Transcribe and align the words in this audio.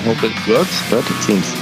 I 0.00 0.02
hope 0.02 0.24
it 0.24 0.32
works, 0.48 0.80
but 0.88 1.04
it 1.10 1.22
seems. 1.22 1.54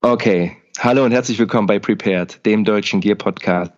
Okay, 0.00 0.56
hallo 0.78 1.04
und 1.04 1.12
herzlich 1.12 1.38
willkommen 1.38 1.66
bei 1.66 1.78
Prepared, 1.78 2.46
dem 2.46 2.64
deutschen 2.64 3.02
Gear 3.02 3.16
Podcast. 3.16 3.74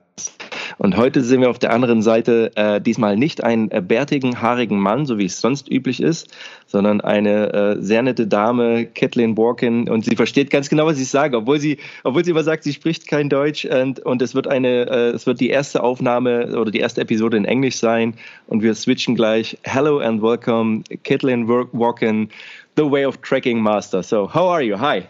Und 0.82 0.96
heute 0.96 1.22
sehen 1.22 1.40
wir 1.40 1.48
auf 1.48 1.60
der 1.60 1.72
anderen 1.72 2.02
Seite 2.02 2.50
äh, 2.56 2.80
diesmal 2.80 3.16
nicht 3.16 3.44
einen 3.44 3.70
äh, 3.70 3.80
bärtigen, 3.80 4.42
haarigen 4.42 4.80
Mann, 4.80 5.06
so 5.06 5.16
wie 5.16 5.26
es 5.26 5.40
sonst 5.40 5.70
üblich 5.70 6.02
ist, 6.02 6.26
sondern 6.66 7.00
eine 7.00 7.52
äh, 7.52 7.76
sehr 7.80 8.02
nette 8.02 8.26
Dame, 8.26 8.86
Kathleen 8.86 9.38
Walken. 9.38 9.88
Und 9.88 10.04
sie 10.04 10.16
versteht 10.16 10.50
ganz 10.50 10.68
genau, 10.68 10.86
was 10.86 10.98
ich 10.98 11.08
sage, 11.08 11.36
obwohl 11.36 11.60
sie, 11.60 11.78
obwohl 12.02 12.24
sie 12.24 12.32
immer 12.32 12.42
sagt, 12.42 12.64
sie 12.64 12.72
spricht 12.72 13.06
kein 13.06 13.28
Deutsch. 13.28 13.64
Und, 13.64 14.00
und 14.00 14.22
es 14.22 14.34
wird 14.34 14.48
eine, 14.48 14.90
äh, 14.90 15.10
es 15.10 15.24
wird 15.24 15.38
die 15.38 15.50
erste 15.50 15.84
Aufnahme 15.84 16.58
oder 16.58 16.72
die 16.72 16.80
erste 16.80 17.02
Episode 17.02 17.36
in 17.36 17.44
Englisch 17.44 17.76
sein. 17.76 18.14
Und 18.48 18.64
wir 18.64 18.74
switchen 18.74 19.14
gleich. 19.14 19.56
Hello 19.62 20.00
and 20.00 20.20
welcome, 20.20 20.82
Kathleen 21.04 21.46
Walken, 21.46 22.28
the 22.76 22.90
way 22.90 23.06
of 23.06 23.18
tracking 23.22 23.62
master. 23.62 24.02
So, 24.02 24.28
how 24.34 24.48
are 24.48 24.62
you? 24.62 24.80
Hi. 24.80 25.06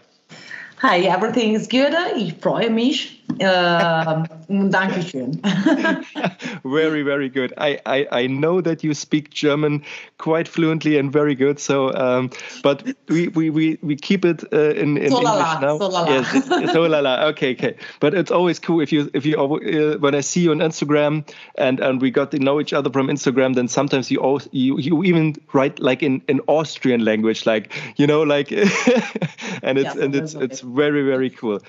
Hi, 0.83 0.99
everything 1.07 1.55
is 1.55 1.67
good. 1.67 1.95
Ich 2.15 2.35
freue 2.35 2.69
mich. 2.69 3.22
Uh, 3.41 4.25
Dankeschön. 4.49 5.39
very, 6.63 7.03
very 7.03 7.29
good. 7.29 7.53
I, 7.57 7.79
I, 7.85 8.07
I 8.11 8.27
know 8.27 8.61
that 8.61 8.83
you 8.83 8.93
speak 8.93 9.31
German 9.31 9.83
quite 10.17 10.47
fluently 10.47 10.97
and 10.97 11.11
very 11.11 11.35
good. 11.35 11.59
So, 11.59 11.93
um, 11.93 12.29
but 12.61 12.83
we, 13.07 13.29
we, 13.29 13.49
we, 13.49 13.77
we 13.81 13.95
keep 13.95 14.25
it 14.25 14.43
uh, 14.53 14.71
in, 14.71 14.97
in 14.97 15.11
so 15.11 15.17
English 15.17 15.23
la, 15.23 15.59
now. 15.59 15.77
So 15.77 15.87
la 15.87 16.01
la. 16.01 16.09
Yes, 16.09 16.71
so 16.73 16.81
la 16.83 16.99
la. 16.99 17.25
Okay, 17.27 17.53
okay. 17.53 17.75
But 17.99 18.13
it's 18.13 18.31
always 18.31 18.59
cool 18.59 18.81
if 18.81 18.91
you 18.91 19.09
if 19.13 19.25
you 19.25 19.37
uh, 19.37 19.97
when 19.97 20.15
I 20.15 20.21
see 20.21 20.41
you 20.41 20.51
on 20.51 20.59
Instagram 20.59 21.27
and 21.55 21.79
and 21.79 22.01
we 22.01 22.11
got 22.11 22.31
to 22.31 22.39
know 22.39 22.59
each 22.59 22.73
other 22.73 22.89
from 22.89 23.07
Instagram. 23.07 23.55
Then 23.55 23.67
sometimes 23.67 24.11
you 24.11 24.19
also, 24.19 24.49
you 24.51 24.79
you 24.79 25.03
even 25.03 25.35
write 25.53 25.79
like 25.79 26.03
in 26.03 26.21
in 26.27 26.41
Austrian 26.47 27.03
language, 27.03 27.45
like 27.45 27.73
you 27.97 28.07
know, 28.07 28.23
like 28.23 28.51
and 29.63 29.77
it's 29.77 29.95
and 29.95 30.15
it's 30.15 30.33
it's 30.33 30.61
very 30.61 31.03
very 31.03 31.29
cool. 31.29 31.59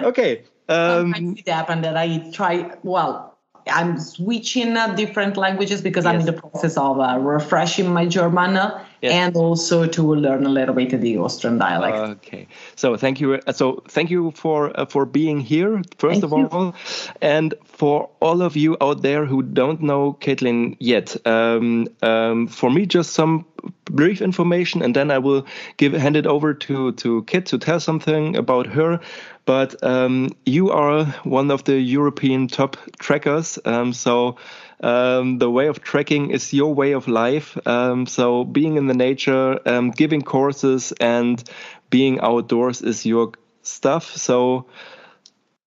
Okay. 0.00 0.44
Um, 0.70 1.12
Sometimes 1.12 1.40
it 1.40 1.48
happened 1.48 1.84
that 1.84 1.96
I 1.96 2.30
try, 2.32 2.70
well, 2.84 3.36
I'm 3.66 3.98
switching 3.98 4.76
uh, 4.76 4.94
different 4.94 5.36
languages 5.36 5.82
because 5.82 6.06
I'm 6.06 6.20
in 6.20 6.26
the 6.26 6.32
process 6.32 6.76
of 6.76 7.00
uh, 7.00 7.18
refreshing 7.18 7.92
my 7.92 8.06
German 8.06 8.56
uh, 8.56 8.84
Yes. 9.02 9.12
and 9.12 9.36
also 9.36 9.86
to 9.86 10.14
learn 10.14 10.44
a 10.44 10.50
little 10.50 10.74
bit 10.74 10.92
of 10.92 11.00
the 11.00 11.16
Austrian 11.16 11.56
dialect. 11.58 11.96
Okay, 11.96 12.46
so 12.76 12.96
thank 12.96 13.18
you. 13.20 13.34
uh, 13.46 13.52
So 13.52 13.82
thank 13.88 14.10
you 14.10 14.30
for 14.32 14.78
uh, 14.78 14.84
for 14.84 15.06
being 15.06 15.40
here 15.40 15.82
first 15.98 16.20
Thank 16.20 16.24
of 16.24 16.38
you. 16.38 16.48
all, 16.52 16.74
and 17.22 17.54
for 17.64 18.10
all 18.20 18.42
of 18.42 18.56
you 18.56 18.76
out 18.80 19.00
there 19.02 19.24
who 19.24 19.42
don't 19.42 19.80
know 19.80 20.16
Caitlin 20.20 20.76
yet. 20.78 21.16
Um, 21.26 21.88
um, 22.02 22.46
for 22.46 22.70
me, 22.70 22.84
just 22.86 23.12
some 23.14 23.46
brief 23.84 24.20
information, 24.20 24.82
and 24.82 24.94
then 24.94 25.10
I 25.10 25.18
will 25.18 25.46
give 25.78 25.94
hand 25.94 26.16
it 26.16 26.26
over 26.26 26.52
to 26.54 26.92
to 26.92 27.22
Kyt 27.22 27.46
to 27.46 27.58
tell 27.58 27.80
something 27.80 28.36
about 28.36 28.66
her. 28.66 29.00
But 29.46 29.82
um, 29.82 30.30
you 30.44 30.70
are 30.70 31.06
one 31.24 31.50
of 31.50 31.64
the 31.64 31.80
European 31.80 32.48
top 32.48 32.76
trackers, 32.98 33.58
um, 33.64 33.92
so. 33.92 34.36
Um, 34.82 35.38
the 35.38 35.50
way 35.50 35.66
of 35.66 35.82
tracking 35.82 36.30
is 36.30 36.52
your 36.52 36.74
way 36.74 36.92
of 36.92 37.06
life. 37.06 37.58
Um, 37.66 38.06
so 38.06 38.44
being 38.44 38.76
in 38.76 38.86
the 38.86 38.94
nature, 38.94 39.60
um, 39.68 39.90
giving 39.90 40.22
courses, 40.22 40.92
and 41.00 41.42
being 41.90 42.20
outdoors 42.20 42.80
is 42.80 43.04
your 43.04 43.32
stuff. 43.62 44.16
So 44.16 44.66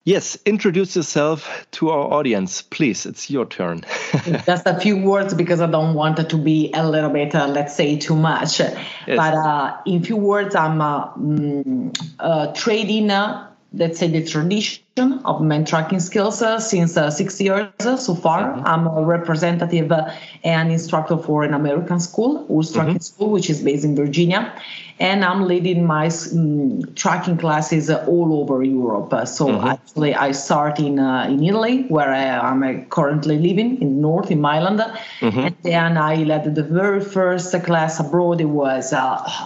yes, 0.03 0.37
introduce 0.45 0.95
yourself 0.95 1.67
to 1.71 1.89
our 1.89 2.13
audience, 2.13 2.61
please. 2.61 3.05
It's 3.05 3.29
your 3.29 3.45
turn. 3.45 3.83
Just 4.45 4.65
a 4.65 4.79
few 4.79 4.97
words 4.97 5.33
because 5.33 5.61
I 5.61 5.67
don't 5.67 5.93
want 5.93 6.19
it 6.19 6.29
to 6.29 6.37
be 6.37 6.71
a 6.73 6.87
little 6.87 7.09
bit, 7.09 7.35
uh, 7.35 7.47
let's 7.47 7.75
say, 7.75 7.97
too 7.97 8.15
much. 8.15 8.57
But 8.57 9.33
uh, 9.33 9.77
in 9.85 10.03
few 10.03 10.17
words, 10.17 10.55
I'm 10.55 10.81
uh, 10.81 11.13
mm, 11.13 12.13
uh, 12.19 12.53
trading, 12.53 13.11
uh, 13.11 13.49
let's 13.73 13.99
say, 13.99 14.07
the 14.07 14.25
tradition 14.25 14.82
of 14.99 15.41
men 15.41 15.65
tracking 15.65 15.99
skills 15.99 16.43
uh, 16.43 16.59
since 16.59 16.95
uh, 16.97 17.09
six 17.09 17.41
years 17.41 17.67
uh, 17.79 17.97
so 17.97 18.13
far. 18.13 18.53
I'm 18.63 18.85
a 18.85 19.03
representative 19.03 19.91
uh, 19.91 20.11
and 20.43 20.71
instructor 20.71 21.17
for 21.17 21.43
an 21.43 21.55
American 21.55 21.99
school, 21.99 22.45
Wolves 22.45 22.71
Tracking 22.71 22.99
School, 22.99 23.31
which 23.31 23.49
is 23.49 23.63
based 23.63 23.85
in 23.85 23.95
Virginia. 23.95 24.53
And 24.99 25.25
I'm 25.25 25.45
leading 25.47 25.83
my 25.87 26.07
mm, 26.07 26.95
tracking 26.95 27.37
classes 27.37 27.89
uh, 27.89 28.05
all 28.07 28.39
over 28.39 28.63
Europe. 28.63 29.11
Uh, 29.11 29.25
so 29.25 29.59
actually, 29.61 30.13
I 30.13 30.31
start 30.31 30.79
in 30.79 30.99
in 30.99 31.43
Italy, 31.43 31.85
where 31.87 32.11
I 32.11 32.51
am 32.51 32.85
currently 32.85 33.39
living 33.39 33.81
in 33.81 33.99
north 33.99 34.29
in 34.29 34.41
Milan, 34.41 34.79
and 35.21 35.55
then 35.63 35.97
I 35.97 36.17
led 36.17 36.53
the 36.53 36.63
very 36.63 37.01
first 37.01 37.51
class 37.63 37.99
abroad. 37.99 38.41
It 38.41 38.45
was 38.45 38.93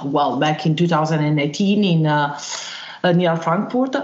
well 0.04 0.38
back 0.38 0.66
in 0.66 0.76
2018 0.76 1.84
in 1.86 3.18
near 3.18 3.38
Frankfurt, 3.38 3.96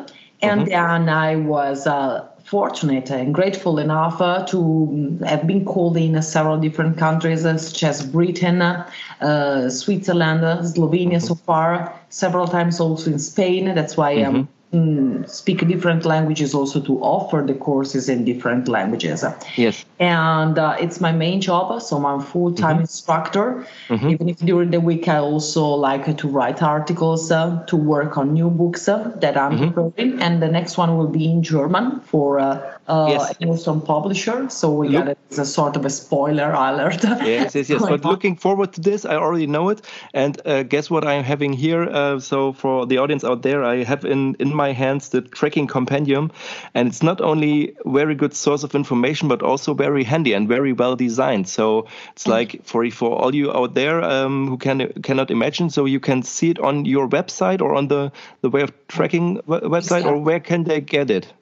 and 0.44 0.68
then 0.68 1.10
I 1.10 1.36
was. 1.36 1.88
Uh, 1.88 2.28
Fortunate 2.46 3.10
and 3.10 3.34
grateful 3.34 3.80
enough 3.80 4.22
uh, 4.22 4.46
to 4.48 4.58
mm, 4.58 5.26
have 5.26 5.48
been 5.48 5.64
called 5.64 5.96
in 5.96 6.22
several 6.22 6.58
different 6.58 6.98
countries, 6.98 7.46
uh, 7.46 7.58
such 7.58 7.84
as 7.84 8.06
Britain, 8.06 8.62
uh, 8.62 9.70
Switzerland, 9.70 10.44
uh, 10.44 10.62
Slovenia 10.62 11.22
so 11.22 11.36
far, 11.36 11.98
several 12.10 12.46
times 12.46 12.82
also 12.82 13.12
in 13.12 13.18
Spain. 13.18 13.74
That's 13.74 13.96
why 13.96 14.20
I 14.20 14.24
um, 14.24 14.50
mm, 14.74 15.30
speak 15.30 15.66
different 15.68 16.06
languages 16.06 16.54
also 16.54 16.82
to 16.82 17.00
offer 17.02 17.44
the 17.46 17.54
courses 17.54 18.10
in 18.10 18.26
different 18.26 18.68
languages. 18.68 19.24
yes. 19.56 19.86
And 20.00 20.58
uh, 20.58 20.76
it's 20.80 21.00
my 21.00 21.12
main 21.12 21.40
job, 21.40 21.82
so 21.82 21.98
I'm 21.98 22.20
a 22.20 22.24
full-time 22.24 22.80
instructor. 22.82 23.66
Even 24.10 24.30
if 24.30 24.40
during 24.40 24.72
the 24.72 24.82
week 24.82 25.08
I 25.08 25.18
also 25.18 25.66
like 25.66 26.18
to 26.18 26.28
write 26.28 26.62
articles, 26.62 27.32
uh, 27.32 27.64
to 27.68 27.76
work 27.76 28.18
on 28.18 28.34
new 28.34 28.50
books 28.50 28.88
uh, 28.88 29.12
that 29.22 29.38
I'm 29.38 29.72
preparing, 29.74 30.22
and 30.22 30.42
the 30.42 30.50
next 30.50 30.78
one 30.78 30.98
will 30.98 31.08
be 31.08 31.32
in 31.32 31.44
German 31.44 32.02
for 32.02 32.40
uh, 32.88 33.08
Yes. 33.10 33.36
an 33.40 33.50
awesome 33.50 33.82
publisher. 33.82 34.50
So 34.50 34.72
we 34.72 34.90
Look- 34.90 35.06
got 35.06 35.12
it 35.12 35.18
as 35.32 35.40
a 35.40 35.46
sort 35.46 35.76
of 35.76 35.86
a 35.86 35.90
spoiler 35.90 36.52
alert. 36.52 37.04
Yes, 37.04 37.56
yes, 37.56 37.70
yes. 37.70 37.82
But 37.90 38.04
looking 38.06 38.36
forward 38.36 38.74
to 38.74 38.82
this, 38.82 39.06
I 39.06 39.16
already 39.16 39.48
know 39.48 39.70
it. 39.70 39.82
And 40.14 40.40
uh, 40.46 40.64
guess 40.64 40.90
what 40.90 41.04
I'm 41.08 41.24
having 41.24 41.54
here? 41.54 41.84
Uh, 41.84 42.20
so 42.20 42.54
for 42.54 42.86
the 42.86 42.98
audience 42.98 43.24
out 43.24 43.42
there, 43.42 43.64
I 43.64 43.84
have 43.84 44.06
in 44.06 44.36
in 44.40 44.54
my 44.56 44.74
hands 44.74 45.10
the 45.10 45.22
tracking 45.22 45.68
compendium, 45.68 46.32
and 46.76 46.88
it's 46.88 47.02
not 47.04 47.22
only 47.22 47.74
very 47.86 48.16
good 48.16 48.34
source 48.34 48.64
of 48.66 48.76
information, 48.76 49.30
but 49.30 49.42
also 49.42 49.74
very 49.74 50.04
handy 50.04 50.34
and 50.36 50.48
very 50.50 50.74
well 50.74 50.96
designed. 50.96 51.48
So 51.48 51.86
it's 52.16 52.28
like 52.28 52.60
for 52.64 52.90
for 52.92 53.12
all 53.22 53.34
you 53.36 53.52
out 53.52 53.74
there 53.76 54.04
um, 54.04 54.48
who 54.50 54.58
can 54.58 54.92
cannot 55.02 55.32
imagine, 55.32 55.70
so 55.70 55.86
you 55.86 56.00
can 56.00 56.24
see 56.24 56.50
it 56.50 56.60
on 56.60 56.86
your 56.86 57.08
website 57.10 57.62
or 57.62 57.76
on 57.76 57.88
the 57.88 58.12
the 58.42 58.50
way 58.50 58.62
of 58.64 58.72
tracking 58.88 59.40
we- 59.48 59.62
website, 59.70 60.06
or 60.06 60.18
where 60.18 60.40
can 60.40 60.64
they 60.64 60.82
get 60.82 61.10
it? 61.10 61.34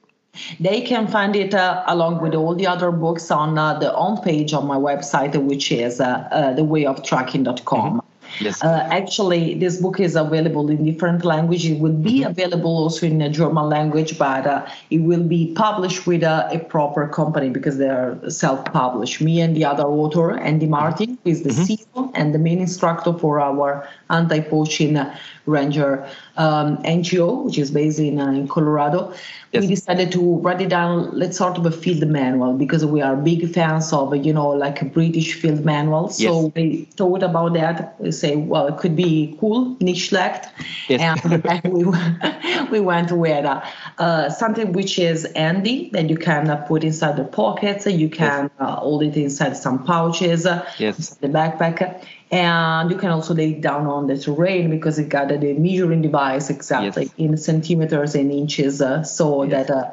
They 0.60 0.82
can 0.82 1.08
find 1.08 1.36
it 1.36 1.54
uh, 1.54 1.84
along 1.88 2.22
with 2.22 2.36
all 2.36 2.56
the 2.56 2.68
other 2.68 2.92
books 2.92 3.32
on 3.32 3.58
uh, 3.58 3.80
the 3.80 3.92
homepage 3.92 4.54
of 4.54 4.66
my 4.66 4.78
website, 4.78 5.36
which 5.36 5.72
is 5.72 6.00
uh, 6.00 6.28
uh, 6.32 6.56
thewayoftracking.com. 6.56 8.02
Yes. 8.40 8.64
Uh, 8.64 8.88
actually, 8.90 9.56
this 9.56 9.82
book 9.82 10.00
is 10.00 10.16
available 10.16 10.70
in 10.70 10.86
different 10.86 11.26
languages. 11.26 11.72
It 11.72 11.80
will 11.80 11.92
be 11.92 12.24
available 12.24 12.72
also 12.72 13.06
in 13.06 13.18
the 13.18 13.30
German 13.30 13.68
language, 13.68 14.18
but 14.18 14.48
uh, 14.48 14.66
it 14.90 15.00
will 15.00 15.24
be 15.24 15.54
published 15.54 16.08
with 16.08 16.24
a, 16.24 16.48
a 16.52 16.60
proper 16.60 17.08
company 17.08 17.50
because 17.50 17.78
they 17.78 17.90
are 17.90 18.18
self-published. 18.30 19.22
Me 19.22 19.42
and 19.42 19.56
the 19.56 19.66
other 19.66 19.84
author, 19.84 20.38
Andy 20.38 20.66
Martin, 20.66 21.18
who 21.24 21.30
is 21.30 21.44
the 21.44 21.50
CEO 21.50 22.12
and 22.16 22.34
the 22.34 22.40
main 22.40 22.60
instructor 22.60 23.14
for 23.14 23.40
our 23.40 23.88
anti-poaching 24.10 24.98
uh, 24.98 25.18
ranger 25.52 26.08
um, 26.38 26.78
NGO, 26.84 27.46
which 27.46 27.58
is 27.58 27.72
based 27.72 28.00
in, 28.00 28.20
uh, 28.20 28.32
in 28.32 28.48
Colorado. 28.48 29.14
Yes. 29.52 29.62
We 29.62 29.68
decided 29.68 30.12
to 30.14 30.38
write 30.38 30.62
it 30.62 30.70
down, 30.70 31.12
let's 31.18 31.38
sort 31.38 31.58
of 31.58 31.66
a 31.66 31.72
field 31.72 32.08
manual 32.08 32.54
because 32.54 32.86
we 32.86 33.02
are 33.02 33.18
big 33.18 33.54
fans 33.54 33.92
of, 33.92 34.16
you 34.16 34.32
know, 34.34 34.50
like 34.50 34.82
a 34.82 34.86
British 34.86 35.34
field 35.34 35.66
manual. 35.66 36.08
So 36.10 36.46
Yes. 36.46 36.52
we 36.56 36.86
thought 36.96 37.22
about 37.22 37.54
that. 37.54 37.96
We 38.00 38.12
say, 38.14 38.38
well, 38.38 38.68
it 38.68 38.78
could 38.78 38.96
be 38.96 39.36
cool, 39.42 39.76
niche 39.82 40.08
select. 40.10 40.48
Yes. 40.88 41.02
And 41.02 41.64
we, 41.74 41.84
we 42.72 42.80
went 42.80 43.12
with 43.12 43.46
uh, 43.46 43.62
uh, 43.98 44.30
something 44.30 44.72
which 44.72 44.98
is 44.98 45.28
handy 45.36 45.90
that 45.92 46.10
you 46.10 46.18
can 46.18 46.50
uh, 46.50 46.56
put 46.56 46.84
inside 46.86 47.18
the 47.18 47.26
pockets. 47.26 47.86
You 47.86 48.10
can 48.10 48.50
uh, 48.58 48.78
hold 48.78 49.04
it 49.04 49.18
inside 49.18 49.58
some 49.58 49.84
pouches, 49.84 50.48
Yes. 50.80 51.16
the 51.16 51.28
backpack. 51.28 52.04
And 52.32 52.90
you 52.90 52.98
can 52.98 53.10
also 53.10 53.34
lay 53.34 53.52
it 53.52 53.62
down 53.62 53.88
on 53.88 54.08
the 54.08 54.18
terrain 54.18 54.70
because 54.70 54.98
it 54.98 55.10
got 55.10 55.28
the 55.28 55.54
measuring 55.54 56.02
device 56.02 56.50
exactly 56.50 57.04
Yes. 57.04 57.14
in 57.18 57.38
centimeters 57.38 58.16
and 58.16 58.32
inches, 58.32 58.82
uh, 58.82 59.04
so 59.04 59.44
Yes. 59.44 59.68
that 59.68 59.76
uh, 59.76 59.90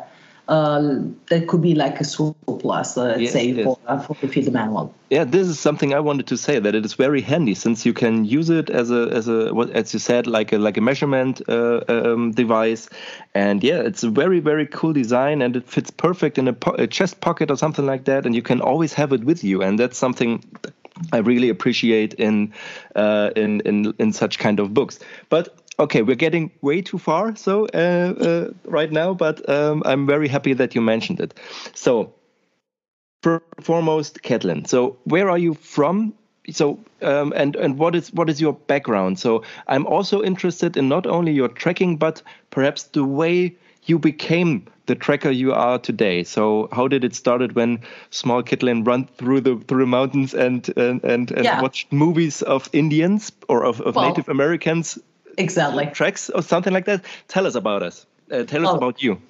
uh, 0.48 1.02
that 1.28 1.46
could 1.48 1.60
be 1.60 1.74
like 1.74 2.00
a 2.00 2.04
surplus, 2.04 2.96
uh, 2.96 3.04
let's 3.04 3.20
Yes, 3.20 3.32
say, 3.32 3.64
for, 3.64 3.78
uh, 3.86 3.98
for 3.98 4.16
the 4.20 4.28
field 4.28 4.52
manual. 4.52 4.94
Yeah, 5.10 5.24
this 5.24 5.48
is 5.48 5.58
something 5.58 5.92
I 5.92 6.00
wanted 6.00 6.26
to 6.28 6.36
say 6.36 6.58
that 6.58 6.74
it 6.74 6.84
is 6.84 6.94
very 6.94 7.20
handy 7.20 7.54
since 7.54 7.84
you 7.84 7.92
can 7.92 8.24
use 8.24 8.48
it 8.50 8.70
as 8.70 8.90
a 8.90 9.08
as 9.12 9.26
a 9.28 9.52
what 9.52 9.70
as 9.70 9.92
you 9.92 9.98
said 9.98 10.26
like 10.26 10.52
a 10.52 10.58
like 10.58 10.76
a 10.76 10.80
measurement 10.80 11.42
uh, 11.48 11.80
um, 11.88 12.30
device, 12.32 12.88
and 13.34 13.64
yeah, 13.64 13.80
it's 13.80 14.02
a 14.04 14.10
very 14.10 14.40
very 14.40 14.66
cool 14.66 14.92
design 14.92 15.42
and 15.42 15.56
it 15.56 15.68
fits 15.68 15.90
perfect 15.90 16.38
in 16.38 16.48
a, 16.48 16.52
po- 16.52 16.76
a 16.78 16.86
chest 16.86 17.20
pocket 17.20 17.50
or 17.50 17.56
something 17.56 17.84
like 17.84 18.04
that, 18.04 18.26
and 18.26 18.34
you 18.34 18.42
can 18.42 18.60
always 18.60 18.92
have 18.94 19.12
it 19.12 19.24
with 19.24 19.42
you, 19.44 19.62
and 19.62 19.78
that's 19.78 19.98
something 19.98 20.42
I 21.12 21.18
really 21.18 21.48
appreciate 21.48 22.14
in 22.14 22.52
uh, 22.94 23.30
in 23.36 23.60
in 23.60 23.94
in 23.98 24.12
such 24.12 24.38
kind 24.38 24.60
of 24.60 24.74
books. 24.74 24.98
But 25.28 25.56
okay, 25.78 26.02
we're 26.02 26.16
getting 26.16 26.50
way 26.60 26.82
too 26.82 26.98
far 26.98 27.36
so 27.36 27.66
uh, 27.74 28.14
uh, 28.20 28.52
right 28.64 28.92
now. 28.92 29.14
But 29.14 29.48
um, 29.48 29.82
I'm 29.86 30.06
very 30.06 30.28
happy 30.28 30.54
that 30.54 30.74
you 30.74 30.80
mentioned 30.80 31.20
it. 31.20 31.34
So 31.74 32.12
foremost, 33.60 34.22
Kathleen. 34.22 34.64
So 34.64 34.96
where 35.04 35.28
are 35.30 35.38
you 35.38 35.54
from? 35.54 36.14
So 36.50 36.78
um, 37.02 37.32
and 37.36 37.56
and 37.56 37.78
what 37.78 37.94
is 37.94 38.12
what 38.12 38.30
is 38.30 38.40
your 38.40 38.54
background? 38.54 39.18
So 39.18 39.42
I'm 39.66 39.86
also 39.86 40.22
interested 40.22 40.76
in 40.76 40.88
not 40.88 41.06
only 41.06 41.32
your 41.32 41.48
tracking, 41.48 41.98
but 41.98 42.22
perhaps 42.50 42.84
the 42.84 43.04
way 43.04 43.56
you 43.88 43.98
became 43.98 44.66
the 44.86 44.94
tracker 44.94 45.30
you 45.30 45.52
are 45.52 45.78
today. 45.78 46.24
So 46.24 46.68
how 46.72 46.88
did 46.88 47.04
it 47.04 47.14
started 47.14 47.54
when 47.54 47.80
small 48.10 48.42
Kathleen 48.42 48.84
run 48.84 49.06
through 49.06 49.42
the 49.42 49.56
through 49.68 49.80
the 49.80 49.86
mountains 49.86 50.34
and 50.34 50.68
and 50.76 51.04
and, 51.04 51.30
and 51.30 51.44
yeah. 51.44 51.62
watched 51.62 51.92
movies 51.92 52.42
of 52.42 52.68
Indians 52.72 53.32
or 53.48 53.64
of, 53.64 53.80
of 53.80 53.94
well, 53.94 54.08
Native 54.08 54.28
Americans? 54.28 54.98
Exactly. 55.36 55.86
Treks 55.86 56.30
or 56.30 56.42
something 56.42 56.72
like 56.72 56.86
that. 56.86 57.04
Tell 57.28 57.46
us 57.46 57.54
about 57.54 57.82
us. 57.82 58.06
Uh, 58.30 58.42
tell 58.42 58.66
us 58.66 58.72
oh. 58.72 58.76
about 58.76 59.02
you. 59.02 59.20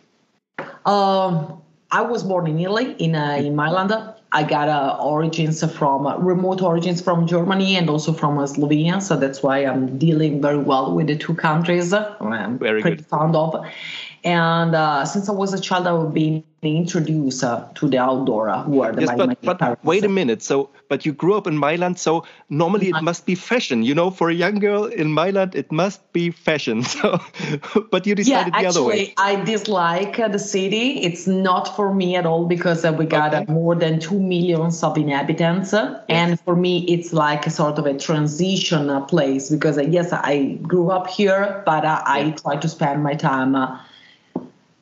Um, 0.86 1.62
I 1.90 2.02
was 2.02 2.22
born 2.22 2.46
in 2.46 2.58
Italy, 2.58 2.94
in 2.98 3.14
uh, 3.14 3.36
in 3.36 3.54
Milan. 3.54 4.14
I 4.30 4.42
got 4.42 4.68
uh, 4.68 4.98
origins 5.02 5.64
from 5.72 6.06
uh, 6.06 6.18
remote 6.18 6.60
origins 6.60 7.00
from 7.00 7.26
Germany 7.26 7.76
and 7.76 7.88
also 7.88 8.12
from 8.12 8.38
uh, 8.38 8.44
Slovenia, 8.44 9.00
so 9.00 9.16
that's 9.16 9.42
why 9.42 9.60
I'm 9.64 9.98
dealing 9.98 10.42
very 10.42 10.58
well 10.58 10.94
with 10.94 11.06
the 11.06 11.16
two 11.16 11.34
countries. 11.34 11.94
I'm 11.94 12.58
very 12.58 12.82
pretty 12.82 12.96
good. 12.98 13.06
fond 13.06 13.34
of. 13.34 13.64
And 14.24 14.74
uh, 14.74 15.04
since 15.04 15.28
I 15.28 15.32
was 15.32 15.54
a 15.54 15.60
child, 15.60 15.86
I 15.86 15.92
was 15.92 16.12
being 16.12 16.44
introduced 16.60 17.44
uh, 17.44 17.64
to 17.74 17.88
the 17.88 17.98
outdoor 17.98 18.48
uh, 18.48 18.66
world. 18.66 19.00
Yes, 19.00 19.10
but, 19.16 19.40
but 19.42 19.84
wait 19.84 20.04
a 20.04 20.08
minute. 20.08 20.42
So, 20.42 20.70
but 20.88 21.06
you 21.06 21.12
grew 21.12 21.34
up 21.34 21.46
in 21.46 21.56
Milan, 21.56 21.94
so 21.94 22.24
normally 22.50 22.88
it 22.88 23.00
must 23.02 23.26
be 23.26 23.36
fashion. 23.36 23.84
You 23.84 23.94
know, 23.94 24.10
for 24.10 24.28
a 24.28 24.34
young 24.34 24.58
girl 24.58 24.84
in 24.86 25.14
Milan, 25.14 25.52
it 25.54 25.70
must 25.70 26.12
be 26.12 26.30
fashion. 26.30 26.84
So, 26.98 27.20
but 27.92 28.06
you 28.06 28.14
decided 28.16 28.54
yeah, 28.54 28.62
the 28.62 28.68
other 28.68 28.82
way. 28.82 29.14
I 29.18 29.36
dislike 29.44 30.18
uh, 30.18 30.26
the 30.28 30.38
city. 30.38 31.00
It's 31.00 31.28
not 31.28 31.76
for 31.76 31.94
me 31.94 32.16
at 32.16 32.26
all 32.26 32.46
because 32.46 32.84
uh, 32.84 32.92
we 32.92 33.04
got 33.04 33.34
okay. 33.34 33.52
more 33.52 33.76
than 33.76 34.00
two 34.00 34.18
millions 34.18 34.82
of 34.82 34.96
inhabitants, 34.96 35.72
yes. 35.72 36.00
and 36.08 36.40
for 36.40 36.56
me, 36.56 36.84
it's 36.86 37.12
like 37.12 37.46
a 37.46 37.50
sort 37.50 37.78
of 37.78 37.86
a 37.86 37.96
transition 37.96 39.04
place 39.06 39.50
because 39.50 39.78
yes, 39.88 40.12
I 40.12 40.58
grew 40.62 40.90
up 40.90 41.06
here, 41.06 41.62
but 41.64 41.84
I 41.84 42.18
yeah. 42.18 42.34
try 42.34 42.56
to 42.56 42.68
spend 42.68 43.02
my 43.04 43.14
time 43.14 43.54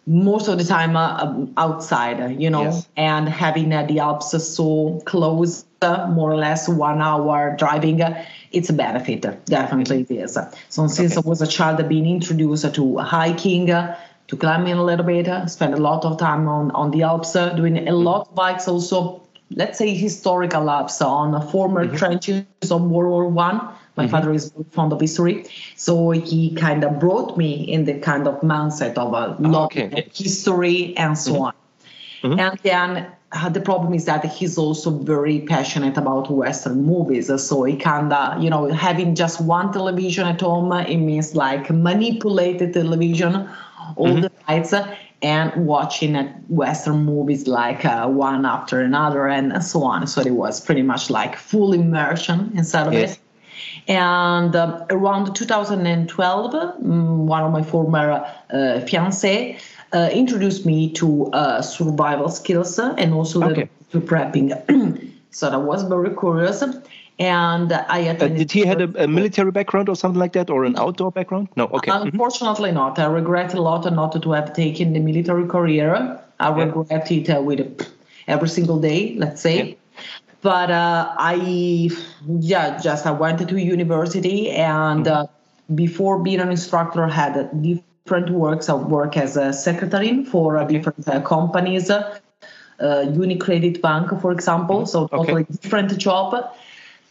most 0.07 0.47
of 0.47 0.57
the 0.57 0.65
time 0.65 0.97
uh, 0.97 1.19
um, 1.23 1.53
outside, 1.57 2.21
uh, 2.21 2.27
you 2.27 2.49
know, 2.49 2.63
yes. 2.63 2.89
and 2.97 3.29
having 3.29 3.73
uh, 3.73 3.83
the 3.85 3.99
Alps 3.99 4.31
so 4.47 5.01
close, 5.05 5.65
uh, 5.83 6.07
more 6.09 6.31
or 6.31 6.37
less 6.37 6.69
one 6.69 7.03
hour 7.03 7.57
driving, 7.59 8.01
uh, 8.01 8.25
it's 8.53 8.71
a 8.71 8.73
benefit. 8.73 9.23
Definitely 9.47 10.03
it 10.03 10.11
is. 10.11 10.39
So 10.69 10.87
since 10.87 11.17
okay. 11.17 11.27
I 11.27 11.29
was 11.29 11.43
a 11.43 11.47
child, 11.47 11.81
I've 11.81 11.89
been 11.89 12.07
introduced 12.07 12.73
to 12.75 12.99
hiking, 12.99 13.71
uh, 13.71 13.99
to 14.29 14.37
climbing 14.37 14.75
a 14.75 14.85
little 14.85 15.05
bit, 15.05 15.29
spend 15.51 15.75
a 15.75 15.79
lot 15.79 16.05
of 16.05 16.19
time 16.19 16.49
on, 16.49 16.71
on 16.71 16.93
the 16.93 17.03
Alps, 17.03 17.33
doing 17.33 17.77
a 17.77 17.81
mm-hmm. 17.81 18.05
lot 18.05 18.29
of 18.29 18.35
bikes 18.35 18.69
also, 18.69 19.23
let's 19.51 19.79
say 19.79 19.93
historical 19.93 20.71
Alps 20.71 21.03
on 21.03 21.49
former 21.49 21.85
mm-hmm. 21.85 21.97
trenches 21.97 22.45
of 22.71 22.83
World 22.83 23.11
War 23.11 23.29
One 23.29 23.61
my 23.97 24.05
mm-hmm. 24.05 24.11
father 24.11 24.33
is 24.33 24.53
fond 24.71 24.93
of 24.93 25.01
history, 25.01 25.45
so 25.77 26.11
he 26.11 26.55
kind 26.55 26.85
of 26.85 26.99
brought 27.01 27.37
me 27.37 27.53
in 27.55 27.85
the 27.85 27.99
kind 27.99 28.27
of 28.27 28.41
mindset 28.41 28.97
of 28.99 29.13
a 29.13 29.37
lot 29.41 29.77
okay. 29.77 29.87
of 29.87 30.17
history 30.17 30.97
and 30.97 31.17
so 31.19 31.33
mm-hmm. 31.33 31.43
on. 31.43 31.55
Mm-hmm. 32.23 32.41
And 32.41 32.59
then 32.63 33.13
uh, 33.33 33.49
the 33.49 33.61
problem 33.61 33.95
is 33.95 34.05
that 34.07 34.25
he's 34.25 34.57
also 34.57 34.91
very 34.91 35.41
passionate 35.41 35.97
about 35.97 36.31
Western 36.31 36.85
movies. 36.85 37.31
So 37.43 37.65
he 37.65 37.77
kind 37.77 38.13
of, 38.13 38.43
you 38.43 38.51
know, 38.51 38.69
having 38.69 39.15
just 39.15 39.41
one 39.41 39.73
television 39.73 40.27
at 40.27 40.41
home, 40.41 40.73
it 40.73 40.97
means 40.97 41.35
like 41.35 41.71
manipulated 41.71 42.73
television 42.73 43.49
all 43.97 44.07
mm-hmm. 44.07 44.21
the 44.23 44.33
nights 44.49 44.75
and 45.23 45.67
watching 45.67 46.15
Western 46.49 47.05
movies 47.05 47.47
like 47.47 47.85
uh, 47.85 48.07
one 48.07 48.45
after 48.45 48.81
another 48.81 49.27
and 49.29 49.65
so 49.65 49.83
on. 49.83 50.07
So 50.07 50.21
it 50.21 50.31
was 50.31 50.61
pretty 50.61 50.83
much 50.83 51.11
like 51.11 51.37
full 51.37 51.73
immersion 51.73 52.53
inside 52.55 52.87
of 52.87 52.93
yes. 52.93 53.15
it. 53.15 53.21
And 53.89 54.55
uh, 54.55 54.87
around 54.91 55.35
2012, 55.35 56.55
um, 56.55 57.27
one 57.27 57.43
of 57.43 57.53
my 57.53 57.63
former 57.63 58.25
uh, 58.51 58.81
fiance 58.81 59.59
uh, 59.93 60.11
introduced 60.13 60.67
me 60.67 60.91
to 60.93 61.27
uh, 61.33 61.63
survival 61.63 62.29
skills 62.29 62.79
and 62.79 63.15
also 63.15 63.43
okay. 63.43 63.69
to 63.93 64.01
prepping. 64.01 64.51
so 65.31 65.49
I 65.49 65.57
was 65.57 65.85
very 65.85 66.15
curious. 66.15 66.63
And 67.19 67.73
I 67.73 67.99
attended. 67.99 68.33
Uh, 68.33 68.39
did 68.39 68.53
he 68.53 68.61
had 68.67 68.83
a, 68.83 69.05
a, 69.05 69.09
military 69.19 69.51
background 69.51 69.89
or 69.89 69.97
something 69.97 70.21
like 70.21 70.35
that, 70.35 70.51
or 70.51 70.67
an 70.67 70.77
outdoor 70.77 71.11
background? 71.11 71.49
No, 71.57 71.65
okay. 71.65 71.91
Mm-hmm. 71.91 72.09
Unfortunately, 72.09 72.69
mm-hmm. 72.69 72.79
not. 72.79 72.99
I 72.99 73.07
regret 73.07 73.55
a 73.55 73.63
lot 73.63 73.91
not 73.91 74.21
to 74.21 74.33
have 74.33 74.53
taken 74.53 74.93
the 74.93 75.01
military 75.01 75.47
career. 75.47 76.21
I 76.41 76.49
yeah. 76.49 76.65
regret 76.65 77.11
it 77.11 77.31
uh, 77.31 77.41
with 77.41 77.91
every 78.29 78.49
single 78.49 78.79
day. 78.79 79.15
Let's 79.17 79.41
say. 79.41 79.69
Yeah 79.69 79.75
but 80.47 80.71
uh, 80.71 81.13
I 81.19 81.91
yeah 82.39 82.79
just 82.79 83.05
I 83.05 83.11
went 83.11 83.49
to 83.49 83.61
university 83.61 84.53
and 84.53 85.05
mm-hmm. 85.05 85.25
uh, 85.25 85.75
before 85.75 86.21
being 86.21 86.39
an 86.39 86.51
instructor 86.51 87.03
I 87.05 87.11
had 87.11 87.63
different 87.63 88.31
works. 88.31 88.69
I 88.69 88.75
work 88.75 89.17
as 89.17 89.37
a 89.37 89.53
secretary 89.53 90.25
for 90.25 90.57
uh, 90.57 90.63
different 90.63 91.09
uh, 91.09 91.21
companies, 91.23 91.91
uh, 91.91 92.21
Unicredit 92.81 93.83
Bank, 93.83 94.21
for 94.21 94.31
example. 94.31 94.83
Mm-hmm. 94.83 94.95
So 94.95 95.09
totally 95.09 95.43
okay. 95.43 95.55
different 95.61 95.99
job. 95.99 96.55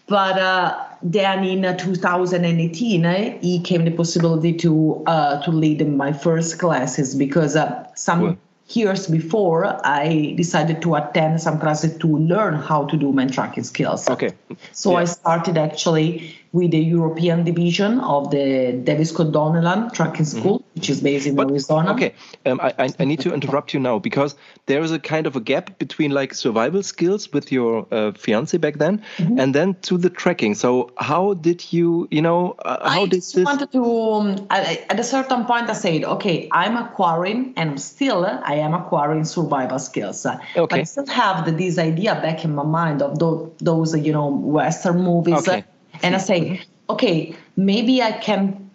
But 0.07 0.39
uh, 0.39 0.81
then 1.01 1.43
in 1.43 1.77
2018, 1.77 3.05
it 3.05 3.65
came 3.65 3.83
the 3.83 3.91
possibility 3.91 4.53
to 4.63 5.03
to 5.43 5.51
lead 5.51 5.85
my 5.89 6.13
first 6.13 6.57
classes 6.57 7.15
because 7.15 7.57
some. 7.95 8.19
Cool 8.21 8.37
years 8.69 9.07
before, 9.07 9.79
I 9.85 10.33
decided 10.37 10.81
to 10.81 10.95
attend 10.95 11.41
some 11.41 11.59
classes 11.59 11.97
to 11.99 12.07
learn 12.07 12.55
how 12.55 12.85
to 12.85 12.97
do 12.97 13.11
man 13.11 13.29
tracking 13.29 13.63
skills. 13.63 14.09
Okay. 14.09 14.31
So 14.71 14.91
yeah. 14.91 14.97
I 14.97 15.05
started 15.05 15.57
actually 15.57 16.35
with 16.55 16.71
the 16.71 16.79
European 16.79 17.43
division 17.43 17.99
of 17.99 18.31
the 18.31 18.71
David 18.85 19.05
Scott 19.05 19.27
Donelan 19.27 19.91
Tracking 19.91 20.23
School, 20.23 20.59
mm-hmm. 20.59 20.75
which 20.75 20.89
is 20.89 21.01
based 21.01 21.27
in 21.27 21.35
but, 21.35 21.49
Arizona. 21.49 21.91
Okay, 21.91 22.13
um, 22.45 22.61
I, 22.63 22.89
I 22.97 23.03
need 23.03 23.19
to 23.19 23.33
interrupt 23.33 23.73
you 23.73 23.81
now 23.81 23.99
because 23.99 24.35
there 24.65 24.81
is 24.81 24.93
a 24.93 24.97
kind 24.97 25.27
of 25.27 25.35
a 25.35 25.41
gap 25.41 25.77
between 25.79 26.11
like 26.11 26.33
survival 26.33 26.81
skills 26.81 27.33
with 27.33 27.51
your 27.51 27.85
uh, 27.91 28.13
fiance 28.13 28.57
back 28.57 28.75
then, 28.75 29.03
mm-hmm. 29.17 29.37
and 29.37 29.53
then 29.53 29.75
to 29.81 29.97
the 29.97 30.09
tracking. 30.09 30.55
So 30.55 30.91
how 30.97 31.33
did 31.33 31.73
you, 31.73 32.07
you 32.09 32.21
know, 32.21 32.55
uh, 32.59 32.89
how 32.89 33.03
I 33.03 33.07
did 33.07 33.21
this? 33.21 33.35
I 33.35 33.43
wanted 33.43 33.71
to. 33.73 33.83
Um, 33.83 34.47
at 34.49 34.97
a 34.97 35.03
certain 35.03 35.43
point, 35.43 35.69
I 35.69 35.73
said, 35.73 36.05
okay, 36.05 36.47
I'm 36.53 36.77
acquiring, 36.77 37.53
and 37.57 37.81
still 37.81 38.25
I 38.25 38.55
am 38.55 38.73
acquiring 38.73 39.25
survival 39.25 39.79
skills. 39.79 40.25
Okay. 40.25 40.39
But 40.55 40.73
I 40.73 40.83
still 40.83 41.07
have 41.07 41.45
the, 41.45 41.51
this 41.51 41.77
idea 41.77 42.15
back 42.15 42.45
in 42.45 42.55
my 42.55 42.63
mind 42.63 43.01
of 43.01 43.19
those, 43.19 43.51
those 43.57 43.97
you 43.99 44.13
know, 44.13 44.27
Western 44.27 45.01
movies. 45.03 45.49
Okay 45.49 45.65
and 46.03 46.15
I 46.15 46.17
say, 46.19 46.61
okay, 46.89 47.35
maybe 47.55 48.01
I 48.01 48.11
can 48.13 48.69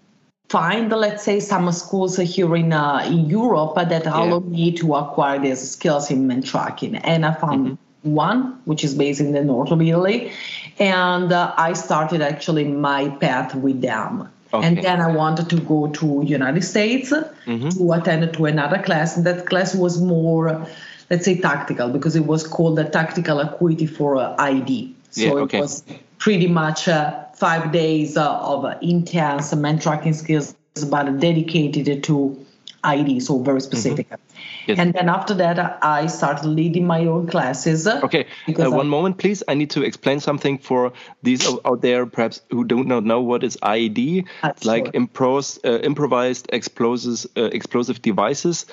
find, 0.48 0.90
let's 0.90 1.22
say, 1.22 1.40
some 1.40 1.70
schools 1.72 2.16
here 2.16 2.54
in 2.56 2.72
uh, 2.72 3.04
in 3.06 3.30
Europe 3.30 3.74
that 3.76 4.06
allow 4.06 4.40
me 4.40 4.72
to 4.72 4.94
acquire 4.94 5.38
these 5.38 5.70
skills 5.70 6.10
in 6.10 6.26
man 6.26 6.42
tracking. 6.42 6.96
And 6.96 7.24
I 7.24 7.34
found 7.34 7.66
mm-hmm. 7.66 8.14
one, 8.14 8.60
which 8.64 8.84
is 8.84 8.94
based 8.94 9.20
in 9.20 9.32
the 9.32 9.44
north 9.44 9.70
of 9.70 9.80
Italy, 9.80 10.32
and 10.78 11.32
uh, 11.32 11.54
I 11.56 11.72
started 11.74 12.20
actually 12.20 12.64
my 12.64 13.08
path 13.08 13.54
with 13.54 13.80
them. 13.80 14.28
Okay. 14.52 14.66
And 14.66 14.82
then 14.82 15.00
I 15.00 15.12
wanted 15.12 15.48
to 15.50 15.60
go 15.60 15.86
to 15.86 16.22
United 16.26 16.62
States 16.64 17.12
mm-hmm. 17.12 17.68
to 17.68 17.92
attend 17.92 18.34
to 18.34 18.46
another 18.46 18.82
class. 18.82 19.16
And 19.16 19.24
that 19.24 19.46
class 19.46 19.76
was 19.76 20.00
more, 20.00 20.66
let's 21.08 21.24
say, 21.24 21.38
tactical 21.38 21.88
because 21.90 22.16
it 22.16 22.26
was 22.26 22.44
called 22.44 22.76
the 22.76 22.82
Tactical 22.82 23.38
Acuity 23.38 23.86
for 23.86 24.16
uh, 24.16 24.36
IED. 24.38 24.92
So 25.10 25.20
yeah, 25.20 25.32
okay. 25.42 25.58
it 25.58 25.60
was 25.60 25.84
pretty 26.20 26.46
much 26.46 26.86
uh, 26.86 27.24
five 27.34 27.72
days 27.72 28.16
uh, 28.16 28.38
of 28.38 28.64
intense 28.82 29.52
man 29.54 29.80
tracking 29.80 30.12
skills, 30.12 30.54
but 30.88 31.18
dedicated 31.18 32.04
to 32.04 32.46
IED, 32.84 33.22
so 33.22 33.38
very 33.38 33.60
specific. 33.60 34.08
Mm-hmm. 34.08 34.29
Yes. 34.70 34.78
And 34.78 34.94
then 34.94 35.08
after 35.08 35.34
that, 35.34 35.78
I 35.82 36.06
started 36.06 36.46
leading 36.46 36.86
my 36.86 37.04
own 37.06 37.26
classes. 37.26 37.88
Okay, 37.88 38.26
uh, 38.48 38.70
one 38.70 38.86
I, 38.86 38.90
moment, 38.90 39.18
please. 39.18 39.42
I 39.48 39.54
need 39.54 39.70
to 39.70 39.82
explain 39.82 40.20
something 40.20 40.58
for 40.58 40.92
these 41.22 41.44
out 41.64 41.82
there, 41.82 42.06
perhaps 42.06 42.40
who 42.50 42.64
do 42.64 42.84
not 42.84 43.04
know 43.04 43.20
what 43.20 43.42
is 43.42 43.56
IED, 43.62 44.26
like 44.64 44.92
impros, 44.92 45.58
uh, 45.64 45.80
improvised 45.80 46.48
explosives, 46.52 47.26
uh, 47.36 47.44
explosive 47.44 48.00
devices, 48.00 48.66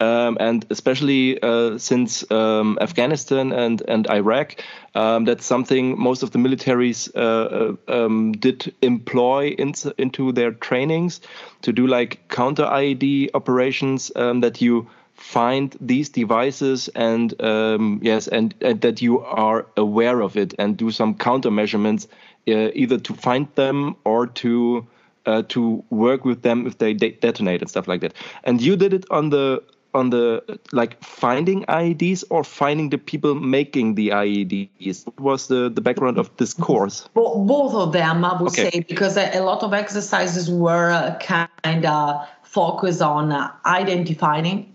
um, 0.00 0.36
and 0.40 0.66
especially 0.70 1.40
uh, 1.40 1.78
since 1.78 2.28
um, 2.32 2.76
Afghanistan 2.80 3.52
and 3.52 3.80
and 3.86 4.10
Iraq, 4.10 4.56
um, 4.96 5.24
that's 5.24 5.46
something 5.46 5.98
most 5.98 6.24
of 6.24 6.32
the 6.32 6.38
militaries 6.38 7.10
uh, 7.14 7.76
uh, 7.90 8.04
um, 8.04 8.32
did 8.32 8.74
employ 8.82 9.54
in, 9.58 9.72
into 9.98 10.32
their 10.32 10.50
trainings 10.50 11.20
to 11.62 11.72
do 11.72 11.86
like 11.86 12.28
counter 12.28 12.64
IED 12.64 13.30
operations 13.34 14.10
um, 14.16 14.40
that 14.40 14.60
you 14.60 14.88
find 15.24 15.74
these 15.80 16.10
devices 16.10 16.88
and 16.94 17.40
um, 17.42 17.98
yes, 18.02 18.28
and, 18.28 18.54
and, 18.60 18.82
that 18.82 19.00
you 19.00 19.20
are 19.20 19.66
aware 19.76 20.20
of 20.20 20.36
it 20.36 20.54
and 20.58 20.76
do 20.76 20.90
some 20.90 21.14
counter 21.14 21.50
measurements, 21.50 22.06
uh, 22.46 22.68
either 22.74 22.98
to 22.98 23.14
find 23.14 23.48
them 23.54 23.96
or 24.04 24.26
to 24.26 24.86
uh, 25.24 25.42
to 25.48 25.82
work 25.88 26.26
with 26.26 26.42
them 26.42 26.66
if 26.66 26.76
they 26.76 26.92
de 26.92 27.12
detonate 27.12 27.62
and 27.62 27.70
stuff 27.70 27.88
like 27.88 28.02
that. 28.02 28.12
And 28.44 28.60
you 28.60 28.76
did 28.76 28.92
it 28.92 29.06
on 29.10 29.30
the 29.30 29.62
on 29.94 30.10
the 30.10 30.60
like 30.72 31.02
finding 31.02 31.64
IEDs 31.64 32.22
or 32.28 32.44
finding 32.44 32.90
the 32.90 32.98
people 32.98 33.34
making 33.34 33.94
the 33.94 34.08
IEDs? 34.10 35.06
What 35.06 35.20
was 35.20 35.46
the, 35.48 35.70
the 35.70 35.80
background 35.80 36.18
of 36.18 36.36
this 36.36 36.52
course? 36.52 37.08
Both 37.14 37.74
of 37.74 37.92
them, 37.92 38.24
I 38.24 38.40
would 38.42 38.52
okay. 38.52 38.70
say, 38.70 38.80
because 38.80 39.16
a 39.16 39.40
lot 39.40 39.62
of 39.62 39.72
exercises 39.72 40.50
were 40.50 40.90
uh, 40.90 41.18
kind 41.18 41.86
of 41.86 42.28
focused 42.42 43.00
on 43.00 43.32
uh, 43.32 43.52
identifying 43.64 44.73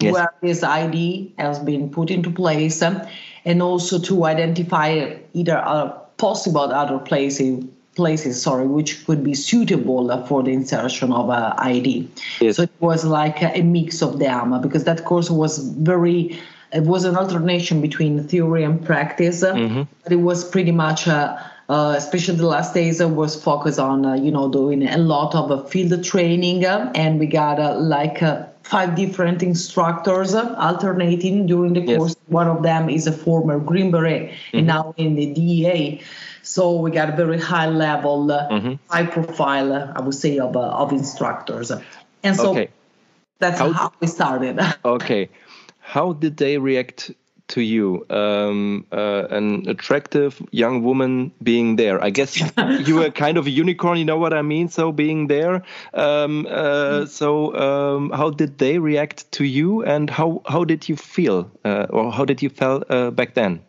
yes. 0.00 0.12
where 0.12 0.32
this 0.40 0.60
IED 0.60 1.32
has 1.38 1.58
been 1.58 1.90
put 1.90 2.10
into 2.10 2.30
place 2.30 2.82
and 2.82 3.62
also 3.62 3.98
to 3.98 4.24
identify 4.24 5.16
either 5.32 5.56
a 5.56 6.00
possible 6.16 6.60
other 6.60 6.98
places 6.98 7.64
places, 7.98 8.40
sorry, 8.40 8.64
which 8.64 9.04
could 9.06 9.24
be 9.24 9.34
suitable 9.34 10.24
for 10.26 10.44
the 10.44 10.52
insertion 10.52 11.12
of 11.12 11.28
a 11.30 11.56
IED. 11.58 12.06
Yes. 12.40 12.56
So 12.56 12.62
it 12.62 12.70
was 12.78 13.04
like 13.04 13.42
a, 13.42 13.60
mix 13.62 14.02
of 14.02 14.20
them 14.20 14.62
because 14.62 14.84
that 14.84 15.04
course 15.04 15.28
was 15.30 15.58
very. 15.58 16.38
It 16.72 16.84
was 16.84 17.04
an 17.04 17.16
alternation 17.16 17.80
between 17.80 18.22
theory 18.28 18.62
and 18.62 18.84
practice, 18.84 19.42
mm-hmm. 19.42 19.82
but 20.04 20.12
it 20.12 20.22
was 20.30 20.48
pretty 20.48 20.70
much. 20.70 21.08
Uh, 21.08 21.36
uh, 21.68 21.94
especially 21.98 22.36
the 22.36 22.46
last 22.46 22.72
days, 22.72 22.98
uh, 23.00 23.08
was 23.08 23.42
focused 23.42 23.78
on 23.78 24.06
uh, 24.06 24.14
you 24.14 24.30
know 24.30 24.48
doing 24.48 24.86
a 24.86 24.96
lot 24.96 25.34
of 25.34 25.50
uh, 25.50 25.62
field 25.64 26.02
training, 26.02 26.64
uh, 26.64 26.90
and 26.94 27.18
we 27.18 27.26
got 27.26 27.58
uh, 27.58 27.74
like 27.78 28.22
five 28.68 28.94
different 28.94 29.42
instructors 29.42 30.34
alternating 30.34 31.46
during 31.46 31.72
the 31.72 31.84
course. 31.86 32.10
Yes. 32.10 32.16
One 32.26 32.48
of 32.48 32.62
them 32.62 32.90
is 32.90 33.06
a 33.06 33.12
former 33.12 33.58
Green 33.58 33.90
Beret 33.90 34.30
mm-hmm. 34.30 34.58
and 34.58 34.66
now 34.66 34.94
in 34.98 35.14
the 35.14 35.32
DEA. 35.32 36.02
So 36.42 36.76
we 36.76 36.90
got 36.90 37.08
a 37.08 37.16
very 37.16 37.40
high 37.40 37.68
level, 37.68 38.30
uh, 38.30 38.48
mm-hmm. 38.48 38.74
high 38.88 39.06
profile, 39.06 39.72
I 39.96 40.00
would 40.02 40.14
say, 40.14 40.38
of, 40.38 40.54
uh, 40.54 40.60
of 40.60 40.92
instructors. 40.92 41.72
And 42.22 42.36
so 42.36 42.50
okay. 42.50 42.68
that's 43.38 43.58
how, 43.58 43.72
how 43.72 43.92
we 44.00 44.06
started. 44.06 44.60
okay. 44.84 45.30
How 45.80 46.12
did 46.12 46.36
they 46.36 46.58
react 46.58 47.10
to 47.48 47.60
you, 47.60 48.06
um, 48.10 48.86
uh, 48.92 49.26
an 49.30 49.68
attractive 49.68 50.42
young 50.50 50.82
woman 50.82 51.32
being 51.42 51.76
there. 51.76 52.02
I 52.02 52.10
guess 52.10 52.40
you 52.86 52.96
were 52.96 53.10
kind 53.10 53.38
of 53.38 53.46
a 53.46 53.50
unicorn, 53.50 53.98
you 53.98 54.04
know 54.04 54.18
what 54.18 54.32
I 54.32 54.42
mean? 54.42 54.68
So 54.68 54.92
being 54.92 55.26
there. 55.26 55.62
Um, 55.94 56.46
uh, 56.48 57.06
so 57.06 57.54
um, 57.56 58.10
how 58.10 58.30
did 58.30 58.58
they 58.58 58.78
react 58.78 59.30
to 59.32 59.44
you, 59.44 59.82
and 59.84 60.10
how 60.10 60.42
how 60.46 60.64
did 60.64 60.88
you 60.88 60.96
feel, 60.96 61.50
uh, 61.64 61.86
or 61.90 62.12
how 62.12 62.24
did 62.24 62.42
you 62.42 62.50
feel 62.50 62.80
back 63.10 63.34
then? 63.34 63.60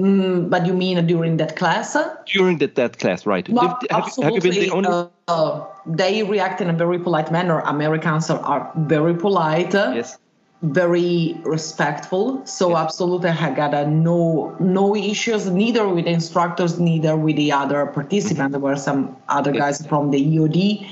Mm, 0.00 0.48
but 0.48 0.64
you 0.64 0.74
mean 0.74 1.04
during 1.06 1.38
that 1.38 1.56
class? 1.56 1.96
During 2.26 2.58
that, 2.58 2.76
that 2.76 2.98
class, 3.00 3.26
right. 3.26 3.48
No, 3.48 3.62
have, 3.62 3.78
absolutely. 3.90 4.34
Have 4.36 4.44
you 4.44 4.52
been 4.52 4.68
the 4.68 4.74
only... 4.74 4.88
Uh, 4.88 5.06
uh, 5.26 5.66
they 5.86 6.22
react 6.22 6.60
in 6.60 6.70
a 6.70 6.72
very 6.72 7.00
polite 7.00 7.32
manner. 7.32 7.58
Americans 7.60 8.30
are, 8.30 8.38
are 8.40 8.72
very 8.76 9.14
polite. 9.14 9.74
Yes. 9.74 10.16
Very 10.62 11.40
respectful. 11.44 12.44
So 12.44 12.70
yes. 12.70 12.78
absolutely, 12.78 13.30
I 13.30 13.54
got 13.54 13.74
a 13.74 13.86
no 13.86 14.56
no 14.58 14.96
issues 14.96 15.48
neither 15.48 15.88
with 15.88 16.06
the 16.06 16.10
instructors, 16.10 16.80
neither 16.80 17.16
with 17.16 17.36
the 17.36 17.52
other 17.52 17.86
participants. 17.86 18.52
There 18.52 18.60
were 18.60 18.76
some 18.76 19.16
other 19.28 19.54
yes. 19.54 19.60
guys 19.60 19.86
from 19.86 20.10
the 20.10 20.18
EOD 20.18 20.88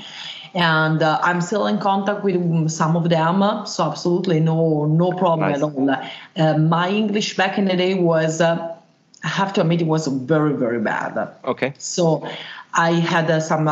and 0.53 1.03
uh, 1.03 1.19
I'm 1.21 1.41
still 1.41 1.67
in 1.67 1.77
contact 1.79 2.23
with 2.23 2.69
some 2.69 2.95
of 2.95 3.09
them. 3.09 3.65
So 3.65 3.83
absolutely 3.83 4.39
no 4.39 4.85
no 4.85 5.11
problem 5.11 5.51
nice. 5.51 5.57
at 5.57 5.63
all. 5.63 5.89
Uh, 5.89 6.57
my 6.57 6.89
English 6.89 7.37
back 7.37 7.57
in 7.57 7.65
the 7.65 7.75
day 7.75 7.93
was 7.93 8.41
uh, 8.41 8.75
I 9.23 9.27
have 9.27 9.53
to 9.53 9.61
admit 9.61 9.81
it 9.81 9.87
was 9.87 10.07
very 10.07 10.53
very 10.53 10.79
bad. 10.79 11.29
Okay. 11.45 11.73
So 11.77 12.27
I 12.73 12.91
had 12.93 13.29
uh, 13.29 13.39
some. 13.39 13.67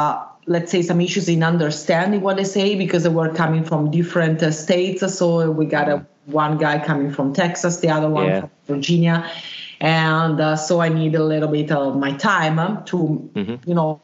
Let's 0.48 0.72
say 0.72 0.82
some 0.82 1.02
issues 1.02 1.28
in 1.28 1.44
understanding 1.44 2.22
what 2.22 2.38
they 2.38 2.44
say 2.44 2.76
because 2.76 3.04
they 3.04 3.10
were 3.10 3.34
coming 3.34 3.64
from 3.64 3.90
different 3.90 4.44
uh, 4.44 4.52
states. 4.52 5.02
So 5.18 5.50
we 5.50 5.66
got 5.66 5.90
a, 5.90 6.06
one 6.26 6.58
guy 6.58 6.84
coming 6.84 7.12
from 7.12 7.34
Texas, 7.34 7.78
the 7.78 7.90
other 7.90 8.10
one 8.10 8.28
yeah. 8.28 8.40
from 8.42 8.52
Virginia, 8.68 9.32
and 9.80 10.40
uh, 10.40 10.56
so 10.56 10.82
I 10.82 10.90
need 10.90 11.16
a 11.16 11.24
little 11.24 11.50
bit 11.50 11.72
of 11.72 11.98
my 11.98 12.14
time 12.14 12.84
to, 12.86 13.30
mm-hmm. 13.34 13.70
you 13.70 13.76
know, 13.76 14.02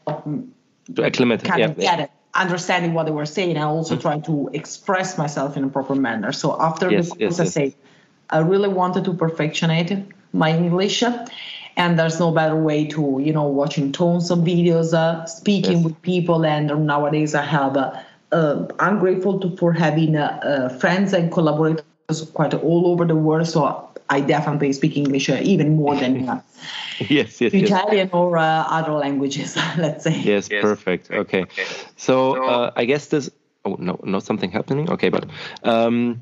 to 0.96 1.04
acclimate, 1.04 1.44
kind 1.44 1.60
yeah. 1.60 1.68
of 1.68 1.78
get 1.78 2.00
it 2.00 2.12
understanding 2.34 2.94
what 2.94 3.06
they 3.06 3.12
were 3.12 3.26
saying 3.26 3.56
and 3.58 3.66
also 3.66 3.94
mm-hmm. 3.94 4.02
trying 4.02 4.22
to 4.24 4.50
express 4.54 5.18
myself 5.18 5.58
in 5.58 5.64
a 5.64 5.70
proper 5.70 5.96
manner. 5.96 6.32
So 6.32 6.60
after 6.60 6.90
yes, 6.90 7.10
the 7.10 7.10
course, 7.10 7.20
yes, 7.20 7.40
I 7.40 7.44
yes. 7.44 7.54
say 7.54 7.76
I 8.30 8.40
really 8.40 8.70
wanted 8.70 9.06
to 9.06 9.14
perfectionate 9.14 10.06
my 10.34 10.56
English. 10.56 11.04
And 11.78 11.98
there's 11.98 12.20
no 12.20 12.32
better 12.32 12.56
way 12.56 12.86
to, 12.88 13.20
you 13.24 13.34
know, 13.34 13.44
watching 13.44 13.92
tons 13.92 14.30
of 14.32 14.40
videos, 14.40 14.94
uh, 14.94 15.26
speaking 15.26 15.78
yes. 15.78 15.84
with 15.86 16.02
people. 16.02 16.46
And 16.46 16.86
nowadays 16.86 17.34
I 17.34 17.44
have, 17.44 17.78
uh, 17.78 18.00
uh, 18.32 18.68
I'm 18.80 19.00
grateful 19.00 19.40
to, 19.40 19.56
for 19.58 19.72
having 19.72 20.16
uh, 20.16 20.40
uh, 20.44 20.70
friends 20.78 21.14
and 21.14 21.32
collaborators 21.32 21.84
quite 22.34 22.54
all 22.54 22.88
over 22.88 23.06
the 23.06 23.16
world. 23.16 23.48
So 23.48 23.90
I 24.10 24.20
definitely 24.22 24.74
speak 24.74 24.98
English 24.98 25.30
uh, 25.30 25.40
even 25.42 25.78
more 25.78 25.96
than 25.96 26.26
yes, 27.00 27.42
yes, 27.42 27.54
Italian 27.54 28.08
yes. 28.08 28.14
or 28.14 28.38
other 28.38 28.92
languages, 28.94 29.56
let's 29.78 30.04
say. 30.04 30.20
Yes, 30.20 30.50
yes. 30.52 30.62
perfect. 30.62 31.10
Okay. 31.12 31.46
So 31.96 32.72
I 32.76 32.86
guess 32.86 33.08
this, 33.08 33.32
oh, 33.66 33.76
no, 33.80 34.00
not 34.04 34.24
something 34.24 34.52
happening. 34.52 34.90
Okay, 34.90 35.10
but 35.10 35.26
um, 35.64 36.22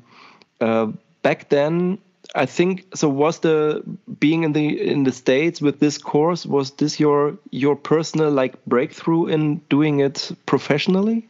back 1.22 1.48
then, 1.48 1.98
I 2.34 2.46
think 2.46 2.86
so. 2.94 3.08
Was 3.08 3.40
the 3.40 3.82
being 4.18 4.44
in 4.44 4.52
the 4.52 4.90
in 4.90 5.04
the 5.04 5.12
states 5.12 5.60
with 5.60 5.80
this 5.80 5.98
course 5.98 6.46
was 6.46 6.70
this 6.72 7.00
your 7.00 7.36
your 7.50 7.76
personal 7.76 8.30
like 8.30 8.64
breakthrough 8.66 9.26
in 9.26 9.56
doing 9.68 10.00
it 10.00 10.30
professionally? 10.46 11.26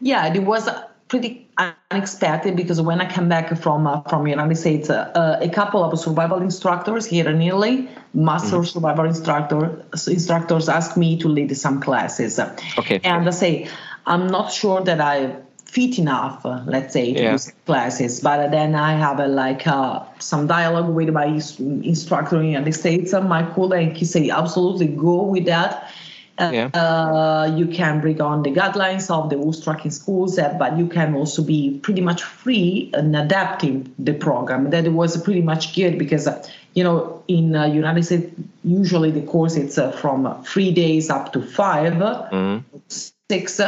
Yeah, 0.00 0.32
it 0.32 0.42
was 0.42 0.68
pretty 1.08 1.46
unexpected 1.58 2.56
because 2.56 2.80
when 2.80 3.00
I 3.00 3.06
came 3.06 3.28
back 3.28 3.56
from 3.58 3.86
uh, 3.86 4.00
from 4.02 4.26
United 4.26 4.56
States, 4.56 4.88
uh, 4.90 5.10
uh, 5.14 5.38
a 5.40 5.48
couple 5.48 5.82
of 5.84 5.98
survival 5.98 6.40
instructors 6.40 7.04
here 7.04 7.28
in 7.28 7.42
Italy, 7.42 7.88
master 8.14 8.58
mm. 8.58 8.66
survival 8.66 9.06
instructor 9.06 9.84
instructors, 9.92 10.68
asked 10.68 10.96
me 10.96 11.18
to 11.18 11.28
lead 11.28 11.54
some 11.56 11.80
classes. 11.80 12.38
Okay, 12.78 13.00
and 13.02 13.28
I 13.28 13.30
say 13.30 13.68
I'm 14.06 14.28
not 14.28 14.52
sure 14.52 14.80
that 14.82 15.00
I 15.00 15.36
fit 15.72 15.98
enough, 15.98 16.44
uh, 16.44 16.60
let's 16.66 16.92
say, 16.92 17.14
to 17.14 17.22
yeah. 17.22 17.38
classes. 17.64 18.20
But 18.20 18.50
then 18.50 18.74
I 18.74 18.92
have 18.92 19.18
a, 19.18 19.26
like 19.26 19.66
uh, 19.66 20.04
some 20.18 20.46
dialogue 20.46 20.94
with 20.94 21.08
my 21.08 21.24
instructor 21.24 22.42
in 22.42 22.62
the 22.62 22.72
States, 22.72 23.14
uh, 23.14 23.22
my 23.22 23.42
colleague, 23.54 23.96
he 23.96 24.04
say, 24.04 24.28
absolutely 24.28 24.88
go 24.88 25.22
with 25.22 25.46
that. 25.46 25.90
Uh, 26.38 26.50
yeah. 26.52 26.66
Uh, 26.74 27.54
you 27.56 27.66
can 27.68 28.02
bring 28.02 28.20
on 28.20 28.42
the 28.42 28.50
guidelines 28.50 29.10
of 29.10 29.30
the 29.30 29.36
Oost 29.36 29.92
schools, 29.92 30.38
uh, 30.38 30.54
but 30.58 30.76
you 30.76 30.88
can 30.88 31.14
also 31.14 31.42
be 31.42 31.80
pretty 31.82 32.02
much 32.02 32.22
free 32.22 32.90
in 32.92 33.14
adapting 33.14 33.94
the 33.98 34.12
program. 34.12 34.68
That 34.70 34.92
was 34.92 35.22
pretty 35.22 35.42
much 35.42 35.74
good 35.74 35.98
because, 35.98 36.28
you 36.74 36.84
know, 36.84 37.22
in 37.28 37.56
uh, 37.56 37.64
United 37.64 38.04
States, 38.04 38.30
usually 38.62 39.10
the 39.10 39.22
course 39.22 39.56
it's 39.56 39.78
from 40.00 40.44
three 40.44 40.70
days 40.70 41.08
up 41.08 41.32
to 41.32 41.40
5 41.40 41.92
mm-hmm. 41.94 42.78
six 42.88 43.58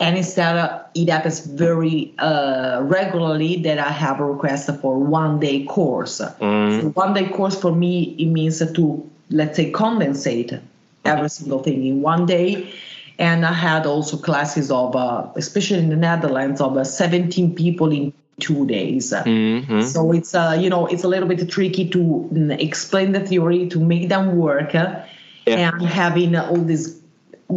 and 0.00 0.16
instead 0.16 0.56
uh, 0.56 0.82
it 0.94 1.10
happens 1.10 1.40
very 1.40 2.12
uh, 2.18 2.80
regularly 2.82 3.56
that 3.62 3.78
I 3.78 3.90
have 3.90 4.18
a 4.18 4.24
request 4.24 4.70
for 4.80 4.98
one 4.98 5.38
day 5.38 5.64
course. 5.64 6.20
Mm. 6.20 6.80
So 6.80 6.88
one 6.88 7.14
day 7.14 7.28
course 7.28 7.60
for 7.60 7.70
me 7.70 8.16
it 8.18 8.26
means 8.26 8.58
to 8.58 9.10
let's 9.30 9.56
say 9.56 9.70
condensate 9.70 10.60
every 11.04 11.28
single 11.28 11.62
thing 11.62 11.86
in 11.86 12.02
one 12.02 12.26
day. 12.26 12.72
And 13.18 13.44
I 13.44 13.52
had 13.52 13.84
also 13.84 14.16
classes 14.16 14.70
of, 14.70 14.96
uh, 14.96 15.28
especially 15.36 15.78
in 15.78 15.90
the 15.90 15.96
Netherlands, 15.96 16.60
of 16.62 16.76
uh, 16.78 16.84
17 16.84 17.54
people 17.54 17.92
in 17.92 18.14
two 18.38 18.66
days. 18.66 19.12
Mm-hmm. 19.12 19.82
So 19.82 20.12
it's 20.12 20.34
uh, 20.34 20.56
you 20.58 20.70
know 20.70 20.86
it's 20.86 21.04
a 21.04 21.08
little 21.08 21.28
bit 21.28 21.46
tricky 21.50 21.88
to 21.90 21.98
mm, 22.32 22.58
explain 22.58 23.12
the 23.12 23.20
theory 23.20 23.68
to 23.68 23.78
make 23.78 24.08
them 24.08 24.36
work, 24.36 24.72
yeah. 24.72 25.04
and 25.46 25.82
having 25.82 26.34
all 26.34 26.56
these 26.56 26.99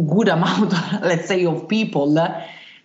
good 0.02 0.28
amount, 0.28 0.72
let's 1.02 1.28
say, 1.28 1.44
of 1.44 1.68
people 1.68 2.18
uh, 2.18 2.42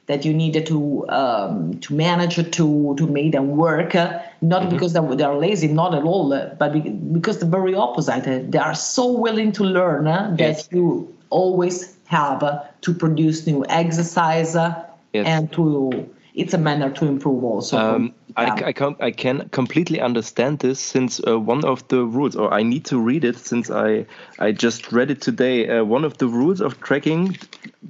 that 0.07 0.25
you 0.25 0.33
needed 0.33 0.65
to 0.67 1.07
um, 1.09 1.79
to 1.79 1.93
manage 1.93 2.35
to 2.35 2.95
to 2.97 3.07
make 3.07 3.31
them 3.31 3.57
work. 3.57 3.95
Uh, 3.95 4.19
not 4.41 4.61
mm-hmm. 4.61 4.71
because 4.71 4.93
they 4.93 5.23
are 5.23 5.37
lazy, 5.37 5.67
not 5.67 5.93
at 5.93 6.03
all, 6.03 6.33
uh, 6.33 6.53
but 6.55 6.73
because 7.13 7.39
the 7.39 7.45
very 7.45 7.75
opposite. 7.75 8.51
They 8.51 8.57
are 8.59 8.75
so 8.75 9.11
willing 9.11 9.51
to 9.53 9.63
learn 9.63 10.05
that 10.05 10.39
yes. 10.39 10.69
you 10.71 11.15
always 11.29 11.95
have 12.07 12.41
to 12.81 12.93
produce 12.93 13.45
new 13.45 13.63
exercise 13.69 14.55
yes. 14.55 14.83
and 15.13 15.51
to 15.53 16.09
it's 16.33 16.53
a 16.53 16.57
manner 16.57 16.89
to 16.89 17.05
improve 17.05 17.43
also. 17.43 17.77
Um, 17.77 18.13
I, 18.35 18.67
I, 18.67 18.73
can 18.73 18.95
I 18.99 19.11
can 19.11 19.49
completely 19.49 19.99
understand 19.99 20.59
this 20.59 20.79
since 20.79 21.19
uh, 21.25 21.39
one 21.39 21.65
of 21.65 21.87
the 21.87 22.03
rules, 22.03 22.35
or 22.35 22.53
I 22.53 22.63
need 22.63 22.85
to 22.85 22.99
read 22.99 23.23
it 23.23 23.37
since 23.37 23.71
I 23.71 24.05
I 24.37 24.51
just 24.51 24.91
read 24.91 25.11
it 25.11 25.21
today. 25.21 25.67
Uh, 25.67 25.83
one 25.83 26.05
of 26.05 26.17
the 26.17 26.27
rules 26.27 26.61
of 26.61 26.79
tracking 26.79 27.37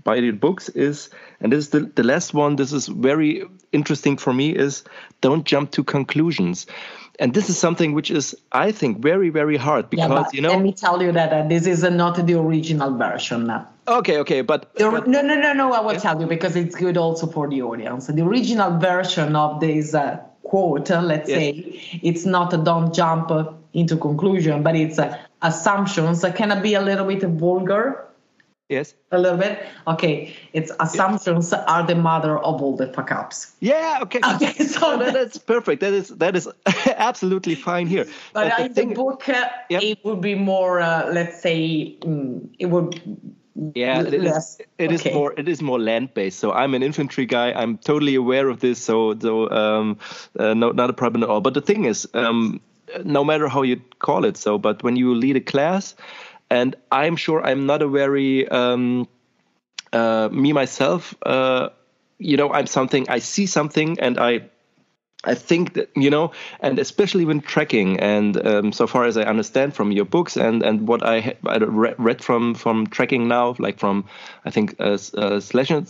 by 0.04 0.20
the 0.22 0.32
books 0.32 0.70
is, 0.70 1.10
and 1.42 1.52
this 1.52 1.66
is 1.66 1.70
the, 1.72 1.82
the 1.82 2.04
last 2.04 2.34
one. 2.34 2.56
This 2.56 2.72
is 2.72 2.88
very 2.88 3.44
interesting 3.72 4.18
for 4.18 4.34
me. 4.34 4.56
Is 4.56 4.84
don't 5.22 5.46
jump 5.46 5.72
to 5.72 5.84
conclusions 5.84 6.66
and 7.20 7.34
this 7.34 7.50
is 7.50 7.58
something 7.58 7.94
which 7.94 8.10
is 8.10 8.36
i 8.52 8.72
think 8.72 9.00
very 9.00 9.30
very 9.30 9.58
hard 9.58 9.90
because 9.90 10.10
yeah, 10.10 10.26
you 10.34 10.42
know 10.42 10.50
let 10.50 10.62
me 10.62 10.74
tell 10.74 11.02
you 11.02 11.12
that 11.12 11.32
uh, 11.32 11.48
this 11.48 11.68
is 11.68 11.84
uh, 11.84 11.90
not 11.90 12.16
the 12.26 12.34
original 12.34 12.96
version 12.98 13.46
now 13.46 13.68
okay 13.88 14.18
okay 14.18 14.42
but, 14.42 14.74
but, 14.76 15.08
no 15.08 15.22
no 15.22 15.36
no 15.36 15.54
no 15.54 15.74
i 15.74 15.80
will 15.80 15.94
yeah. 15.94 16.00
tell 16.00 16.20
you 16.20 16.28
because 16.28 16.56
it's 16.56 16.76
good 16.76 16.98
also 16.98 17.28
for 17.28 17.48
the 17.50 17.62
audience 17.62 18.08
the 18.08 18.22
original 18.22 18.78
version 18.80 19.36
of 19.36 19.60
this 19.60 19.94
uh, 19.94 20.18
quote 20.44 20.90
uh, 20.90 21.02
let's 21.02 21.30
yes. 21.30 21.38
say 21.38 22.00
it's 22.02 22.26
not 22.26 22.54
a 22.54 22.58
don't 22.58 22.94
jump 22.94 23.32
into 23.74 23.98
conclusion 23.98 24.64
but 24.64 24.76
it's 24.76 24.98
uh, 24.98 25.16
assumptions 25.42 26.26
can 26.36 26.52
it 26.52 26.64
be 26.64 26.74
a 26.74 26.82
little 26.82 27.06
bit 27.06 27.24
vulgar 27.24 28.09
Yes. 28.70 28.94
A 29.12 29.18
little 29.18 29.40
bit. 29.40 29.66
Okay. 29.88 30.36
It's 30.54 30.72
assumptions 30.80 31.52
are 31.52 31.86
the 31.88 31.96
mother 31.96 32.38
of 32.38 32.62
all 32.62 32.76
the 32.76 32.94
fuck 32.94 33.12
ups. 33.12 33.52
Yeah. 33.60 34.00
Okay. 34.04 34.20
Okay. 34.36 34.54
So 34.64 34.96
no, 34.96 35.12
that's 35.12 35.40
perfect. 35.40 35.82
That 35.82 35.94
is 35.94 36.10
that 36.10 36.36
is 36.36 36.48
absolutely 36.86 37.56
fine 37.56 37.88
here. 37.88 38.06
But, 38.32 38.52
but 38.52 38.60
in 38.60 38.74
the, 38.74 38.86
the 38.86 38.94
book, 38.94 39.28
uh, 39.28 39.50
yep. 39.70 39.82
it 39.82 40.06
would 40.06 40.22
be 40.22 40.36
more. 40.36 40.80
Uh, 40.82 41.12
let's 41.12 41.42
say 41.42 41.98
mm, 42.02 42.48
it 42.60 42.68
would. 42.68 43.02
Yeah, 43.74 44.02
it 44.02 44.14
is. 44.14 44.62
It 44.78 44.92
okay. 44.92 44.94
is 44.94 45.14
more. 45.16 45.34
It 45.36 45.48
is 45.50 45.62
more 45.64 45.80
land 45.80 46.14
based. 46.14 46.38
So 46.40 46.52
I'm 46.52 46.76
an 46.76 46.84
infantry 46.84 47.26
guy. 47.26 47.52
I'm 47.52 47.80
totally 47.80 48.14
aware 48.14 48.50
of 48.50 48.60
this. 48.60 48.80
So 48.80 49.18
so 49.18 49.50
um, 49.50 49.98
uh, 50.38 50.54
no, 50.54 50.72
not 50.72 50.92
a 50.92 50.94
problem 50.94 51.24
at 51.24 51.30
all. 51.30 51.42
But 51.42 51.56
the 51.56 51.62
thing 51.62 51.86
is, 51.86 52.08
um, 52.14 52.62
no 53.04 53.24
matter 53.24 53.48
how 53.48 53.64
you 53.64 53.82
call 53.98 54.26
it, 54.26 54.38
so 54.38 54.60
but 54.60 54.84
when 54.84 54.96
you 54.96 55.16
lead 55.16 55.38
a 55.38 55.42
class 55.42 55.96
and 56.50 56.76
I'm 56.92 57.16
sure 57.16 57.46
I'm 57.46 57.66
not 57.66 57.82
a 57.82 57.88
very 57.88 58.48
um, 58.48 59.08
uh, 59.94 60.30
me 60.32 60.54
myself. 60.54 61.16
Uh, 61.24 61.70
you 62.18 62.38
know, 62.38 62.52
I'm 62.52 62.68
something. 62.68 63.10
I 63.10 63.20
see 63.20 63.46
something, 63.46 64.00
and 64.00 64.20
I 64.20 64.50
I 65.24 65.36
think 65.36 65.74
that 65.74 65.90
you 65.96 66.10
know, 66.10 66.32
and 66.62 66.80
especially 66.80 67.26
when 67.26 67.42
tracking, 67.42 68.00
and 68.00 68.46
um, 68.46 68.72
so 68.72 68.88
far 68.88 69.04
as 69.04 69.18
I 69.18 69.24
understand 69.24 69.76
from 69.76 69.92
your 69.92 70.06
books 70.06 70.38
and 70.38 70.64
and 70.64 70.88
what 70.88 71.04
I, 71.06 71.36
I 71.46 71.58
read 71.58 72.24
from 72.24 72.56
from 72.56 72.88
tracking 72.88 73.28
now, 73.28 73.56
like 73.60 73.80
from 73.80 74.06
I 74.46 74.50
think 74.50 74.76
uh, 74.80 74.98
uh, 75.18 75.40
Salinger, 75.42 75.84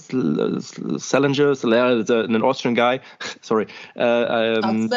an 2.09 2.41
Austrian 2.41 2.73
guy, 2.73 3.01
sorry, 3.41 3.67
uh, 3.95 4.01
um, 4.63 4.89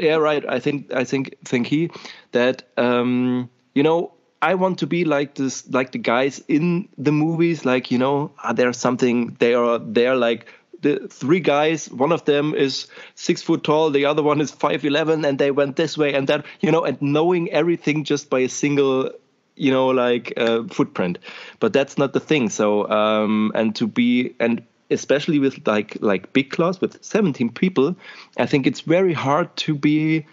yeah, 0.00 0.14
right. 0.14 0.44
I 0.48 0.60
think 0.60 0.92
I 0.92 1.02
think 1.02 1.36
think 1.44 1.66
he 1.66 1.90
that 2.30 2.62
um, 2.76 3.50
you 3.74 3.82
know 3.82 4.12
I 4.40 4.54
want 4.54 4.78
to 4.80 4.86
be 4.86 5.04
like 5.04 5.34
this, 5.34 5.68
like 5.68 5.92
the 5.92 5.98
guys 5.98 6.42
in 6.48 6.88
the 6.96 7.12
movies. 7.12 7.64
Like 7.64 7.90
you 7.90 7.98
know, 7.98 8.32
are 8.42 8.54
there 8.54 8.72
something 8.72 9.36
they 9.38 9.54
are 9.54 9.78
they're 9.78 10.16
like 10.16 10.46
the 10.80 11.08
three 11.08 11.40
guys. 11.40 11.90
One 11.90 12.12
of 12.12 12.24
them 12.24 12.54
is 12.54 12.86
six 13.14 13.42
foot 13.42 13.64
tall, 13.64 13.90
the 13.90 14.04
other 14.04 14.22
one 14.22 14.40
is 14.40 14.50
five 14.50 14.84
eleven, 14.84 15.24
and 15.24 15.38
they 15.38 15.50
went 15.50 15.76
this 15.76 15.98
way 15.98 16.14
and 16.14 16.28
that. 16.28 16.46
You 16.60 16.70
know, 16.70 16.84
and 16.84 17.00
knowing 17.02 17.50
everything 17.50 18.04
just 18.04 18.30
by 18.30 18.40
a 18.40 18.48
single 18.48 19.10
you 19.58 19.72
know 19.72 19.88
like 19.88 20.32
uh, 20.36 20.62
footprint 20.68 21.18
but 21.58 21.72
that's 21.72 21.98
not 21.98 22.12
the 22.12 22.20
thing 22.20 22.48
so 22.48 22.88
um 22.88 23.50
and 23.54 23.74
to 23.74 23.86
be 23.86 24.34
and 24.38 24.62
especially 24.90 25.38
with 25.38 25.66
like 25.66 25.98
like 26.00 26.32
big 26.32 26.50
class 26.50 26.80
with 26.80 27.02
17 27.04 27.50
people 27.50 27.96
i 28.36 28.46
think 28.46 28.66
it's 28.66 28.82
very 28.82 29.12
hard 29.12 29.54
to 29.56 29.74
be 29.74 30.24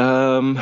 um, 0.00 0.58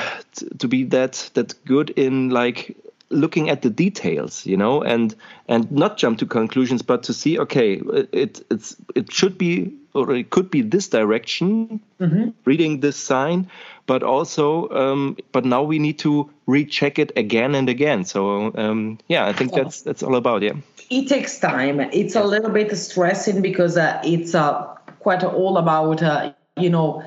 to 0.58 0.68
be 0.68 0.84
that 0.84 1.30
that 1.34 1.54
good 1.64 1.90
in 1.90 2.30
like 2.30 2.76
looking 3.10 3.48
at 3.48 3.62
the 3.62 3.70
details 3.70 4.44
you 4.44 4.56
know 4.56 4.82
and 4.82 5.14
and 5.48 5.70
not 5.72 5.96
jump 5.96 6.18
to 6.18 6.26
conclusions 6.26 6.82
but 6.82 7.02
to 7.02 7.14
see 7.14 7.38
okay 7.38 7.80
it 8.12 8.44
it's 8.50 8.76
it 8.94 9.10
should 9.10 9.38
be 9.38 9.72
or 9.94 10.12
it 10.12 10.28
could 10.28 10.50
be 10.50 10.60
this 10.60 10.88
direction 10.88 11.80
mm-hmm. 11.98 12.30
reading 12.44 12.80
this 12.80 12.96
sign 12.96 13.48
but 13.86 14.02
also 14.02 14.68
um, 14.68 15.16
but 15.32 15.44
now 15.44 15.62
we 15.62 15.78
need 15.78 15.98
to 15.98 16.28
recheck 16.46 16.98
it 16.98 17.10
again 17.16 17.54
and 17.54 17.70
again. 17.70 18.04
So 18.04 18.52
um, 18.54 18.98
yeah 19.08 19.26
i 19.26 19.32
think 19.32 19.52
that's 19.52 19.82
that's 19.82 20.02
all 20.02 20.16
about 20.16 20.42
yeah. 20.42 20.54
It 20.90 21.06
takes 21.06 21.38
time. 21.38 21.80
It's 21.80 22.16
a 22.16 22.24
little 22.24 22.48
bit 22.48 22.74
stressing 22.74 23.42
because 23.42 23.76
uh, 23.76 24.00
it's 24.04 24.34
uh, 24.34 24.64
quite 25.00 25.22
all 25.22 25.58
about 25.58 26.02
uh, 26.02 26.32
you 26.56 26.70
know 26.70 27.02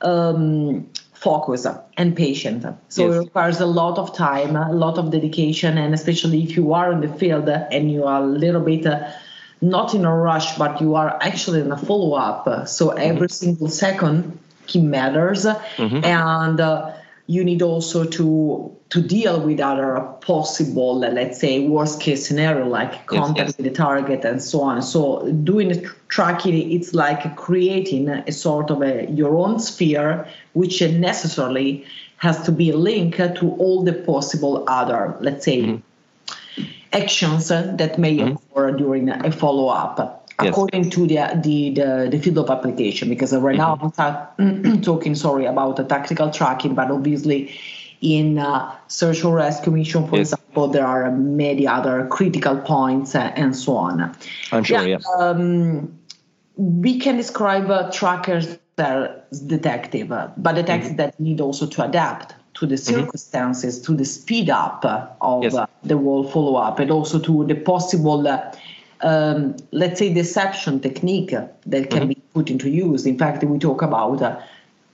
um, 0.00 0.88
focus 1.20 1.66
and 1.96 2.16
patient. 2.16 2.64
So 2.88 3.06
yes. 3.06 3.14
it 3.14 3.18
requires 3.18 3.60
a 3.60 3.66
lot 3.66 3.98
of 3.98 4.14
time, 4.14 4.56
a 4.56 4.72
lot 4.72 4.98
of 4.98 5.10
dedication, 5.10 5.78
and 5.78 5.94
especially 5.94 6.42
if 6.42 6.56
you 6.56 6.74
are 6.74 6.92
in 6.92 7.00
the 7.00 7.08
field 7.08 7.48
and 7.48 7.90
you 7.90 8.04
are 8.04 8.22
a 8.22 8.26
little 8.26 8.60
bit 8.60 8.86
uh, 8.86 9.10
not 9.60 9.94
in 9.94 10.04
a 10.04 10.14
rush, 10.14 10.58
but 10.58 10.80
you 10.80 10.94
are 10.94 11.18
actually 11.22 11.60
in 11.60 11.72
a 11.72 11.76
follow 11.76 12.14
up. 12.14 12.68
So 12.68 12.90
every 12.90 13.28
mm-hmm. 13.28 13.44
single 13.44 13.68
second 13.68 14.38
key 14.66 14.82
matters, 14.82 15.46
mm-hmm. 15.46 16.04
and 16.04 16.60
uh, 16.60 16.92
you 17.26 17.44
need 17.44 17.62
also 17.62 18.04
to 18.04 18.76
to 18.88 19.02
deal 19.02 19.40
with 19.40 19.58
other 19.58 20.00
possible, 20.20 21.00
let's 21.00 21.40
say, 21.40 21.66
worst 21.66 22.00
case 22.00 22.26
scenario 22.26 22.68
like 22.68 23.06
contact 23.06 23.36
yes, 23.36 23.48
yes. 23.48 23.56
with 23.56 23.66
the 23.66 23.72
target 23.72 24.24
and 24.24 24.40
so 24.40 24.60
on. 24.60 24.80
So 24.80 25.28
doing 25.32 25.84
tracking, 26.08 26.70
it's 26.70 26.94
like 26.94 27.34
creating 27.34 28.08
a 28.08 28.30
sort 28.30 28.70
of 28.70 28.82
a 28.82 29.10
your 29.10 29.36
own 29.36 29.58
sphere, 29.58 30.28
which 30.52 30.80
necessarily 30.82 31.84
has 32.18 32.42
to 32.44 32.52
be 32.52 32.72
linked 32.72 33.18
to 33.18 33.50
all 33.58 33.82
the 33.82 33.92
possible 33.92 34.64
other, 34.68 35.16
let's 35.20 35.44
say, 35.44 35.62
mm-hmm. 35.62 36.64
actions 36.92 37.48
that 37.48 37.98
may 37.98 38.18
mm-hmm. 38.18 38.36
occur 38.36 38.70
during 38.70 39.08
a 39.08 39.32
follow 39.32 39.68
up. 39.68 40.25
Yes. 40.42 40.50
according 40.50 40.90
to 40.90 41.06
the, 41.06 41.40
the, 41.42 41.70
the 41.70 42.08
the 42.10 42.18
field 42.18 42.36
of 42.36 42.50
application 42.50 43.08
because 43.08 43.34
right 43.34 43.58
mm-hmm. 43.58 43.98
now 43.98 44.32
I'm 44.38 44.82
talking 44.82 45.14
sorry 45.14 45.46
about 45.46 45.76
the 45.76 45.84
tactical 45.84 46.30
tracking 46.30 46.74
but 46.74 46.90
obviously 46.90 47.58
in 48.02 48.38
uh, 48.38 48.74
search 48.88 49.24
and 49.24 49.34
rescue 49.34 49.72
mission 49.72 50.06
for 50.06 50.18
yes. 50.18 50.32
example 50.32 50.68
there 50.68 50.86
are 50.86 51.10
many 51.10 51.66
other 51.66 52.06
critical 52.08 52.58
points 52.58 53.14
uh, 53.14 53.32
and 53.34 53.56
so 53.56 53.76
on 53.76 54.14
i'm 54.52 54.62
sure 54.62 54.86
yeah, 54.86 54.98
yeah. 54.98 55.16
Um, 55.18 55.98
we 56.56 56.98
can 56.98 57.16
describe 57.16 57.70
uh, 57.70 57.90
trackers 57.90 58.58
as 58.76 59.40
detective 59.40 60.12
uh, 60.12 60.28
but 60.36 60.54
detectives 60.54 60.88
mm-hmm. 60.88 60.96
that 60.96 61.18
need 61.18 61.40
also 61.40 61.66
to 61.66 61.82
adapt 61.82 62.34
to 62.52 62.66
the 62.66 62.74
mm-hmm. 62.74 63.00
circumstances 63.00 63.78
mm-hmm. 63.78 63.92
to 63.92 63.98
the 63.98 64.04
speed 64.04 64.50
up 64.50 64.84
of 65.20 65.42
yes. 65.42 65.54
Uh, 65.54 65.66
the 65.82 65.96
whole 65.96 66.28
follow-up 66.28 66.78
and 66.78 66.90
also 66.90 67.18
to 67.18 67.46
the 67.46 67.54
possible 67.54 68.26
uh, 68.28 68.52
um, 69.02 69.56
let's 69.72 69.98
say 69.98 70.12
deception 70.12 70.80
technique 70.80 71.30
that 71.30 71.90
can 71.90 72.00
mm-hmm. 72.00 72.08
be 72.08 72.22
put 72.34 72.50
into 72.50 72.70
use. 72.70 73.06
In 73.06 73.18
fact, 73.18 73.44
we 73.44 73.58
talk 73.58 73.82
about 73.82 74.22
uh, 74.22 74.40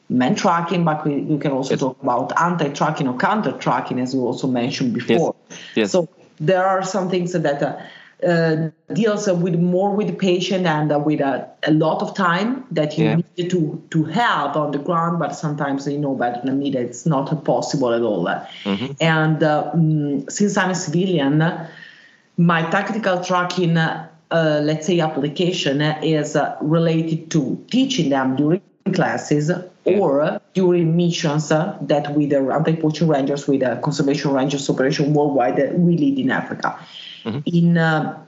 man 0.08 0.34
tracking, 0.34 0.84
but 0.84 1.04
we, 1.06 1.20
we 1.20 1.38
can 1.38 1.52
also 1.52 1.70
yes. 1.70 1.80
talk 1.80 2.02
about 2.02 2.32
anti-tracking 2.40 3.08
or 3.08 3.16
counter-tracking, 3.16 4.00
as 4.00 4.14
we 4.14 4.20
also 4.20 4.46
mentioned 4.46 4.94
before. 4.94 5.34
Yes. 5.48 5.58
Yes. 5.74 5.92
So 5.92 6.08
there 6.38 6.66
are 6.66 6.82
some 6.82 7.08
things 7.08 7.32
that 7.32 7.62
uh, 7.62 7.80
uh, 8.26 8.70
deals 8.92 9.26
with 9.26 9.56
more 9.56 9.94
with 9.94 10.06
the 10.06 10.12
patient 10.12 10.66
and 10.66 10.92
uh, 10.92 10.98
with 10.98 11.20
a, 11.20 11.48
a, 11.64 11.72
lot 11.72 12.02
of 12.02 12.14
time 12.14 12.64
that 12.70 12.96
you 12.96 13.04
yeah. 13.04 13.16
need 13.16 13.50
to 13.50 13.82
to 13.90 14.04
have 14.04 14.56
on 14.56 14.70
the 14.70 14.78
ground, 14.78 15.18
but 15.18 15.34
sometimes 15.34 15.88
you 15.88 15.98
know 15.98 16.14
better 16.14 16.40
than 16.44 16.58
me 16.58 16.70
that 16.70 16.82
it's 16.82 17.04
not 17.04 17.44
possible 17.44 17.92
at 17.92 18.02
all. 18.02 18.26
Mm-hmm. 18.26 18.92
And 19.00 19.42
uh, 19.42 19.72
mm, 19.74 20.30
since 20.30 20.56
I'm 20.56 20.70
a 20.70 20.74
civilian 20.74 21.42
my 22.36 22.62
tactical 22.70 23.22
tracking, 23.22 23.76
uh, 23.76 24.08
let's 24.30 24.86
say, 24.86 25.00
application 25.00 25.80
is 25.80 26.36
uh, 26.36 26.56
related 26.60 27.30
to 27.30 27.64
teaching 27.70 28.10
them 28.10 28.36
during 28.36 28.62
classes 28.94 29.50
or 29.84 30.40
during 30.54 30.96
missions 30.96 31.48
that 31.48 32.14
with 32.14 32.30
the 32.30 32.38
anti-poaching 32.52 33.08
rangers, 33.08 33.46
with 33.46 33.60
the 33.60 33.78
conservation 33.82 34.32
rangers 34.32 34.68
operation 34.70 35.12
worldwide 35.12 35.56
that 35.56 35.78
we 35.78 35.96
lead 35.96 36.18
in 36.18 36.30
Africa. 36.30 36.78
Mm-hmm. 37.24 37.40
In 37.46 37.78
uh, 37.78 38.24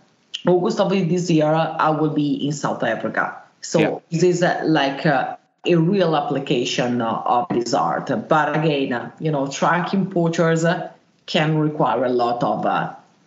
August 0.47 0.81
of 0.81 0.91
this 0.91 1.31
year, 1.31 1.47
I 1.47 1.91
will 1.91 2.11
be 2.11 2.47
in 2.47 2.53
South 2.53 2.83
Africa. 2.83 3.37
So 3.61 3.79
yeah. 3.79 3.99
this 4.11 4.23
is 4.23 4.43
uh, 4.43 4.63
like 4.67 5.07
uh, 5.07 5.37
a 5.67 5.77
real 5.77 6.15
application 6.17 7.01
of 7.01 7.47
this 7.49 7.73
art. 7.73 8.11
But 8.29 8.57
again, 8.57 9.13
you 9.19 9.31
know, 9.31 9.47
tracking 9.47 10.11
poachers 10.11 10.65
can 11.27 11.57
require 11.57 12.05
a 12.05 12.11
lot 12.11 12.43
of 12.43 12.67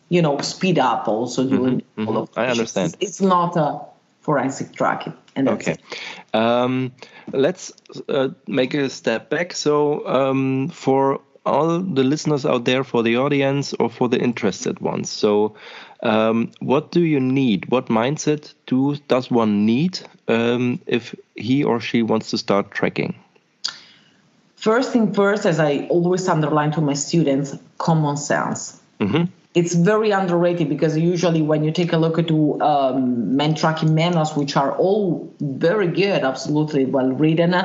you 0.10 0.22
know, 0.22 0.38
speed 0.39 0.80
up 0.80 1.08
also 1.08 1.43
mm-hmm, 1.43 1.56
during 1.56 1.82
mm-hmm, 1.82 2.10
mm-hmm. 2.10 2.39
I 2.39 2.48
understand. 2.48 2.96
It's, 3.00 3.20
it's, 3.20 3.22
not 3.22 3.56
a 3.58 3.80
forensic 4.22 4.74
tracking. 4.74 5.13
And 5.36 5.50
okay. 5.50 5.78
Um, 6.34 6.91
let's 7.32 7.72
uh, 8.10 8.30
make 8.48 8.74
a 8.74 8.89
step 8.89 9.30
back. 9.30 9.54
So, 9.54 10.06
um, 10.08 10.70
for 10.70 11.22
all 11.46 11.80
the 11.80 12.04
listeners 12.04 12.46
out 12.46 12.65
there, 12.65 12.84
for 12.84 13.04
the 13.04 13.17
audience, 13.17 13.74
or 13.74 13.89
for 13.89 14.10
the 14.10 14.20
interested 14.20 14.80
ones, 14.80 15.10
so 15.10 15.56
um, 16.04 16.52
what 16.60 16.91
do 16.91 17.02
you 17.02 17.20
need? 17.20 17.70
What 17.72 17.88
mindset 17.88 18.54
do 18.65 18.98
does 19.08 19.32
one 19.32 19.65
need 19.65 20.00
um, 20.28 20.80
if 20.88 21.15
he 21.36 21.63
or 21.63 21.80
she 21.80 22.02
wants 22.04 22.32
to 22.32 22.38
start 22.38 22.72
tracking? 22.72 23.15
First 24.58 24.91
thing 24.91 25.13
first, 25.13 25.46
as 25.46 25.60
I 25.60 25.88
always 25.89 26.28
underline 26.28 26.72
to 26.72 26.82
my 26.82 26.93
students, 26.93 27.56
common 27.78 28.17
sense. 28.17 28.82
Mm-hmm. 29.00 29.26
It's 29.54 29.74
very 29.74 30.12
underrated 30.12 30.70
because 30.70 30.96
usually 30.98 31.42
when 31.42 31.64
you 31.64 31.72
take 31.72 31.92
a 31.92 31.98
look 31.98 32.20
at 32.20 32.30
um, 32.30 33.36
men 33.36 33.56
tracking 33.56 33.96
manuals, 33.96 34.36
which 34.36 34.56
are 34.56 34.76
all 34.78 35.34
very 35.40 35.88
good, 35.88 36.24
absolutely 36.24 36.86
well 36.86 37.12
written, 37.12 37.56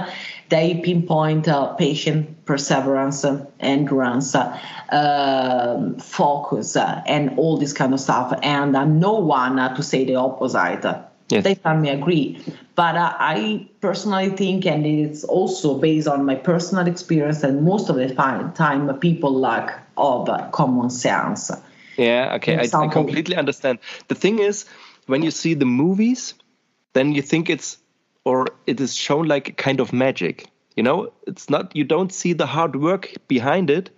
they 0.49 0.81
pinpoint 0.83 1.49
uh, 1.49 1.75
patient 1.75 2.45
perseverance, 2.47 3.27
endurance, 3.61 4.35
uh, 4.35 5.92
focus, 5.99 6.77
uh, 6.77 7.03
and 7.07 7.38
all 7.38 7.59
this 7.59 7.73
kind 7.73 7.92
of 7.92 8.01
stuff. 8.01 8.38
And 8.42 8.75
uh, 8.77 8.85
no 8.85 9.14
one 9.14 9.59
uh, 9.59 9.75
to 9.77 9.83
say 9.83 10.05
the 10.05 10.16
opposite. 10.16 10.85
Yes. 11.29 11.45
They 11.45 11.55
firmly 11.55 11.90
agree. 11.90 12.42
But 12.75 12.97
uh, 12.97 13.14
I 13.18 13.68
personally 13.81 14.31
think, 14.31 14.66
and 14.66 14.87
it's 14.87 15.25
also 15.25 15.79
based 15.79 16.09
on 16.09 16.25
my 16.25 16.37
personal 16.37 16.87
experience, 16.87 17.40
that 17.40 17.53
most 17.55 17.88
of 17.90 17.97
the 17.97 18.14
time 18.14 18.99
people 18.99 19.35
lack 19.35 19.87
of 19.97 20.29
common 20.53 20.90
sense. 20.90 21.51
Yeah, 21.96 22.35
okay, 22.37 22.57
I, 22.57 22.62
I 22.62 22.88
completely 22.88 23.37
understand. 23.37 23.78
The 24.09 24.14
thing 24.14 24.38
is, 24.38 24.64
when 25.07 25.22
you 25.22 25.31
see 25.31 25.55
the 25.55 25.66
movies, 25.66 26.35
then 26.94 27.12
you 27.12 27.22
think 27.22 27.50
it's, 27.50 27.78
or 28.24 28.46
it 28.66 28.81
is 28.81 28.94
shown 28.94 29.26
like 29.26 29.57
kind 29.57 29.81
of 29.81 29.92
magic. 29.92 30.46
You 30.76 30.83
know, 30.83 31.12
it's 31.26 31.50
not. 31.50 31.76
You 31.76 31.85
don't 31.85 32.12
see 32.12 32.33
the 32.33 32.46
hard 32.46 32.76
work 32.76 33.12
behind 33.28 33.68
it, 33.68 33.90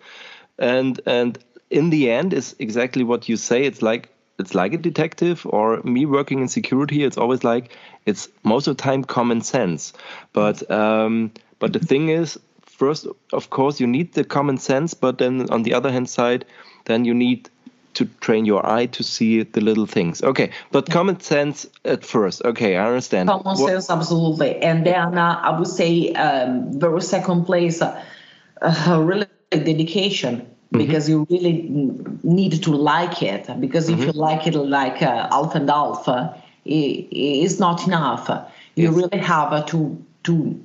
and 0.58 1.00
and 1.06 1.38
in 1.70 1.90
the 1.90 2.10
end, 2.10 2.32
is 2.34 2.56
exactly 2.58 3.04
what 3.04 3.28
you 3.28 3.36
say. 3.36 3.64
It's 3.64 3.80
like 3.80 4.10
it's 4.38 4.54
like 4.54 4.72
a 4.72 4.78
detective 4.78 5.46
or 5.48 5.80
me 5.82 6.06
working 6.06 6.40
in 6.40 6.48
security 6.48 7.04
it's 7.04 7.16
always 7.16 7.44
like 7.44 7.76
it's 8.04 8.28
most 8.42 8.66
of 8.66 8.76
the 8.76 8.82
time 8.82 9.04
common 9.04 9.40
sense 9.40 9.92
but 10.32 10.68
um, 10.70 11.30
but 11.58 11.72
the 11.72 11.78
thing 11.78 12.08
is 12.08 12.38
first 12.62 13.06
of 13.32 13.50
course 13.50 13.80
you 13.80 13.86
need 13.86 14.12
the 14.14 14.24
common 14.24 14.58
sense 14.58 14.94
but 14.94 15.18
then 15.18 15.48
on 15.50 15.62
the 15.62 15.74
other 15.74 15.92
hand 15.92 16.08
side 16.08 16.44
then 16.86 17.04
you 17.04 17.14
need 17.14 17.48
to 17.94 18.04
train 18.20 18.44
your 18.44 18.66
eye 18.66 18.86
to 18.86 19.02
see 19.02 19.42
the 19.42 19.60
little 19.60 19.86
things 19.86 20.22
okay 20.22 20.50
but 20.72 20.90
common 20.90 21.18
sense 21.20 21.66
at 21.84 22.04
first 22.04 22.44
okay 22.44 22.76
i 22.76 22.86
understand 22.86 23.28
common 23.28 23.58
what, 23.58 23.68
sense 23.68 23.90
absolutely 23.90 24.56
and 24.62 24.86
then 24.86 25.18
uh, 25.18 25.40
i 25.42 25.56
would 25.58 25.68
say 25.68 26.12
um, 26.12 26.78
very 26.78 27.00
second 27.00 27.44
place 27.44 27.80
uh, 27.82 28.02
uh, 28.62 29.00
really 29.00 29.26
dedication 29.50 30.46
Mm-hmm. 30.74 30.86
because 30.86 31.08
you 31.08 31.26
really 31.30 31.70
need 32.24 32.60
to 32.64 32.70
like 32.72 33.22
it. 33.22 33.48
Because 33.60 33.88
if 33.88 33.98
mm-hmm. 33.98 34.06
you 34.06 34.12
like 34.12 34.46
it 34.46 34.54
like 34.54 35.02
uh, 35.02 35.28
half 35.30 35.54
and 35.54 35.70
alpha, 35.70 36.10
uh, 36.10 36.40
it, 36.64 37.06
it's 37.12 37.60
not 37.60 37.86
enough. 37.86 38.28
You 38.74 38.88
yes. 38.88 38.94
really 38.94 39.18
have 39.18 39.66
to 39.66 40.04
to 40.24 40.64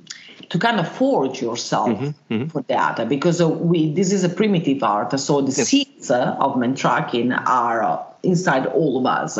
to 0.50 0.58
kind 0.58 0.78
of 0.78 0.88
forge 0.88 1.40
yourself 1.40 1.88
mm-hmm. 1.88 2.34
mm-hmm. 2.34 2.48
for 2.48 2.62
that 2.62 3.08
because 3.08 3.42
we 3.42 3.92
this 3.94 4.12
is 4.12 4.24
a 4.24 4.28
primitive 4.28 4.82
art 4.82 5.18
so 5.18 5.40
the 5.40 5.52
yes. 5.52 5.68
seeds 5.68 6.10
uh, 6.10 6.36
of 6.40 6.58
man 6.58 6.74
tracking 6.74 7.32
are 7.32 7.82
uh, 7.82 8.02
inside 8.22 8.66
all 8.66 8.98
of 8.98 9.06
us 9.06 9.36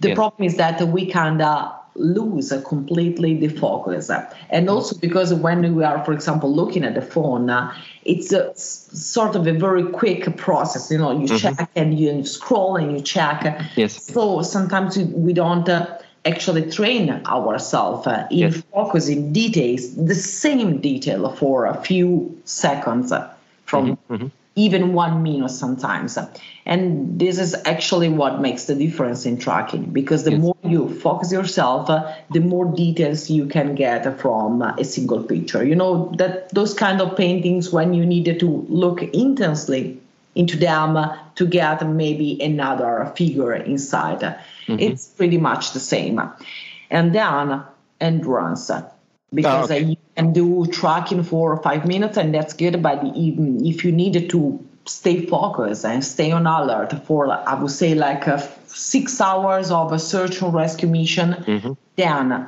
the 0.00 0.08
yes. 0.08 0.14
problem 0.14 0.46
is 0.46 0.56
that 0.56 0.80
we 0.88 1.06
kind 1.06 1.42
of 1.42 1.72
lose 1.94 2.52
completely 2.66 3.36
the 3.36 3.48
focus. 3.48 4.10
And 4.50 4.70
also 4.70 4.96
because 4.98 5.34
when 5.34 5.74
we 5.74 5.84
are, 5.84 6.04
for 6.04 6.12
example, 6.12 6.54
looking 6.54 6.84
at 6.84 6.94
the 6.94 7.02
phone, 7.02 7.50
uh, 7.50 7.74
it's 8.04 8.32
a 8.32 8.54
sort 8.56 9.36
of 9.36 9.46
a 9.46 9.52
very 9.52 9.84
quick 9.90 10.36
process. 10.36 10.90
You 10.90 10.98
know, 10.98 11.12
you 11.12 11.26
mm-hmm. 11.26 11.56
check 11.56 11.70
and 11.76 11.98
you 11.98 12.24
scroll 12.24 12.76
and 12.76 12.92
you 12.92 13.02
check. 13.02 13.60
Yes. 13.76 14.02
So 14.02 14.42
sometimes 14.42 14.98
we 14.98 15.32
don't. 15.32 15.68
Uh, 15.68 15.98
actually 16.24 16.70
train 16.70 17.10
ourselves 17.26 18.06
uh, 18.06 18.26
in 18.30 18.38
yes. 18.38 18.62
focusing 18.72 19.32
details, 19.32 19.94
the 19.94 20.14
same 20.14 20.80
detail 20.80 21.30
for 21.30 21.66
a 21.66 21.74
few 21.82 22.40
seconds 22.44 23.12
from 23.64 23.96
mm-hmm. 23.96 24.14
Mm-hmm 24.14 24.26
even 24.54 24.92
one 24.92 25.22
minute 25.22 25.50
sometimes. 25.50 26.18
And 26.66 27.18
this 27.18 27.38
is 27.38 27.56
actually 27.64 28.08
what 28.08 28.40
makes 28.40 28.66
the 28.66 28.74
difference 28.74 29.24
in 29.24 29.38
tracking 29.38 29.84
because 29.92 30.24
the 30.24 30.32
yes. 30.32 30.40
more 30.40 30.56
you 30.62 30.88
focus 31.00 31.32
yourself, 31.32 31.88
uh, 31.88 32.14
the 32.30 32.40
more 32.40 32.66
details 32.66 33.30
you 33.30 33.46
can 33.46 33.74
get 33.74 34.20
from 34.20 34.62
uh, 34.62 34.74
a 34.78 34.84
single 34.84 35.22
picture. 35.22 35.64
You 35.64 35.74
know, 35.74 36.12
that 36.18 36.50
those 36.54 36.74
kind 36.74 37.00
of 37.00 37.16
paintings 37.16 37.70
when 37.70 37.94
you 37.94 38.04
needed 38.04 38.40
to 38.40 38.66
look 38.68 39.02
intensely 39.02 39.98
into 40.34 40.56
them 40.56 40.96
uh, 40.96 41.16
to 41.34 41.46
get 41.46 41.86
maybe 41.86 42.40
another 42.42 43.12
figure 43.16 43.54
inside. 43.54 44.20
Mm-hmm. 44.20 44.78
It's 44.78 45.06
pretty 45.06 45.38
much 45.38 45.72
the 45.72 45.80
same. 45.80 46.20
And 46.90 47.14
then 47.14 47.62
endurance 48.00 48.70
because 49.32 49.70
oh, 49.70 49.74
okay. 49.74 49.84
you 49.84 49.96
can 50.16 50.32
do 50.32 50.66
tracking 50.66 51.22
for 51.22 51.56
five 51.62 51.86
minutes 51.86 52.16
and 52.16 52.34
that's 52.34 52.52
good 52.52 52.82
but 52.82 53.02
even 53.16 53.64
if 53.64 53.84
you 53.84 53.92
needed 53.92 54.28
to 54.30 54.64
stay 54.84 55.24
focused 55.26 55.84
and 55.84 56.04
stay 56.04 56.32
on 56.32 56.46
alert 56.46 56.92
for 57.06 57.30
i 57.48 57.54
would 57.54 57.70
say 57.70 57.94
like 57.94 58.26
a 58.26 58.38
six 58.66 59.20
hours 59.20 59.70
of 59.70 59.92
a 59.92 59.98
search 59.98 60.42
and 60.42 60.52
rescue 60.52 60.88
mission 60.88 61.32
mm-hmm. 61.32 61.72
then 61.96 62.46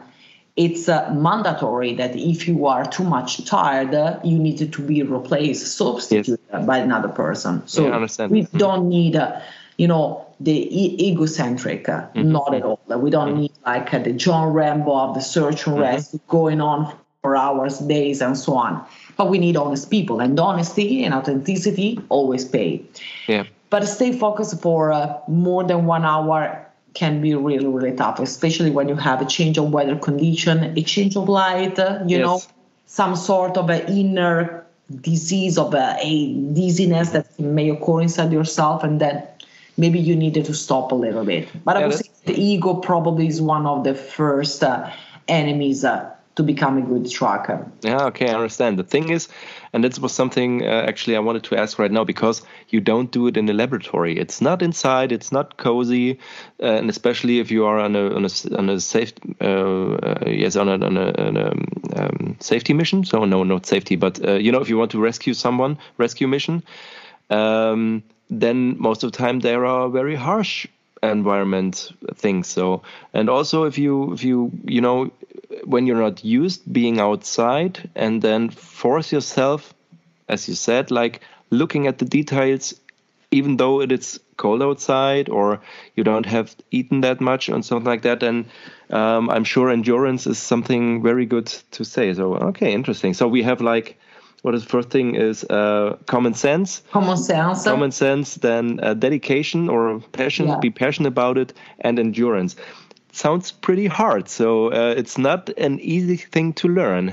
it's 0.56 0.88
uh, 0.88 1.12
mandatory 1.12 1.94
that 1.94 2.14
if 2.14 2.46
you 2.46 2.66
are 2.66 2.84
too 2.84 3.04
much 3.04 3.44
tired 3.44 3.94
uh, 3.94 4.18
you 4.24 4.38
need 4.38 4.58
to 4.72 4.82
be 4.82 5.02
replaced 5.02 5.76
substituted. 5.76 6.40
By 6.60 6.78
another 6.78 7.08
person 7.08 7.66
so 7.66 7.86
yeah, 7.86 8.26
we 8.28 8.42
don't 8.56 8.88
need 8.88 9.16
uh, 9.16 9.40
you 9.76 9.88
know 9.88 10.24
the 10.40 10.52
e- 10.52 11.10
egocentric, 11.10 11.88
uh, 11.88 12.02
mm-hmm. 12.14 12.32
not 12.32 12.54
at 12.54 12.62
all. 12.62 12.80
We 12.88 13.10
don't 13.10 13.30
mm-hmm. 13.30 13.40
need 13.40 13.52
like 13.64 13.92
uh, 13.94 14.00
the 14.00 14.12
John 14.12 14.52
Rambo 14.52 14.94
of 14.94 15.14
the 15.14 15.20
search 15.20 15.66
and 15.66 15.76
mm-hmm. 15.76 15.82
rescue 15.82 16.18
mm-hmm. 16.18 16.30
going 16.30 16.60
on 16.60 16.94
for 17.22 17.36
hours, 17.36 17.78
days, 17.78 18.20
and 18.20 18.36
so 18.36 18.54
on. 18.54 18.84
But 19.16 19.30
we 19.30 19.38
need 19.38 19.56
honest 19.56 19.90
people, 19.90 20.20
and 20.20 20.38
honesty 20.38 21.04
and 21.04 21.14
authenticity 21.14 22.00
always 22.08 22.44
pay. 22.44 22.84
Yeah. 23.28 23.44
But 23.70 23.86
stay 23.86 24.12
focused 24.12 24.60
for 24.60 24.92
uh, 24.92 25.18
more 25.28 25.64
than 25.64 25.86
one 25.86 26.04
hour 26.04 26.60
can 26.92 27.20
be 27.20 27.34
really, 27.34 27.66
really 27.66 27.96
tough, 27.96 28.20
especially 28.20 28.70
when 28.70 28.88
you 28.88 28.94
have 28.94 29.20
a 29.20 29.24
change 29.24 29.58
of 29.58 29.72
weather 29.72 29.96
condition, 29.96 30.58
a 30.78 30.82
change 30.82 31.16
of 31.16 31.28
light, 31.28 31.76
uh, 31.78 31.98
you 32.06 32.18
yes. 32.18 32.24
know, 32.24 32.42
some 32.86 33.16
sort 33.16 33.56
of 33.56 33.68
an 33.70 33.80
inner 33.88 34.63
disease 35.00 35.58
of 35.58 35.74
a, 35.74 35.96
a 36.00 36.32
dizziness 36.52 37.10
that 37.10 37.38
may 37.40 37.70
occur 37.70 38.02
inside 38.02 38.32
yourself, 38.32 38.84
and 38.84 39.00
then 39.00 39.26
maybe 39.76 39.98
you 39.98 40.14
needed 40.16 40.44
to 40.46 40.54
stop 40.54 40.92
a 40.92 40.94
little 40.94 41.24
bit. 41.24 41.48
But 41.64 41.76
yeah, 41.76 41.84
I 41.84 41.86
would 41.86 41.96
say 41.96 42.10
the 42.26 42.40
ego 42.40 42.74
probably 42.74 43.26
is 43.26 43.40
one 43.40 43.66
of 43.66 43.84
the 43.84 43.94
first 43.94 44.62
uh, 44.62 44.90
enemies 45.28 45.84
uh, 45.84 46.10
to 46.36 46.42
become 46.42 46.78
a 46.78 46.82
good 46.82 47.08
tracker. 47.08 47.70
Yeah, 47.82 48.06
okay, 48.06 48.28
I 48.28 48.34
understand. 48.34 48.78
The 48.78 48.84
thing 48.84 49.10
is, 49.10 49.28
and 49.72 49.84
this 49.84 49.98
was 49.98 50.12
something 50.12 50.64
uh, 50.64 50.84
actually 50.88 51.16
I 51.16 51.20
wanted 51.20 51.44
to 51.44 51.56
ask 51.56 51.78
right 51.78 51.90
now 51.90 52.04
because 52.04 52.42
you 52.68 52.80
don't 52.80 53.10
do 53.10 53.28
it 53.28 53.36
in 53.36 53.46
the 53.46 53.52
laboratory. 53.52 54.18
It's 54.18 54.40
not 54.40 54.60
inside. 54.62 55.12
It's 55.12 55.30
not 55.30 55.56
cozy, 55.56 56.18
uh, 56.60 56.66
and 56.66 56.90
especially 56.90 57.38
if 57.38 57.50
you 57.50 57.66
are 57.66 57.78
on 57.78 57.94
a 57.94 58.14
on 58.14 58.24
a, 58.24 58.56
on 58.58 58.68
a 58.68 58.80
safe 58.80 59.12
uh, 59.40 59.44
uh, 59.44 60.24
yes 60.26 60.56
on 60.56 60.68
a, 60.68 60.84
on 60.84 60.96
a, 60.96 61.12
on 61.22 61.36
a 61.36 61.50
um, 61.96 62.36
safety 62.40 62.72
mission. 62.72 63.04
So 63.04 63.24
no, 63.24 63.44
not 63.44 63.66
safety, 63.66 63.96
but 63.96 64.18
you 64.40 64.50
know 64.50 64.60
if 64.60 64.68
you 64.68 64.76
want 64.76 64.90
to 64.92 65.00
rescue 65.00 65.34
someone, 65.34 65.78
rescue 65.98 66.26
mission. 66.26 66.64
Um, 67.30 68.02
then 68.30 68.76
most 68.78 69.04
of 69.04 69.12
the 69.12 69.18
time 69.18 69.40
there 69.40 69.64
are 69.66 69.88
very 69.88 70.14
harsh 70.14 70.66
environment 71.02 71.90
things 72.14 72.48
so 72.48 72.82
and 73.12 73.28
also 73.28 73.64
if 73.64 73.76
you 73.76 74.14
if 74.14 74.24
you 74.24 74.50
you 74.64 74.80
know 74.80 75.10
when 75.64 75.86
you're 75.86 76.00
not 76.00 76.24
used 76.24 76.60
being 76.72 77.00
outside 77.00 77.90
and 77.94 78.22
then 78.22 78.50
force 78.50 79.12
yourself 79.12 79.74
as 80.28 80.48
you 80.48 80.54
said 80.54 80.90
like 80.90 81.20
looking 81.50 81.86
at 81.86 81.98
the 81.98 82.04
details 82.04 82.74
even 83.34 83.56
though 83.56 83.80
it 83.80 83.90
is 83.90 84.20
cold 84.36 84.62
outside 84.62 85.28
or 85.28 85.60
you 85.96 86.04
don't 86.04 86.26
have 86.26 86.54
eaten 86.70 87.00
that 87.00 87.20
much 87.20 87.48
and 87.48 87.64
something 87.64 87.86
like 87.86 88.02
that. 88.02 88.22
And 88.22 88.46
um, 88.90 89.30
i'm 89.30 89.44
sure 89.44 89.70
endurance 89.70 90.26
is 90.26 90.38
something 90.38 91.02
very 91.02 91.26
good 91.26 91.46
to 91.72 91.84
say. 91.84 92.14
So 92.14 92.34
okay 92.50 92.72
interesting. 92.72 93.14
So 93.14 93.26
we 93.28 93.42
have 93.42 93.60
like 93.60 93.98
what 94.42 94.54
is 94.54 94.62
the 94.62 94.68
first 94.68 94.90
thing 94.90 95.14
is 95.14 95.42
uh, 95.44 95.96
common 96.06 96.34
sense. 96.34 96.82
Common 96.92 97.16
sense. 97.16 97.64
Common 97.64 97.90
sense 97.90 98.34
then 98.34 98.80
uh, 98.82 98.94
dedication 98.94 99.68
or 99.68 100.00
passion 100.12 100.48
yeah. 100.48 100.58
be 100.60 100.70
passionate 100.70 101.08
about 101.08 101.38
it 101.38 101.52
and 101.80 101.98
endurance 101.98 102.56
sounds 103.14 103.52
pretty 103.52 103.86
hard 103.86 104.28
so 104.28 104.72
uh, 104.72 104.94
it's 104.96 105.16
not 105.16 105.48
an 105.58 105.78
easy 105.80 106.16
thing 106.16 106.52
to 106.52 106.68
learn 106.68 107.12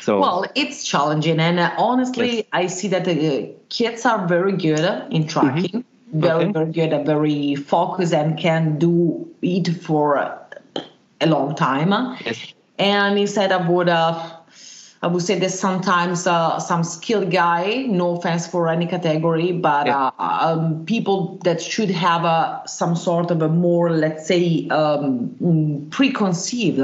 so 0.00 0.18
well 0.18 0.44
it's 0.54 0.84
challenging 0.84 1.38
and 1.38 1.58
uh, 1.58 1.72
honestly 1.76 2.36
yes. 2.36 2.46
i 2.52 2.66
see 2.66 2.88
that 2.88 3.04
the 3.04 3.52
kids 3.68 4.06
are 4.06 4.26
very 4.26 4.52
good 4.52 4.80
in 5.10 5.26
tracking 5.26 5.84
mm-hmm. 5.84 6.20
very 6.20 6.44
okay. 6.44 6.52
very 6.52 6.72
good 6.72 7.06
very 7.06 7.54
focused 7.54 8.14
and 8.14 8.38
can 8.38 8.78
do 8.78 9.28
it 9.42 9.68
for 9.82 10.16
a 10.16 11.26
long 11.26 11.54
time 11.54 11.90
yes. 12.24 12.54
and 12.78 13.18
instead 13.18 13.52
i 13.52 13.68
would 13.68 13.88
have 13.88 14.31
I 15.02 15.08
would 15.08 15.22
say 15.22 15.38
that 15.40 15.50
sometimes 15.50 16.28
uh, 16.28 16.60
some 16.60 16.84
skilled 16.84 17.32
guy, 17.32 17.86
no 17.88 18.16
offense 18.16 18.46
for 18.46 18.68
any 18.68 18.86
category, 18.86 19.50
but 19.50 19.86
yeah. 19.86 20.10
uh, 20.18 20.54
um, 20.56 20.86
people 20.86 21.38
that 21.42 21.60
should 21.60 21.90
have 21.90 22.24
a, 22.24 22.62
some 22.66 22.94
sort 22.94 23.32
of 23.32 23.42
a 23.42 23.48
more, 23.48 23.90
let's 23.90 24.28
say, 24.28 24.68
um, 24.68 25.88
preconceived 25.90 26.78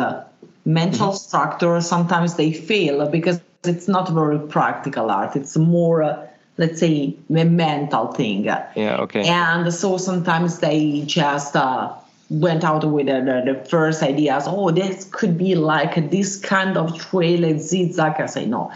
mental 0.68 1.08
mm-hmm. 1.08 1.16
structure 1.16 1.80
sometimes 1.80 2.34
they 2.34 2.52
fail 2.52 3.08
because 3.08 3.40
it's 3.64 3.88
not 3.88 4.10
very 4.10 4.38
practical 4.38 5.10
art 5.10 5.34
it's 5.34 5.56
more 5.56 6.02
uh, 6.02 6.26
let's 6.58 6.78
say 6.78 7.16
a 7.30 7.44
mental 7.44 8.12
thing 8.12 8.44
yeah 8.44 8.98
okay 9.00 9.26
and 9.26 9.72
so 9.72 9.96
sometimes 9.96 10.58
they 10.58 11.02
just 11.06 11.56
uh, 11.56 11.90
went 12.30 12.64
out 12.64 12.84
with 12.84 13.06
the, 13.06 13.42
the, 13.46 13.64
first 13.68 14.02
ideas 14.02 14.44
oh 14.46 14.70
this 14.70 15.04
could 15.04 15.38
be 15.38 15.54
like 15.54 16.10
this 16.10 16.38
kind 16.38 16.76
of 16.76 16.98
trail 16.98 17.44
and 17.44 17.60
zigzag 17.60 18.20
i 18.20 18.26
say 18.26 18.44
no 18.44 18.70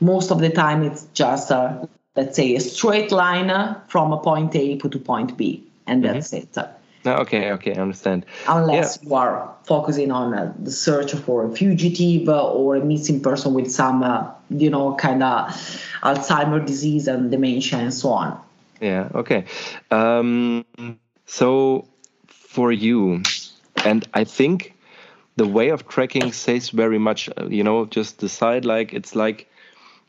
most 0.00 0.30
of 0.30 0.40
the 0.40 0.50
time 0.50 0.82
it's 0.82 1.06
just 1.14 1.50
a, 1.50 1.88
let's 2.16 2.36
say 2.36 2.54
a 2.56 2.60
straight 2.60 3.12
line 3.12 3.76
from 3.88 4.12
a 4.12 4.18
point 4.18 4.54
a 4.56 4.76
to 4.78 4.98
point 4.98 5.36
b 5.36 5.64
and 5.86 6.02
mm-hmm. 6.02 6.14
that's 6.14 6.32
it 6.32 6.56
Okay, 7.06 7.52
okay, 7.52 7.74
I 7.74 7.80
understand. 7.80 8.26
Unless 8.48 8.98
yeah. 9.02 9.08
you 9.08 9.14
are 9.14 9.54
focusing 9.64 10.10
on 10.10 10.34
uh, 10.34 10.52
the 10.58 10.70
search 10.70 11.12
for 11.12 11.46
a 11.46 11.50
fugitive 11.50 12.28
uh, 12.28 12.52
or 12.52 12.76
a 12.76 12.84
missing 12.84 13.22
person 13.22 13.54
with 13.54 13.70
some, 13.70 14.02
uh, 14.02 14.30
you 14.50 14.70
know, 14.70 14.94
kind 14.96 15.22
of 15.22 15.48
Alzheimer 16.02 16.64
disease 16.64 17.08
and 17.08 17.30
dementia 17.30 17.78
and 17.78 17.94
so 17.94 18.10
on. 18.10 18.38
Yeah, 18.80 19.08
okay. 19.14 19.44
Um, 19.90 20.64
so 21.26 21.86
for 22.58 22.72
you, 22.72 23.22
and 23.84 24.08
I 24.14 24.24
think 24.24 24.74
the 25.36 25.46
way 25.46 25.68
of 25.68 25.86
tracking 25.86 26.32
says 26.32 26.70
very 26.70 26.98
much, 26.98 27.30
uh, 27.38 27.46
you 27.46 27.62
know, 27.62 27.86
just 27.86 28.18
decide 28.18 28.64
like 28.64 28.92
it's 28.92 29.14
like 29.14 29.48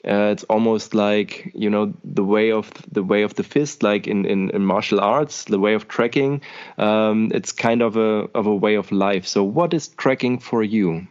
uh, 0.04 0.34
it's 0.34 0.46
almost 0.46 0.96
like 0.96 1.52
you 1.54 1.70
know 1.70 1.94
the 2.04 2.24
way 2.24 2.52
of 2.52 2.72
the 2.92 3.04
way 3.04 3.22
of 3.22 3.36
the 3.36 3.44
fist, 3.44 3.84
like 3.84 4.08
in, 4.08 4.26
in, 4.26 4.50
in 4.50 4.66
martial 4.66 5.00
arts, 5.00 5.44
the 5.44 5.60
way 5.60 5.76
of 5.76 5.88
tracking. 5.88 6.42
Um, 6.80 7.32
it's 7.36 7.52
kind 7.52 7.84
of 7.84 7.98
a 7.98 8.28
of 8.34 8.48
a 8.48 8.56
way 8.56 8.74
of 8.74 8.92
life. 8.92 9.28
So, 9.28 9.44
what 9.44 9.72
is 9.76 9.90
tracking 9.90 10.40
for 10.40 10.64
you? 10.64 11.06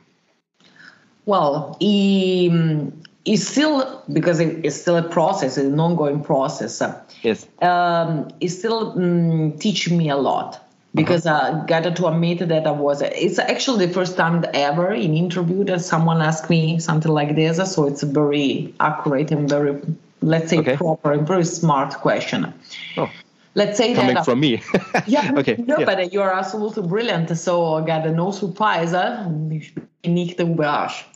Well, 1.24 1.76
um, 1.80 3.00
it's 3.24 3.46
still 3.46 4.02
because 4.12 4.40
it's 4.40 4.80
still 4.80 4.96
a 4.96 5.08
process, 5.08 5.56
an 5.56 5.78
ongoing 5.78 6.20
process. 6.24 6.82
Yes, 7.22 7.46
um, 7.62 8.28
it's 8.40 8.58
still 8.58 8.98
um, 8.98 9.52
teaching 9.58 9.96
me 9.96 10.10
a 10.10 10.16
lot 10.16 10.64
because. 10.94 11.26
I 11.26 11.64
got 11.66 11.96
to 11.96 12.06
admit 12.06 12.48
that 12.48 12.66
I 12.66 12.70
was. 12.70 13.02
It's 13.02 13.38
actually 13.38 13.86
the 13.86 13.92
first 13.92 14.16
time 14.16 14.44
ever 14.54 14.92
in 14.92 15.14
interview 15.14 15.64
that 15.64 15.80
someone 15.80 16.20
asked 16.22 16.50
me 16.50 16.78
something 16.78 17.12
like 17.12 17.34
this. 17.34 17.56
So 17.72 17.86
it's 17.86 18.02
very 18.02 18.74
accurate 18.80 19.30
and 19.30 19.48
very, 19.48 19.80
let's 20.20 20.50
say, 20.50 20.58
okay. 20.58 20.76
proper 20.76 21.12
and 21.12 21.26
very 21.26 21.44
smart 21.44 21.94
question. 21.94 22.52
Oh. 22.96 23.10
Let's 23.54 23.76
say 23.76 23.92
coming 23.94 24.14
that, 24.14 24.24
from 24.24 24.40
me. 24.40 24.62
yeah, 25.06 25.32
okay. 25.36 25.56
No, 25.56 25.78
yeah. 25.78 25.84
but 25.84 26.12
you're 26.12 26.32
absolutely 26.32 26.86
brilliant. 26.86 27.36
So 27.36 27.74
I 27.74 27.84
got 27.84 28.08
no 28.10 28.30
surprise. 28.30 28.92
Uh, 28.92 29.28
nicht 29.28 30.40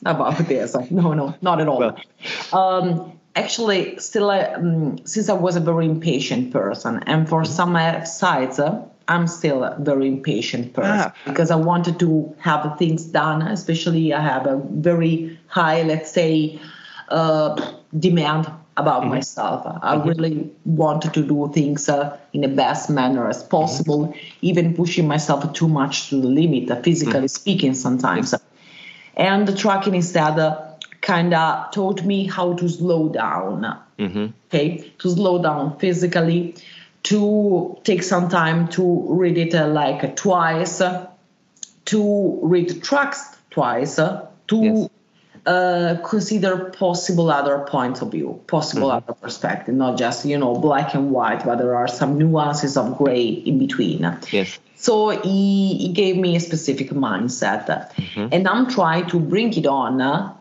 about 0.05 0.39
this. 0.49 0.77
No, 0.91 1.15
no, 1.15 1.35
not 1.41 1.61
at 1.61 1.69
all. 1.69 1.79
Well. 1.79 1.97
Um, 2.53 3.19
actually, 3.37 3.99
still, 3.99 4.31
um, 4.31 4.99
since 5.07 5.29
I 5.29 5.35
was 5.35 5.55
a 5.57 5.61
very 5.61 5.87
impatient 5.87 6.53
person, 6.53 7.03
and 7.07 7.29
for 7.29 7.43
mm-hmm. 7.43 7.53
some 7.53 8.07
sites. 8.07 8.59
Uh, 8.59 8.89
I'm 9.09 9.27
still 9.27 9.65
a 9.65 9.77
very 9.79 10.09
impatient 10.09 10.73
person 10.75 11.11
ah. 11.11 11.15
because 11.25 11.51
I 11.51 11.57
wanted 11.57 11.99
to 12.01 12.35
have 12.39 12.79
things 12.79 13.05
done. 13.05 13.43
Especially, 13.43 14.13
I 14.13 14.21
have 14.21 14.47
a 14.47 14.61
very 14.71 15.39
high, 15.47 15.83
let's 15.83 16.11
say, 16.11 16.61
uh, 17.09 17.73
demand 17.99 18.51
about 18.77 19.03
mm-hmm. 19.03 19.11
myself. 19.11 19.67
I 19.67 19.97
mm-hmm. 19.97 20.09
really 20.09 20.51
wanted 20.65 21.15
to 21.15 21.23
do 21.23 21.51
things 21.53 21.89
uh, 21.89 22.17
in 22.33 22.41
the 22.41 22.49
best 22.49 22.89
manner 22.89 23.29
as 23.29 23.43
possible, 23.43 24.07
mm-hmm. 24.07 24.19
even 24.41 24.75
pushing 24.75 25.07
myself 25.07 25.53
too 25.53 25.69
much 25.69 26.09
to 26.09 26.21
the 26.21 26.29
limit, 26.29 26.71
uh, 26.71 26.81
physically 26.83 27.21
mm-hmm. 27.21 27.27
speaking, 27.27 27.75
sometimes. 27.75 28.35
And 29.17 29.47
the 29.47 29.55
tracking 29.55 29.95
instead 29.95 30.39
uh, 30.39 30.59
kind 31.03 31.35
of 31.35 31.71
taught 31.73 32.03
me 32.05 32.27
how 32.27 32.55
to 32.55 32.69
slow 32.69 33.09
down. 33.11 33.79
Mm-hmm. 33.99 34.27
Okay, 34.47 34.93
to 34.99 35.11
slow 35.11 35.43
down 35.43 35.79
physically 35.79 36.55
to 37.05 37.79
take 37.85 38.03
some 38.03 38.29
time 38.29 38.69
to 38.69 39.07
read 39.09 39.39
it 39.39 39.55
uh, 39.55 39.67
like 39.67 40.17
twice, 40.17 40.83
to 41.87 42.41
read 42.43 42.83
tracks 42.83 43.37
twice, 43.51 43.97
to 43.97 44.19
yes. 44.51 44.89
uh, 45.47 45.97
consider 46.05 46.71
possible 46.71 47.31
other 47.31 47.61
points 47.61 48.03
of 48.03 48.13
view, 48.13 48.41
possible 48.47 48.89
mm-hmm. 48.89 49.11
other 49.11 49.15
perspective, 49.15 49.75
not 49.75 49.99
just 49.99 50.25
you 50.25 50.39
know 50.39 50.55
black 50.55 50.95
and 50.95 51.11
white, 51.11 51.45
but 51.45 51.59
there 51.59 51.75
are 51.75 51.89
some 51.89 52.19
nuances 52.19 52.77
of 52.77 52.97
gray 52.99 53.25
in 53.25 53.59
between. 53.59 54.19
Yes. 54.31 54.59
So 54.77 55.11
he, 55.11 55.79
he 55.79 55.93
gave 55.93 56.17
me 56.17 56.35
a 56.35 56.41
specific 56.41 56.91
mindset, 56.91 57.67
mm-hmm. 57.67 58.29
and 58.33 58.49
I'm 58.49 58.69
trying 58.69 59.07
to 59.11 59.21
bring 59.21 59.57
it 59.57 59.67
on 59.67 60.41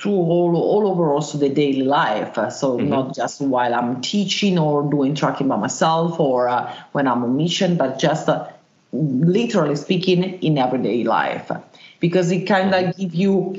through 0.00 0.12
all, 0.12 0.56
all 0.56 0.88
over 0.88 1.12
also 1.12 1.38
the 1.38 1.48
daily 1.48 1.82
life. 1.82 2.34
So 2.52 2.78
mm-hmm. 2.78 2.88
not 2.88 3.16
just 3.16 3.40
while 3.40 3.74
I'm 3.74 4.00
teaching 4.00 4.58
or 4.58 4.88
doing 4.88 5.14
tracking 5.14 5.48
by 5.48 5.56
myself 5.56 6.20
or 6.20 6.48
uh, 6.48 6.72
when 6.92 7.08
I'm 7.08 7.24
on 7.24 7.36
mission, 7.36 7.76
but 7.76 7.98
just 7.98 8.28
uh, 8.28 8.46
literally 8.92 9.76
speaking 9.76 10.22
in 10.22 10.56
everyday 10.56 11.02
life, 11.04 11.50
because 11.98 12.30
it 12.30 12.46
kind 12.46 12.74
of 12.74 12.84
mm-hmm. 12.84 13.00
give 13.00 13.14
you 13.14 13.56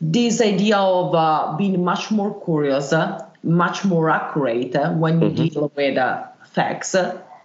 this 0.00 0.40
idea 0.40 0.76
of 0.76 1.14
uh, 1.14 1.56
being 1.56 1.82
much 1.82 2.10
more 2.10 2.38
curious, 2.44 2.92
uh, 2.92 3.26
much 3.42 3.84
more 3.84 4.10
accurate 4.10 4.76
uh, 4.76 4.92
when 4.92 5.22
you 5.22 5.28
mm-hmm. 5.30 5.46
deal 5.46 5.72
with 5.74 5.96
uh, 5.96 6.24
facts, 6.52 6.94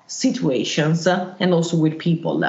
situations, 0.06 1.08
and 1.08 1.54
also 1.54 1.78
with 1.78 1.98
people. 1.98 2.44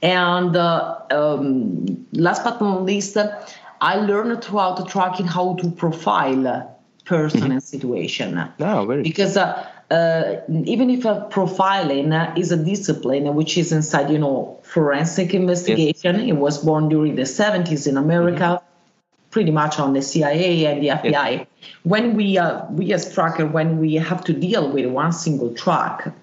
And 0.00 0.56
um, 0.56 2.06
last 2.12 2.44
but 2.44 2.60
not 2.60 2.84
least 2.84 3.18
I 3.80 3.96
learned 3.96 4.42
throughout 4.42 4.76
the 4.76 4.84
tracking 4.84 5.26
how 5.26 5.54
to 5.56 5.70
profile 5.70 6.76
person 7.04 7.40
mm-hmm. 7.40 7.52
and 7.52 7.62
situation. 7.62 8.52
Oh, 8.60 8.84
very 8.86 9.02
because 9.02 9.36
uh, 9.36 9.66
uh, 9.90 10.36
even 10.48 10.90
if 10.90 11.04
a 11.04 11.26
profiling 11.30 12.38
is 12.38 12.52
a 12.52 12.56
discipline 12.56 13.34
which 13.34 13.56
is 13.56 13.72
inside, 13.72 14.10
you 14.10 14.18
know, 14.18 14.60
forensic 14.62 15.32
investigation, 15.32 16.16
yes. 16.16 16.28
it 16.28 16.36
was 16.36 16.58
born 16.58 16.88
during 16.88 17.14
the 17.16 17.22
70s 17.22 17.86
in 17.86 17.96
America. 17.96 18.38
Mm-hmm. 18.38 18.64
Pretty 19.30 19.50
much 19.50 19.78
on 19.78 19.92
the 19.92 20.00
CIA 20.00 20.64
and 20.64 20.82
the 20.82 20.88
FBI. 20.88 21.12
Yes. 21.12 21.46
When 21.82 22.16
we, 22.16 22.38
uh, 22.38 22.64
we 22.70 22.94
as 22.94 23.12
tracker, 23.12 23.46
when 23.46 23.78
we 23.78 23.94
have 23.96 24.24
to 24.24 24.32
deal 24.32 24.72
with 24.72 24.86
one 24.86 25.12
single 25.12 25.52
track, 25.52 26.14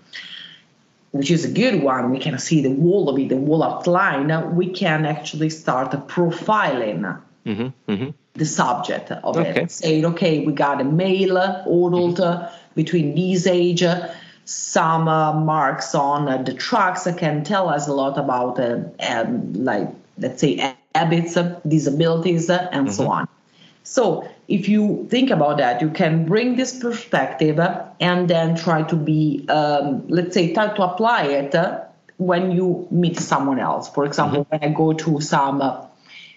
which 1.12 1.30
is 1.30 1.46
a 1.46 1.52
good 1.52 1.84
one, 1.84 2.10
we 2.10 2.18
can 2.18 2.40
see 2.40 2.62
the 2.64 2.72
wall 2.72 3.08
of 3.08 3.20
it, 3.20 3.30
the 3.30 3.38
wall 3.38 3.62
outline. 3.62 4.56
We 4.56 4.70
can 4.72 5.06
actually 5.06 5.52
start 5.52 5.92
profiling 6.08 7.22
Mm-hmm, 7.46 7.92
mm-hmm. 7.92 8.10
the 8.34 8.46
subject 8.46 9.12
of 9.12 9.38
okay. 9.38 9.64
it. 9.64 9.72
Saying, 9.72 10.06
okay, 10.06 10.46
we 10.46 10.54
got 10.54 10.82
a 10.82 10.84
male, 10.84 11.38
adult, 11.38 12.18
mm-hmm. 12.18 12.56
between 12.74 13.14
these 13.14 13.46
age, 13.46 13.84
some 14.46 15.08
uh, 15.08 15.34
marks 15.34 15.94
on 15.94 16.28
uh, 16.28 16.42
the 16.42 16.54
tracks 16.54 17.04
that 17.04 17.18
can 17.18 17.44
tell 17.44 17.70
us 17.70 17.88
a 17.88 17.94
lot 17.94 18.18
about, 18.18 18.60
uh, 18.60 18.80
um, 19.00 19.54
like, 19.54 19.90
let's 20.18 20.42
say, 20.42 20.76
habits, 20.96 21.38
disabilities, 21.68 22.50
and 22.50 22.92
so 22.92 23.04
mm-hmm. 23.04 23.12
on. 23.12 23.28
So, 23.84 24.28
if 24.48 24.68
you 24.68 25.08
think 25.12 25.30
about 25.30 25.58
that, 25.58 25.82
you 25.82 25.92
can 25.92 26.26
bring 26.26 26.56
this 26.56 26.80
perspective 26.80 27.60
and 28.00 28.28
then 28.28 28.56
try 28.56 28.82
to 28.84 28.96
be, 28.96 29.46
um, 29.50 30.08
let's 30.08 30.34
say, 30.34 30.54
try 30.54 30.76
to 30.76 30.82
apply 30.84 31.26
it 31.26 31.56
when 32.18 32.52
you 32.52 32.88
meet 32.90 33.20
someone 33.20 33.60
else. 33.60 33.90
For 33.90 34.06
example, 34.06 34.46
mm-hmm. 34.46 34.56
when 34.56 34.72
I 34.72 34.74
go 34.74 34.94
to 34.94 35.22
some 35.22 35.62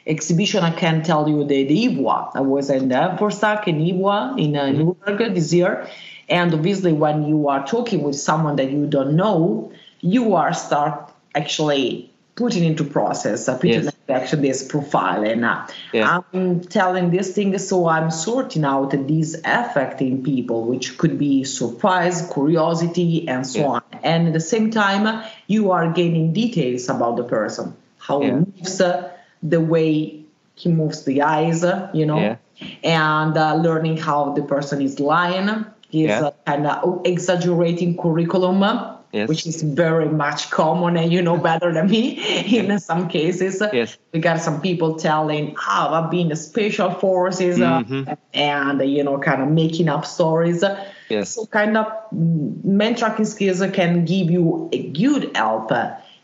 exhibition, 0.09 0.65
I 0.65 0.71
can 0.71 1.03
tell 1.03 1.29
you 1.29 1.45
the, 1.45 1.65
the 1.65 1.89
IWA. 1.89 2.31
I 2.35 2.41
was 2.41 2.71
in 2.71 2.89
the 2.89 3.17
Forstack 3.19 3.69
in 3.69 3.81
IWA 3.81 4.35
in 4.39 4.57
uh, 4.57 4.65
mm-hmm. 4.65 4.79
Nuremberg 4.79 5.35
this 5.35 5.53
year. 5.53 5.89
And 6.29 6.53
obviously, 6.53 6.93
when 6.93 7.27
you 7.27 7.49
are 7.49 7.67
talking 7.67 8.03
with 8.03 8.17
someone 8.17 8.57
that 8.57 8.71
you 8.71 8.87
don't 8.87 9.17
know, 9.17 9.73
you 10.01 10.35
are 10.35 10.53
start 10.53 11.13
actually 11.35 12.11
putting 12.35 12.65
into 12.65 12.85
process, 12.85 13.49
uh, 13.49 13.57
putting 13.57 13.85
yes. 13.85 13.93
actually 14.09 14.49
this 14.49 14.63
profile. 14.63 15.25
And 15.25 15.45
uh, 15.45 15.67
yeah. 15.93 16.21
I'm 16.33 16.61
telling 16.61 17.11
this 17.11 17.35
thing, 17.35 17.57
so 17.59 17.89
I'm 17.89 18.11
sorting 18.11 18.65
out 18.65 18.91
these 19.07 19.35
affecting 19.45 20.23
people, 20.23 20.65
which 20.65 20.99
could 20.99 21.19
be 21.19 21.45
surprise, 21.45 22.31
curiosity, 22.33 23.27
and 23.27 23.47
so 23.47 23.59
yeah. 23.59 23.67
on. 23.67 23.83
And 24.03 24.29
at 24.29 24.33
the 24.35 24.41
same 24.41 24.71
time, 24.71 25.25
you 25.49 25.73
are 25.73 25.91
gaining 25.91 26.33
details 26.33 26.89
about 26.89 27.17
the 27.17 27.25
person, 27.25 27.77
how 27.99 28.23
yeah. 28.23 28.29
it 28.29 28.35
moves, 28.35 28.81
uh, 28.81 29.11
the 29.43 29.61
way 29.61 30.25
he 30.55 30.69
moves 30.69 31.05
the 31.05 31.23
eyes, 31.23 31.65
you 31.95 32.05
know, 32.05 32.19
yeah. 32.19 32.37
and 32.83 33.37
uh, 33.37 33.55
learning 33.55 33.97
how 33.97 34.33
the 34.33 34.43
person 34.43 34.83
is 34.83 34.99
lying. 34.99 35.65
He's 35.91 36.09
yeah. 36.09 36.27
uh, 36.27 36.31
kind 36.47 36.67
of 36.67 37.03
exaggerating 37.05 37.97
curriculum. 37.97 38.95
Yes. 39.11 39.27
Which 39.27 39.47
is 39.47 39.63
very 39.63 40.11
much 40.11 40.51
common, 40.51 40.99
and 40.99 41.11
you 41.11 41.23
know 41.23 41.39
better 41.51 41.73
than 41.73 41.89
me 41.89 42.21
in 42.59 42.79
some 42.79 43.09
cases. 43.09 43.63
Yes. 43.73 43.97
We 44.13 44.21
got 44.21 44.43
some 44.43 44.61
people 44.61 44.97
telling, 44.97 45.57
"Oh, 45.67 45.95
I've 45.95 46.11
been 46.11 46.31
in 46.31 46.37
special 46.37 46.91
forces," 46.91 47.59
uh, 47.59 47.81
mm-hmm. 47.81 48.13
and 48.35 48.83
you 48.83 49.03
know, 49.03 49.19
kind 49.19 49.41
of 49.41 49.49
making 49.49 49.89
up 49.89 50.05
stories. 50.05 50.63
Yes. 51.09 51.31
So, 51.31 51.47
kind 51.47 51.79
of, 51.79 51.91
men 52.13 52.97
tracking 52.97 53.25
skills 53.25 53.63
can 53.73 54.05
give 54.05 54.31
you 54.31 54.69
a 54.73 54.91
good 54.91 55.35
help 55.35 55.73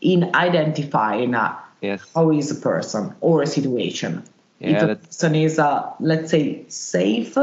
in 0.01 0.35
identifying 0.35 1.33
uh, 1.33 1.55
yes. 1.81 2.01
how 2.13 2.31
is 2.31 2.51
a 2.51 2.55
person 2.55 3.13
or 3.21 3.41
a 3.41 3.47
situation. 3.47 4.23
Yeah, 4.59 4.69
if 4.69 4.83
a 4.83 4.95
person 4.95 5.35
is, 5.35 5.59
uh, 5.59 5.91
let's 5.99 6.31
say, 6.31 6.65
safe, 6.69 7.37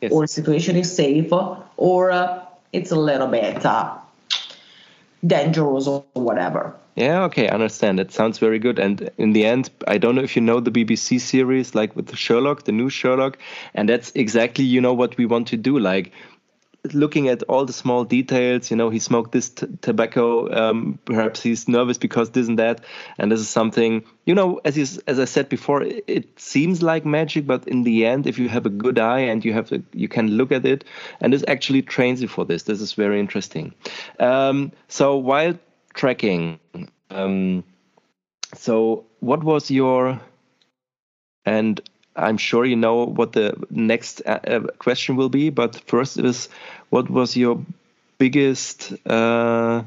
yes. 0.00 0.12
or 0.12 0.26
situation 0.26 0.76
is 0.76 0.94
safe, 0.94 1.32
or 1.76 2.10
uh, 2.10 2.44
it's 2.72 2.90
a 2.90 2.96
little 2.96 3.28
bit 3.28 3.64
uh, 3.64 3.96
dangerous 5.26 5.86
or 5.86 6.04
whatever. 6.12 6.74
Yeah, 6.96 7.22
okay, 7.24 7.48
I 7.48 7.54
understand. 7.54 8.00
It 8.00 8.12
sounds 8.12 8.38
very 8.38 8.58
good. 8.58 8.78
And 8.78 9.10
in 9.16 9.32
the 9.32 9.46
end, 9.46 9.70
I 9.86 9.96
don't 9.96 10.16
know 10.16 10.22
if 10.22 10.36
you 10.36 10.42
know 10.42 10.60
the 10.60 10.70
BBC 10.70 11.20
series, 11.20 11.74
like 11.74 11.94
with 11.96 12.08
the 12.08 12.16
Sherlock, 12.16 12.64
the 12.64 12.72
new 12.72 12.90
Sherlock, 12.90 13.38
and 13.74 13.88
that's 13.88 14.12
exactly 14.14 14.64
you 14.64 14.80
know 14.80 14.92
what 14.92 15.16
we 15.16 15.24
want 15.24 15.48
to 15.48 15.56
do. 15.56 15.78
Like 15.78 16.12
looking 16.92 17.28
at 17.28 17.42
all 17.44 17.64
the 17.64 17.72
small 17.72 18.04
details, 18.04 18.70
you 18.70 18.76
know, 18.76 18.90
he 18.90 18.98
smoked 18.98 19.32
this 19.32 19.50
t- 19.50 19.66
tobacco. 19.82 20.50
Um, 20.52 20.98
perhaps 21.04 21.42
he's 21.42 21.68
nervous 21.68 21.98
because 21.98 22.30
this 22.30 22.48
and 22.48 22.58
that, 22.58 22.84
and 23.18 23.30
this 23.30 23.40
is 23.40 23.48
something, 23.48 24.04
you 24.24 24.34
know, 24.34 24.60
as 24.64 24.76
you, 24.76 24.86
as 25.06 25.18
I 25.18 25.24
said 25.24 25.48
before, 25.48 25.82
it, 25.82 26.04
it, 26.06 26.40
seems 26.40 26.82
like 26.82 27.04
magic, 27.04 27.46
but 27.46 27.68
in 27.68 27.82
the 27.82 28.06
end, 28.06 28.26
if 28.26 28.38
you 28.38 28.48
have 28.48 28.66
a 28.66 28.70
good 28.70 28.98
eye 28.98 29.20
and 29.20 29.44
you 29.44 29.52
have 29.52 29.72
a, 29.72 29.82
you 29.92 30.08
can 30.08 30.28
look 30.28 30.52
at 30.52 30.64
it, 30.64 30.84
and 31.20 31.32
this 31.32 31.44
actually 31.48 31.82
trains 31.82 32.22
you 32.22 32.28
for 32.28 32.44
this. 32.44 32.64
This 32.64 32.80
is 32.80 32.92
very 32.94 33.20
interesting. 33.20 33.74
Um, 34.18 34.72
so 34.88 35.16
while 35.16 35.58
tracking, 35.94 36.58
um, 37.10 37.64
so 38.54 39.04
what 39.20 39.44
was 39.44 39.70
your 39.70 40.20
and 41.44 41.80
I'm 42.16 42.36
sure 42.36 42.64
you 42.64 42.76
know 42.76 43.06
what 43.06 43.32
the 43.32 43.54
next 43.70 44.22
uh, 44.26 44.40
uh, 44.46 44.60
question 44.78 45.16
will 45.16 45.28
be, 45.28 45.50
but 45.50 45.76
first 45.86 46.18
is 46.18 46.48
what 46.90 47.08
was 47.08 47.36
your 47.36 47.64
biggest 48.18 48.92
uh, 49.06 49.82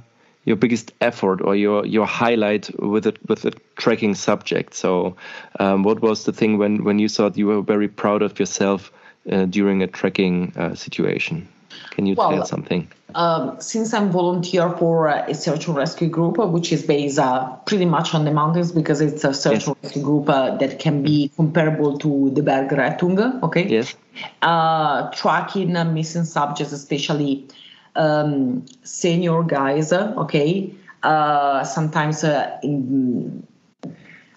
your 0.46 0.56
biggest 0.56 0.94
effort 1.00 1.42
or 1.42 1.56
your 1.56 1.86
your 1.86 2.06
highlight 2.06 2.70
with 2.80 3.08
it 3.08 3.18
with 3.28 3.42
the 3.42 3.54
tracking 3.76 4.16
subject? 4.16 4.74
So, 4.74 5.16
um, 5.60 5.84
what 5.84 6.02
was 6.02 6.26
the 6.26 6.34
thing 6.34 6.58
when 6.58 6.84
when 6.84 7.00
you 7.00 7.10
thought 7.10 7.38
you 7.38 7.48
were 7.48 7.62
very 7.62 7.88
proud 7.88 8.22
of 8.22 8.40
yourself 8.40 8.92
uh, 9.32 9.46
during 9.46 9.84
a 9.84 9.88
tracking 9.88 10.54
uh, 10.56 10.76
situation? 10.76 11.48
Can 11.92 12.06
you 12.06 12.16
well, 12.16 12.32
tell 12.32 12.46
something? 12.46 12.92
Um, 13.16 13.60
since 13.62 13.94
I'm 13.94 14.10
volunteer 14.12 14.70
for 14.78 15.08
a 15.08 15.34
search 15.34 15.68
and 15.68 15.76
rescue 15.76 16.10
group, 16.10 16.38
which 16.38 16.72
is 16.72 16.84
based 16.84 17.20
uh, 17.20 17.56
pretty 17.66 17.86
much 17.86 18.14
on 18.14 18.26
the 18.26 18.32
mountains 18.32 18.72
because 18.72 19.02
it's 19.02 19.24
a 19.24 19.34
search 19.34 19.54
yes. 19.54 19.68
and 19.68 19.78
rescue 19.84 20.02
group 20.02 20.30
uh, 20.30 20.56
that 20.58 20.80
can 20.80 21.04
be 21.04 21.32
comparable 21.36 21.98
to 22.00 22.32
the 22.32 22.42
Bergrettung, 22.42 23.44
okay? 23.44 23.68
Yes. 23.68 23.96
Uh, 24.42 25.12
tracking 25.12 25.74
missing 25.94 26.24
subjects, 26.24 26.74
especially 26.74 27.48
um, 27.96 28.66
senior 28.84 29.44
guys, 29.44 29.94
okay? 29.94 30.74
Uh, 31.04 31.64
sometimes 31.64 32.24
uh, 32.24 32.58
in, 32.64 33.43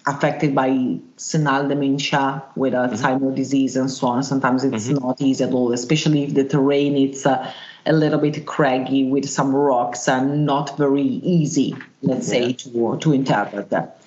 affected 0.07 0.55
by 0.55 0.97
senile 1.17 1.67
dementia 1.67 2.43
with 2.55 2.73
Alzheimer's 2.73 3.21
mm-hmm. 3.21 3.35
disease 3.35 3.75
and 3.75 3.91
so 3.91 4.07
on. 4.07 4.23
Sometimes 4.23 4.63
it's 4.63 4.87
mm-hmm. 4.87 5.05
not 5.05 5.21
easy 5.21 5.43
at 5.43 5.51
all, 5.51 5.73
especially 5.73 6.23
if 6.23 6.33
the 6.33 6.45
terrain 6.45 6.95
is 6.95 7.25
uh, 7.25 7.51
a 7.85 7.93
little 7.93 8.19
bit 8.19 8.45
craggy 8.45 9.03
with 9.09 9.29
some 9.29 9.53
rocks 9.53 10.07
and 10.07 10.45
not 10.45 10.77
very 10.77 11.03
easy, 11.03 11.75
let's 12.01 12.27
yeah. 12.27 12.47
say, 12.47 12.53
to, 12.53 12.97
to 12.99 13.13
interpret 13.13 13.69
that. 13.69 14.01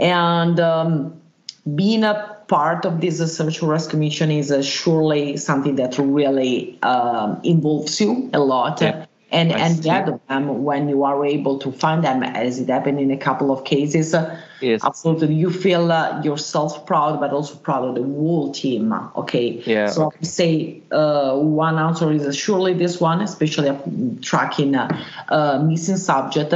And 0.00 0.58
um, 0.58 1.20
being 1.74 2.04
a 2.04 2.36
part 2.48 2.84
of 2.84 3.00
this 3.00 3.18
search 3.36 3.60
and 3.60 3.70
rescue 3.70 3.98
mission 3.98 4.30
is 4.30 4.50
uh, 4.50 4.62
surely 4.62 5.36
something 5.36 5.76
that 5.76 5.98
really 5.98 6.80
um, 6.82 7.40
involves 7.44 8.00
you 8.00 8.30
a 8.32 8.40
lot. 8.40 8.80
Yeah 8.80 9.06
and 9.30 9.52
I 9.52 9.58
and 9.58 9.82
gather 9.82 10.18
them 10.28 10.64
when 10.64 10.88
you 10.88 11.04
are 11.04 11.24
able 11.24 11.58
to 11.58 11.70
find 11.70 12.02
them, 12.02 12.22
as 12.22 12.58
it 12.58 12.68
happened 12.68 12.98
in 12.98 13.10
a 13.10 13.16
couple 13.16 13.50
of 13.50 13.64
cases. 13.64 14.14
Yes. 14.60 14.84
Absolutely, 14.84 15.34
you 15.34 15.50
feel 15.50 15.92
uh, 15.92 16.22
yourself 16.22 16.86
proud, 16.86 17.20
but 17.20 17.32
also 17.32 17.54
proud 17.56 17.84
of 17.84 17.94
the 17.94 18.02
whole 18.02 18.52
team. 18.52 18.92
Okay. 19.16 19.62
Yeah. 19.66 19.88
So 19.88 20.06
okay. 20.06 20.24
Say 20.24 20.82
uh, 20.90 21.36
one 21.36 21.78
answer 21.78 22.10
is 22.10 22.36
surely 22.36 22.72
this 22.72 23.00
one, 23.00 23.20
especially 23.20 23.76
tracking 24.22 24.74
uh, 24.74 24.88
uh, 25.28 25.62
missing 25.62 25.98
subject, 25.98 26.54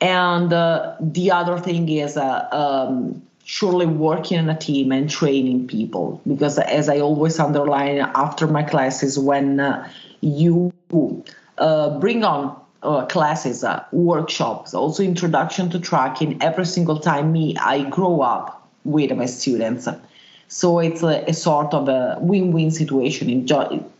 and 0.00 0.52
uh, 0.52 0.96
the 1.00 1.30
other 1.30 1.58
thing 1.58 1.88
is. 1.88 2.16
Uh, 2.16 2.48
um, 2.52 3.22
surely 3.44 3.86
working 3.86 4.36
in 4.36 4.50
a 4.50 4.58
team 4.58 4.92
and 4.92 5.08
training 5.08 5.66
people 5.66 6.20
because 6.28 6.58
as 6.58 6.86
i 6.90 7.00
always 7.00 7.38
underline 7.38 7.98
after 7.98 8.46
my 8.46 8.62
classes 8.62 9.18
when 9.18 9.58
you 10.20 10.70
uh, 11.58 11.98
bring 11.98 12.24
on 12.24 12.56
uh, 12.82 13.06
classes, 13.06 13.64
uh, 13.64 13.84
workshops, 13.92 14.74
also 14.74 15.02
introduction 15.02 15.70
to 15.70 15.80
tracking 15.80 16.40
every 16.42 16.66
single 16.66 16.98
time 16.98 17.32
me 17.32 17.56
I 17.56 17.88
grow 17.88 18.20
up 18.20 18.68
with 18.84 19.10
my 19.12 19.26
students. 19.26 19.88
So 20.48 20.78
it's 20.78 21.02
a, 21.02 21.24
a 21.28 21.34
sort 21.34 21.74
of 21.74 21.88
a 21.88 22.16
win-win 22.20 22.70
situation. 22.70 23.46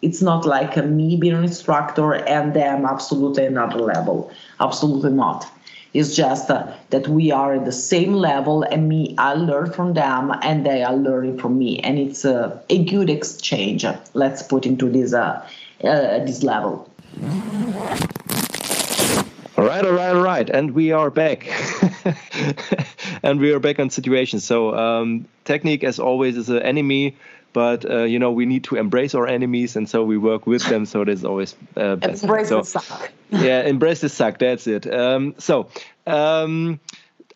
It's 0.01 0.23
not 0.23 0.47
like 0.47 0.77
me 0.85 1.17
being 1.17 1.35
an 1.35 1.45
instructor 1.45 2.15
and 2.15 2.55
them 2.55 2.87
absolutely 2.87 3.45
another 3.45 3.81
level. 3.81 4.33
Absolutely 4.59 5.11
not. 5.11 5.47
It's 5.95 6.15
just 6.15 6.51
uh, 6.51 6.73
that 6.91 7.09
we 7.09 7.33
are 7.33 7.55
at 7.55 7.65
the 7.65 7.73
same 7.73 8.13
level, 8.13 8.63
and 8.63 8.89
me, 8.89 9.15
I 9.17 9.33
learn 9.35 9.73
from 9.73 9.95
them, 9.95 10.33
and 10.43 10.65
they 10.65 10.83
are 10.83 10.95
learning 10.95 11.39
from 11.39 11.59
me, 11.59 11.81
and 11.81 11.99
it's 11.99 12.27
a, 12.27 12.63
a 12.69 12.85
good 12.85 13.09
exchange. 13.09 13.87
Let's 14.13 14.43
put 14.43 14.67
into 14.67 14.91
this 14.91 15.15
uh, 15.15 15.43
uh 15.83 16.25
this 16.25 16.43
level. 16.43 16.91
All 19.57 19.65
right, 19.65 19.85
all 19.85 19.93
right, 19.93 20.15
all 20.15 20.23
right, 20.23 20.49
and 20.49 20.71
we 20.71 20.93
are 20.93 21.11
back, 21.11 21.49
and 23.25 23.41
we 23.41 23.53
are 23.53 23.59
back 23.59 23.81
on 23.81 23.91
situation. 23.91 24.39
So 24.39 24.77
um, 24.77 25.27
technique, 25.45 25.83
as 25.83 25.99
always, 25.99 26.37
is 26.37 26.49
an 26.49 26.63
enemy, 26.63 27.17
but 27.53 27.91
uh, 27.91 28.05
you 28.05 28.21
know 28.21 28.31
we 28.31 28.47
need 28.47 28.65
to 28.65 28.77
embrace 28.77 29.17
our 29.17 29.27
enemies, 29.27 29.75
and 29.75 29.89
so 29.89 30.05
we 30.05 30.17
work 30.17 30.47
with 30.47 30.65
them. 30.69 30.87
So 30.87 31.05
that's 31.05 31.25
always 31.25 31.57
uh, 31.77 31.97
best. 31.97 32.23
Embrace 32.23 32.51
so, 32.51 32.59
the 32.59 32.65
suck. 32.65 33.11
yeah, 33.31 33.63
embrace 33.63 34.01
the 34.01 34.09
suck. 34.09 34.39
That's 34.39 34.67
it. 34.67 34.93
Um, 34.93 35.35
so. 35.39 35.69
Um, 36.07 36.81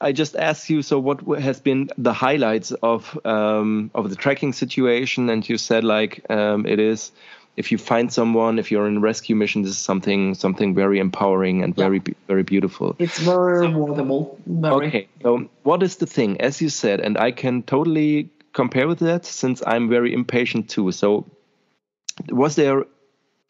I 0.00 0.10
just 0.10 0.34
asked 0.34 0.68
you, 0.68 0.82
so 0.82 0.98
what 0.98 1.20
has 1.40 1.60
been 1.60 1.88
the 1.96 2.12
highlights 2.12 2.72
of 2.72 3.16
um, 3.24 3.92
of 3.94 4.10
the 4.10 4.16
tracking 4.16 4.52
situation? 4.52 5.30
And 5.30 5.48
you 5.48 5.58
said 5.58 5.84
like 5.84 6.28
um, 6.28 6.66
it 6.66 6.80
is 6.80 7.12
if 7.56 7.70
you 7.70 7.78
find 7.78 8.12
someone, 8.12 8.58
if 8.58 8.70
you're 8.70 8.88
in 8.88 8.96
a 8.96 9.00
rescue 9.00 9.36
mission, 9.36 9.62
this 9.62 9.72
is 9.72 9.78
something 9.78 10.34
something 10.34 10.74
very 10.74 10.98
empowering 10.98 11.62
and 11.62 11.76
very 11.76 12.00
yeah. 12.06 12.14
very 12.26 12.42
beautiful. 12.42 12.96
It's 12.98 13.18
very 13.18 13.66
rewardable. 13.66 14.36
Very. 14.46 14.86
Okay, 14.86 15.08
so 15.22 15.48
what 15.62 15.82
is 15.82 15.96
the 15.96 16.06
thing? 16.06 16.40
As 16.40 16.62
you 16.62 16.70
said, 16.70 17.00
and 17.00 17.18
I 17.18 17.30
can 17.30 17.62
totally 17.62 18.30
compare 18.52 18.88
with 18.88 19.00
that 19.00 19.26
since 19.26 19.62
I'm 19.66 19.88
very 19.88 20.12
impatient 20.14 20.70
too. 20.70 20.92
So, 20.92 21.26
was 22.30 22.56
there 22.56 22.84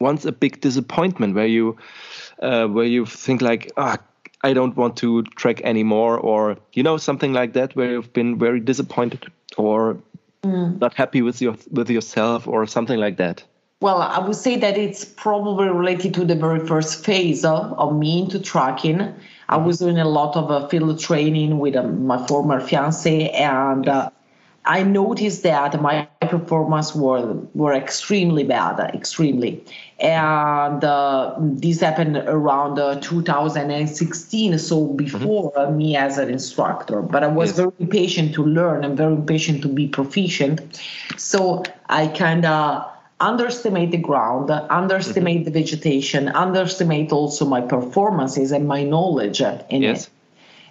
once 0.01 0.25
a 0.25 0.33
big 0.33 0.61
disappointment 0.61 1.35
where 1.37 1.47
you 1.47 1.77
uh, 2.41 2.67
where 2.67 2.87
you 2.87 3.07
think 3.07 3.43
like 3.43 3.71
ah. 3.77 3.99
I 4.45 4.55
don't 4.55 4.77
want 4.77 4.97
to 4.97 5.23
track 5.37 5.61
anymore, 5.61 6.19
or 6.19 6.57
you 6.73 6.83
know 6.83 6.97
something 6.97 7.33
like 7.33 7.53
that, 7.53 7.77
where 7.77 7.93
you've 7.93 8.13
been 8.13 8.41
very 8.41 8.59
disappointed 8.59 9.31
or 9.57 9.99
mm. 10.43 10.81
not 10.81 10.95
happy 10.95 11.23
with 11.23 11.41
your 11.41 11.55
with 11.71 11.89
yourself, 11.89 12.49
or 12.49 12.67
something 12.67 12.99
like 12.99 13.19
that. 13.19 13.45
Well, 13.83 14.01
I 14.01 14.21
would 14.21 14.37
say 14.37 14.55
that 14.59 14.79
it's 14.79 15.05
probably 15.05 15.67
related 15.67 16.15
to 16.15 16.25
the 16.25 16.37
very 16.37 16.65
first 16.65 17.05
phase 17.05 17.45
of, 17.45 17.73
of 17.73 17.99
me 17.99 18.21
into 18.23 18.39
tracking. 18.39 19.13
I 19.49 19.57
was 19.57 19.81
doing 19.81 19.99
a 19.99 20.09
lot 20.09 20.37
of 20.37 20.53
uh, 20.53 20.69
field 20.69 21.01
training 21.01 21.59
with 21.59 21.75
uh, 21.75 21.83
my 21.83 22.25
former 22.29 22.61
fiance, 22.61 23.29
and 23.31 23.89
uh, 23.89 24.11
I 24.65 24.85
noticed 24.85 25.43
that 25.43 25.83
my 25.83 26.07
performance 26.21 26.95
were 26.95 27.35
were 27.55 27.73
extremely 27.73 28.45
bad, 28.45 28.79
extremely, 28.95 29.65
and 29.99 30.85
uh, 30.85 31.35
this 31.41 31.81
happened 31.81 32.19
around 32.19 32.79
uh, 32.79 33.01
2016, 33.01 34.59
so 34.61 34.87
before 34.87 35.53
mm-hmm. 35.57 35.77
me 35.77 35.97
as 35.97 36.19
an 36.19 36.31
instructor. 36.31 37.03
But 37.03 37.25
I 37.25 37.27
was 37.27 37.49
yes. 37.49 37.57
very 37.57 37.73
impatient 37.81 38.33
to 38.35 38.45
learn 38.45 38.85
and 38.85 38.97
very 38.97 39.15
impatient 39.15 39.61
to 39.63 39.69
be 39.69 39.89
proficient, 39.89 40.81
so 41.17 41.65
I 41.89 42.07
kind 42.07 42.45
of 42.45 42.92
underestimate 43.23 43.91
the 43.93 43.99
ground, 43.99 44.51
underestimate 44.51 45.37
mm-hmm. 45.37 45.45
the 45.45 45.51
vegetation, 45.51 46.29
underestimate 46.29 47.13
also 47.13 47.47
my 47.47 47.61
performances 47.61 48.53
and 48.53 48.67
my 48.67 48.83
knowledge 48.83 49.41
in 49.41 49.83
yes. 49.83 50.07
it. 50.07 50.11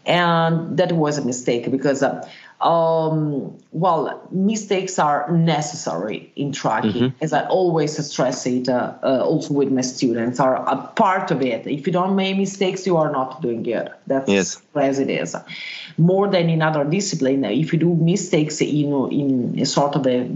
And 0.06 0.78
that 0.78 0.92
was 0.92 1.18
a 1.18 1.26
mistake 1.26 1.70
because, 1.72 2.04
uh, 2.04 2.28
um, 2.62 3.58
well, 3.72 4.22
mistakes 4.32 5.00
are 5.00 5.32
necessary 5.32 6.32
in 6.36 6.52
tracking, 6.52 6.92
mm-hmm. 6.92 7.24
as 7.24 7.34
I 7.34 7.46
always 7.48 7.98
stress 8.06 8.46
it 8.46 8.70
uh, 8.70 8.94
uh, 9.04 9.24
also 9.24 9.54
with 9.54 9.72
my 9.72 9.82
students, 9.82 10.40
are 10.40 10.56
a 10.56 10.78
part 10.96 11.32
of 11.32 11.42
it. 11.42 11.66
If 11.66 11.88
you 11.88 11.94
don't 11.94 12.16
make 12.16 12.38
mistakes, 12.38 12.86
you 12.86 12.98
are 12.98 13.12
not 13.12 13.42
doing 13.42 13.64
good. 13.64 13.90
That's 14.08 14.30
yes. 14.30 14.62
as 14.76 15.00
it 15.00 15.10
is. 15.10 15.36
More 15.98 16.28
than 16.28 16.50
in 16.50 16.62
other 16.62 16.84
discipline, 16.84 17.44
if 17.46 17.74
you 17.74 17.80
do 17.80 17.96
mistakes 17.96 18.62
in, 18.62 19.12
in 19.12 19.60
a 19.60 19.66
sort 19.66 19.96
of 19.96 20.06
a 20.06 20.30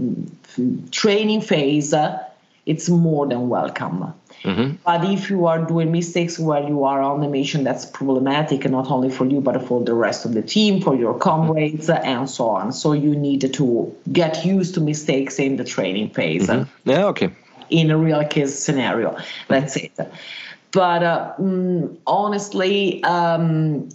training 0.90 1.42
phase, 1.42 1.94
uh, 1.94 2.22
it's 2.64 2.88
more 2.88 3.26
than 3.28 3.48
welcome. 3.48 4.12
Mm-hmm. 4.46 4.76
But 4.84 5.04
if 5.04 5.28
you 5.28 5.46
are 5.46 5.60
doing 5.64 5.90
mistakes 5.90 6.38
where 6.38 6.62
you 6.62 6.84
are 6.84 7.02
on 7.02 7.20
the 7.20 7.28
mission, 7.28 7.64
that's 7.64 7.84
problematic, 7.84 8.64
and 8.64 8.72
not 8.72 8.88
only 8.92 9.10
for 9.10 9.26
you, 9.26 9.40
but 9.40 9.60
for 9.66 9.82
the 9.82 9.92
rest 9.92 10.24
of 10.24 10.34
the 10.34 10.42
team, 10.42 10.80
for 10.80 10.94
your 10.94 11.18
comrades, 11.18 11.88
mm-hmm. 11.88 12.06
and 12.06 12.30
so 12.30 12.48
on. 12.50 12.72
So 12.72 12.92
you 12.92 13.16
need 13.16 13.52
to 13.52 13.96
get 14.12 14.44
used 14.44 14.74
to 14.74 14.80
mistakes 14.80 15.40
in 15.40 15.56
the 15.56 15.64
training 15.64 16.10
phase. 16.10 16.46
Mm-hmm. 16.46 16.88
Yeah, 16.88 17.06
okay. 17.06 17.30
In 17.70 17.90
a 17.90 17.98
real 17.98 18.24
case 18.24 18.56
scenario, 18.56 19.18
that's 19.48 19.74
it. 19.74 19.98
But 20.70 21.02
uh, 21.02 21.34
mm, 21.40 21.96
honestly, 22.06 23.02
um, 23.02 23.88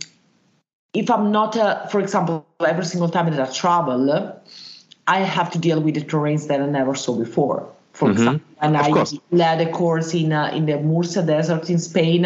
if 0.93 1.09
I'm 1.09 1.31
not, 1.31 1.55
uh, 1.55 1.87
for 1.87 2.01
example, 2.01 2.45
every 2.59 2.83
single 2.83 3.07
time 3.07 3.31
that 3.31 3.39
I 3.39 3.51
travel, 3.53 4.35
I 5.07 5.19
have 5.19 5.51
to 5.51 5.59
deal 5.59 5.79
with 5.79 5.95
the 5.95 6.01
terrains 6.01 6.47
that 6.47 6.61
I 6.61 6.65
never 6.65 6.95
saw 6.95 7.17
before. 7.17 7.69
For 7.93 8.07
mm-hmm. 8.07 8.17
example, 8.17 8.47
and 8.61 8.77
of 8.77 8.85
I 8.85 8.91
course. 8.91 9.19
led 9.31 9.61
a 9.61 9.71
course 9.71 10.13
in 10.13 10.31
uh, 10.31 10.51
in 10.53 10.65
the 10.65 10.79
Murcia 10.79 11.23
Desert 11.23 11.69
in 11.69 11.79
Spain. 11.79 12.25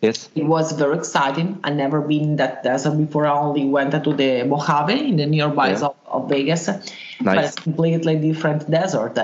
Yes, 0.00 0.28
it 0.34 0.44
was 0.44 0.72
very 0.72 0.98
exciting. 0.98 1.58
I 1.64 1.70
never 1.70 2.00
been 2.00 2.22
in 2.22 2.36
that 2.36 2.62
desert 2.62 2.96
before. 2.96 3.26
I 3.26 3.32
only 3.32 3.64
went 3.64 3.92
to 3.92 4.12
the 4.12 4.44
Mojave 4.44 5.08
in 5.08 5.16
the 5.16 5.26
nearby 5.26 5.70
yeah. 5.70 5.86
of, 5.86 5.96
of, 6.06 6.28
Vegas, 6.28 6.68
nice. 6.68 6.82
but 7.20 7.44
it's 7.44 7.54
completely 7.54 8.16
different 8.16 8.70
desert. 8.70 9.14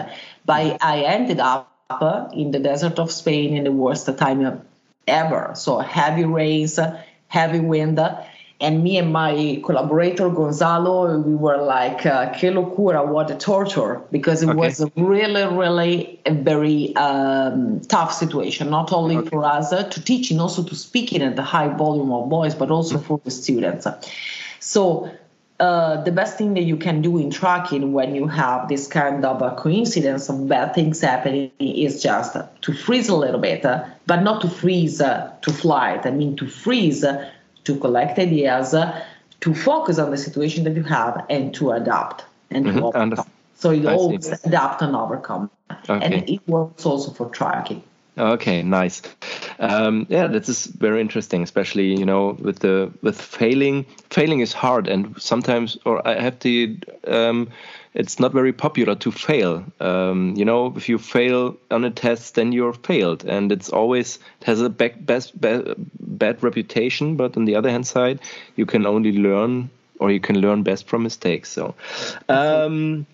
But 0.44 0.78
I 0.80 1.04
ended 1.04 1.40
up 1.40 1.68
in 2.32 2.50
the 2.50 2.58
desert 2.58 2.98
of 2.98 3.12
Spain 3.12 3.56
in 3.56 3.64
the 3.64 3.72
worst 3.72 4.06
time 4.16 4.62
ever. 5.06 5.52
So 5.54 5.78
heavy 5.78 6.24
rains, 6.24 6.78
heavy 7.28 7.60
wind 7.60 7.98
and 8.62 8.82
me 8.84 8.96
and 8.96 9.12
my 9.12 9.60
collaborator 9.64 10.30
Gonzalo, 10.30 11.18
we 11.18 11.34
were 11.34 11.58
like, 11.58 12.06
uh, 12.06 12.32
"Que 12.32 12.50
locura! 12.50 13.04
What 13.06 13.30
a 13.30 13.34
torture!" 13.34 14.00
Because 14.12 14.42
it 14.42 14.48
okay. 14.48 14.56
was 14.56 14.84
really, 14.96 15.44
really 15.44 16.20
a 16.24 16.32
very 16.32 16.94
um, 16.96 17.80
tough 17.80 18.12
situation, 18.14 18.70
not 18.70 18.92
only 18.92 19.16
okay. 19.16 19.28
for 19.28 19.44
us 19.44 19.72
uh, 19.72 19.82
to 19.82 20.02
teach 20.02 20.30
and 20.30 20.40
also 20.40 20.62
to 20.62 20.76
speak 20.76 21.12
in 21.12 21.22
at 21.22 21.34
the 21.34 21.42
high 21.42 21.68
volume 21.68 22.12
of 22.12 22.30
voice, 22.30 22.54
but 22.54 22.70
also 22.70 22.96
mm-hmm. 22.96 23.06
for 23.06 23.20
the 23.24 23.30
students. 23.30 23.86
So. 24.60 25.10
Uh, 25.60 26.02
the 26.02 26.10
best 26.10 26.36
thing 26.36 26.54
that 26.54 26.64
you 26.64 26.76
can 26.76 27.02
do 27.02 27.18
in 27.18 27.30
tracking 27.30 27.92
when 27.92 28.16
you 28.16 28.26
have 28.26 28.68
this 28.68 28.88
kind 28.88 29.24
of 29.24 29.40
a 29.42 29.54
coincidence 29.54 30.28
of 30.28 30.48
bad 30.48 30.74
things 30.74 31.00
happening 31.00 31.52
is 31.60 32.02
just 32.02 32.36
to 32.62 32.72
freeze 32.72 33.08
a 33.08 33.14
little 33.14 33.38
bit, 33.38 33.64
uh, 33.64 33.84
but 34.08 34.22
not 34.22 34.40
to 34.40 34.48
freeze 34.48 35.00
uh, 35.00 35.30
to 35.42 35.52
flight. 35.52 36.04
I 36.04 36.10
mean, 36.10 36.34
to 36.36 36.48
freeze 36.48 37.04
to 37.64 37.78
collect 37.78 38.18
ideas, 38.18 38.74
to 39.40 39.54
focus 39.54 39.98
on 39.98 40.10
the 40.10 40.16
situation 40.16 40.64
that 40.64 40.74
you 40.74 40.82
have, 40.84 41.24
and 41.28 41.54
to 41.54 41.72
adapt 41.72 42.24
and 42.50 42.66
mm-hmm. 42.66 42.78
to 42.78 42.84
overcome. 42.84 43.30
So 43.54 43.70
you 43.70 43.88
I 43.88 43.94
always 43.94 44.26
see. 44.26 44.36
adapt 44.44 44.82
and 44.82 44.96
overcome. 44.96 45.50
Okay. 45.88 46.04
And 46.04 46.28
it 46.28 46.46
works 46.48 46.84
also 46.84 47.12
for 47.12 47.28
tracking. 47.30 47.82
Okay, 48.18 48.62
nice. 48.62 49.00
Um, 49.58 50.06
yeah, 50.10 50.26
this 50.26 50.48
is 50.48 50.66
very 50.66 51.00
interesting, 51.00 51.42
especially 51.42 51.98
you 51.98 52.04
know 52.04 52.36
with 52.40 52.58
the 52.58 52.92
with 53.00 53.18
failing. 53.18 53.86
Failing 54.10 54.40
is 54.40 54.52
hard, 54.52 54.86
and 54.86 55.20
sometimes, 55.20 55.78
or 55.86 56.06
I 56.06 56.20
have 56.20 56.38
to 56.40 56.76
um, 57.06 57.48
it's 57.94 58.18
not 58.18 58.32
very 58.32 58.52
popular 58.52 58.94
to 58.94 59.10
fail. 59.10 59.64
Um, 59.80 60.34
you 60.36 60.44
know, 60.44 60.72
if 60.76 60.88
you 60.88 60.98
fail 60.98 61.56
on 61.70 61.84
a 61.84 61.90
test, 61.90 62.34
then 62.34 62.52
you're 62.52 62.72
failed, 62.72 63.24
and 63.24 63.52
it's 63.52 63.68
always 63.68 64.18
it 64.40 64.46
has 64.46 64.60
a 64.60 64.70
best, 64.70 65.38
bad, 65.40 65.74
bad 66.00 66.42
reputation. 66.42 67.16
But 67.16 67.36
on 67.36 67.44
the 67.44 67.56
other 67.56 67.70
hand 67.70 67.86
side, 67.86 68.20
you 68.56 68.66
can 68.66 68.86
only 68.86 69.12
learn, 69.12 69.70
or 69.98 70.10
you 70.10 70.20
can 70.20 70.40
learn 70.40 70.62
best 70.62 70.88
from 70.88 71.02
mistakes. 71.02 71.50
So. 71.50 71.74
Um, 72.28 73.06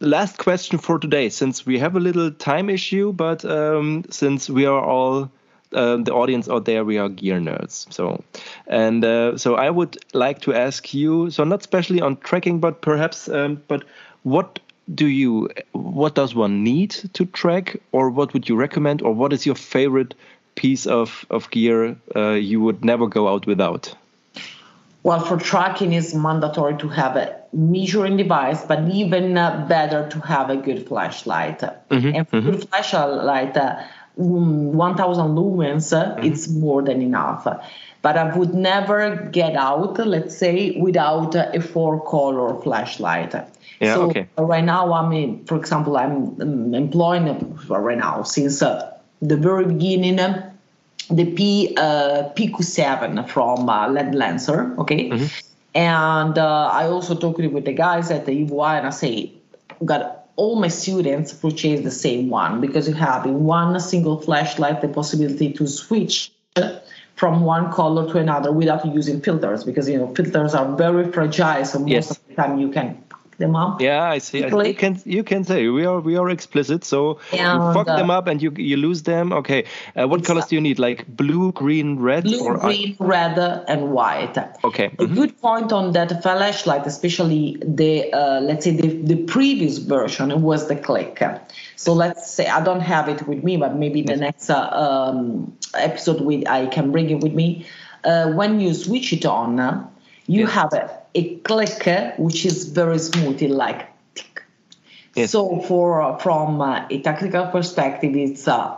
last 0.00 0.38
question 0.38 0.78
for 0.78 0.98
today, 0.98 1.28
since 1.28 1.64
we 1.64 1.78
have 1.78 1.96
a 1.96 2.00
little 2.00 2.30
time 2.30 2.70
issue, 2.70 3.12
but 3.12 3.44
um, 3.44 4.04
since 4.10 4.50
we 4.50 4.66
are 4.66 4.82
all 4.82 5.30
uh, 5.72 5.96
the 5.96 6.12
audience 6.12 6.48
out 6.48 6.64
there, 6.64 6.84
we 6.84 6.98
are 6.98 7.08
gear 7.08 7.40
nerds. 7.40 7.92
So, 7.92 8.22
and 8.66 9.04
uh, 9.04 9.38
so 9.38 9.54
I 9.54 9.70
would 9.70 9.98
like 10.12 10.40
to 10.42 10.54
ask 10.54 10.94
you, 10.94 11.30
so 11.30 11.44
not 11.44 11.60
especially 11.60 12.00
on 12.00 12.16
tracking, 12.16 12.60
but 12.60 12.80
perhaps, 12.80 13.28
um, 13.28 13.62
but 13.68 13.84
what 14.24 14.58
do 14.92 15.06
you 15.06 15.48
what 15.72 16.14
does 16.14 16.34
one 16.34 16.64
need 16.64 16.90
to 17.12 17.24
track 17.26 17.76
or 17.92 18.10
what 18.10 18.34
would 18.34 18.48
you 18.48 18.56
recommend 18.56 19.00
or 19.00 19.14
what 19.14 19.32
is 19.32 19.46
your 19.46 19.54
favorite 19.54 20.14
piece 20.56 20.86
of, 20.86 21.24
of 21.30 21.50
gear 21.50 21.96
uh, 22.14 22.30
you 22.30 22.60
would 22.60 22.84
never 22.84 23.06
go 23.06 23.28
out 23.28 23.46
without 23.46 23.94
well 25.02 25.20
for 25.20 25.36
tracking 25.36 25.92
it's 25.92 26.14
mandatory 26.14 26.76
to 26.76 26.88
have 26.88 27.16
a 27.16 27.34
measuring 27.52 28.16
device 28.16 28.62
but 28.64 28.80
even 28.90 29.38
uh, 29.38 29.64
better 29.68 30.08
to 30.08 30.20
have 30.20 30.50
a 30.50 30.56
good 30.56 30.86
flashlight 30.86 31.60
mm 31.60 32.00
-hmm, 32.00 32.16
and 32.16 32.28
for 32.28 32.36
mm 32.36 32.42
-hmm. 32.42 32.50
good 32.50 32.68
flashlight 32.68 33.56
uh, 33.56 33.72
1000 34.16 35.34
lumens 35.34 35.92
mm 35.92 35.98
-hmm. 35.98 36.24
it's 36.24 36.48
more 36.48 36.82
than 36.84 37.00
enough 37.02 37.46
but 38.04 38.16
i 38.22 38.26
would 38.36 38.54
never 38.54 39.00
get 39.40 39.54
out 39.56 39.98
let's 40.14 40.36
say 40.44 40.56
without 40.86 41.34
a 41.34 41.60
four 41.60 41.92
color 42.12 42.48
flashlight 42.62 43.34
yeah, 43.80 43.94
so 43.94 44.10
okay. 44.10 44.28
right 44.38 44.64
now, 44.64 44.92
I 44.92 45.08
mean, 45.08 45.44
for 45.46 45.56
example, 45.56 45.96
I'm 45.96 46.74
employing 46.74 47.26
right 47.68 47.98
now 47.98 48.22
since 48.22 48.62
uh, 48.62 48.96
the 49.20 49.36
very 49.36 49.66
beginning 49.66 50.20
uh, 50.20 50.52
the 51.10 51.26
P 51.32 51.74
uh, 51.76 52.30
PQ7 52.36 53.28
from 53.28 53.68
uh, 53.68 53.88
LED 53.88 54.14
Lenser, 54.14 54.78
okay. 54.78 55.10
Mm-hmm. 55.10 55.26
And 55.74 56.38
uh, 56.38 56.68
I 56.72 56.86
also 56.86 57.14
talked 57.16 57.38
with 57.38 57.64
the 57.64 57.72
guys 57.72 58.10
at 58.10 58.26
the 58.26 58.32
EVY, 58.32 58.78
and 58.78 58.86
I 58.86 58.90
say, 58.90 59.32
got 59.84 60.28
all 60.36 60.56
my 60.56 60.68
students 60.68 61.32
purchase 61.32 61.82
the 61.82 61.90
same 61.90 62.28
one 62.28 62.60
because 62.60 62.88
you 62.88 62.94
have 62.94 63.26
in 63.26 63.44
one 63.44 63.78
single 63.80 64.20
flashlight 64.20 64.80
the 64.80 64.88
possibility 64.88 65.52
to 65.52 65.66
switch 65.66 66.32
from 67.16 67.42
one 67.42 67.72
color 67.72 68.10
to 68.10 68.18
another 68.18 68.52
without 68.52 68.84
using 68.86 69.20
filters 69.20 69.64
because 69.64 69.88
you 69.88 69.98
know 69.98 70.12
filters 70.14 70.54
are 70.54 70.76
very 70.76 71.10
fragile 71.12 71.64
so 71.64 71.78
most 71.78 71.88
yes. 71.90 72.10
of 72.10 72.28
the 72.28 72.34
time 72.34 72.58
you 72.58 72.70
can 72.70 73.00
them 73.38 73.56
up. 73.56 73.80
Yeah, 73.80 74.02
I 74.02 74.18
see. 74.18 74.38
You 74.38 74.74
can 74.74 75.00
you 75.04 75.24
can 75.24 75.44
say 75.44 75.68
we 75.68 75.84
are 75.86 76.00
we 76.00 76.16
are 76.16 76.30
explicit. 76.30 76.84
So 76.84 77.20
and, 77.32 77.40
you 77.40 77.72
fuck 77.74 77.88
uh, 77.88 77.96
them 77.96 78.10
up 78.10 78.26
and 78.26 78.42
you 78.42 78.52
you 78.56 78.76
lose 78.76 79.02
them. 79.02 79.32
Okay. 79.32 79.64
Uh, 79.96 80.06
what 80.08 80.24
colors 80.24 80.46
do 80.46 80.56
you 80.56 80.60
need? 80.60 80.78
Like 80.78 81.06
blue, 81.06 81.52
green, 81.52 81.98
red, 81.98 82.24
blue, 82.24 82.44
or 82.44 82.58
green, 82.58 82.96
I... 83.00 83.04
red, 83.04 83.38
and 83.68 83.90
white. 83.92 84.36
Okay. 84.64 84.86
A 84.86 84.88
mm-hmm. 84.90 85.14
good 85.14 85.40
point 85.40 85.72
on 85.72 85.92
that 85.92 86.22
flashlight, 86.22 86.86
especially 86.86 87.56
the 87.62 88.12
uh, 88.12 88.40
let's 88.40 88.64
say 88.64 88.72
the, 88.76 88.88
the 88.88 89.24
previous 89.24 89.78
version 89.78 90.42
was 90.42 90.68
the 90.68 90.76
click. 90.76 91.22
So 91.76 91.92
let's 91.92 92.30
say 92.30 92.46
I 92.46 92.62
don't 92.64 92.80
have 92.80 93.08
it 93.08 93.26
with 93.26 93.42
me, 93.44 93.56
but 93.56 93.76
maybe 93.76 94.02
the 94.02 94.16
next 94.16 94.48
uh, 94.50 94.68
um, 94.70 95.56
episode 95.74 96.20
with 96.20 96.48
I 96.48 96.66
can 96.66 96.92
bring 96.92 97.10
it 97.10 97.20
with 97.20 97.32
me. 97.32 97.66
Uh, 98.04 98.32
when 98.32 98.60
you 98.60 98.74
switch 98.74 99.12
it 99.12 99.24
on, 99.24 99.90
you 100.26 100.46
have 100.46 100.72
a 100.72 101.04
a 101.14 101.36
click 101.36 102.14
which 102.18 102.44
is 102.44 102.68
very 102.68 102.98
smooth, 102.98 103.40
it 103.42 103.50
like 103.50 103.88
tick. 104.14 104.42
Yes. 105.14 105.30
So 105.30 105.60
for 105.60 106.18
from 106.18 106.60
a 106.60 107.00
technical 107.02 107.46
perspective, 107.46 108.16
it's 108.16 108.48
uh, 108.48 108.76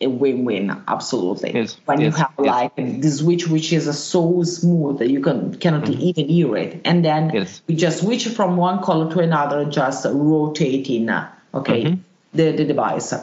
a 0.00 0.08
win-win, 0.08 0.82
absolutely. 0.88 1.54
Yes. 1.54 1.76
When 1.84 2.00
yes. 2.00 2.12
you 2.12 2.18
have 2.18 2.32
like 2.38 2.76
the 2.76 3.10
switch 3.10 3.48
which 3.48 3.72
is 3.72 3.98
so 3.98 4.42
smooth 4.42 4.98
that 4.98 5.10
you 5.10 5.20
can 5.20 5.54
cannot 5.56 5.84
mm-hmm. 5.84 6.00
even 6.00 6.28
hear 6.28 6.56
it, 6.56 6.80
and 6.84 7.04
then 7.04 7.46
you 7.66 7.76
just 7.76 8.00
switch 8.00 8.28
from 8.28 8.56
one 8.56 8.82
color 8.82 9.10
to 9.12 9.20
another, 9.20 9.64
just 9.64 10.04
rotating, 10.04 11.10
okay, 11.54 11.84
mm-hmm. 11.84 12.00
the 12.34 12.52
the 12.52 12.64
device. 12.64 13.14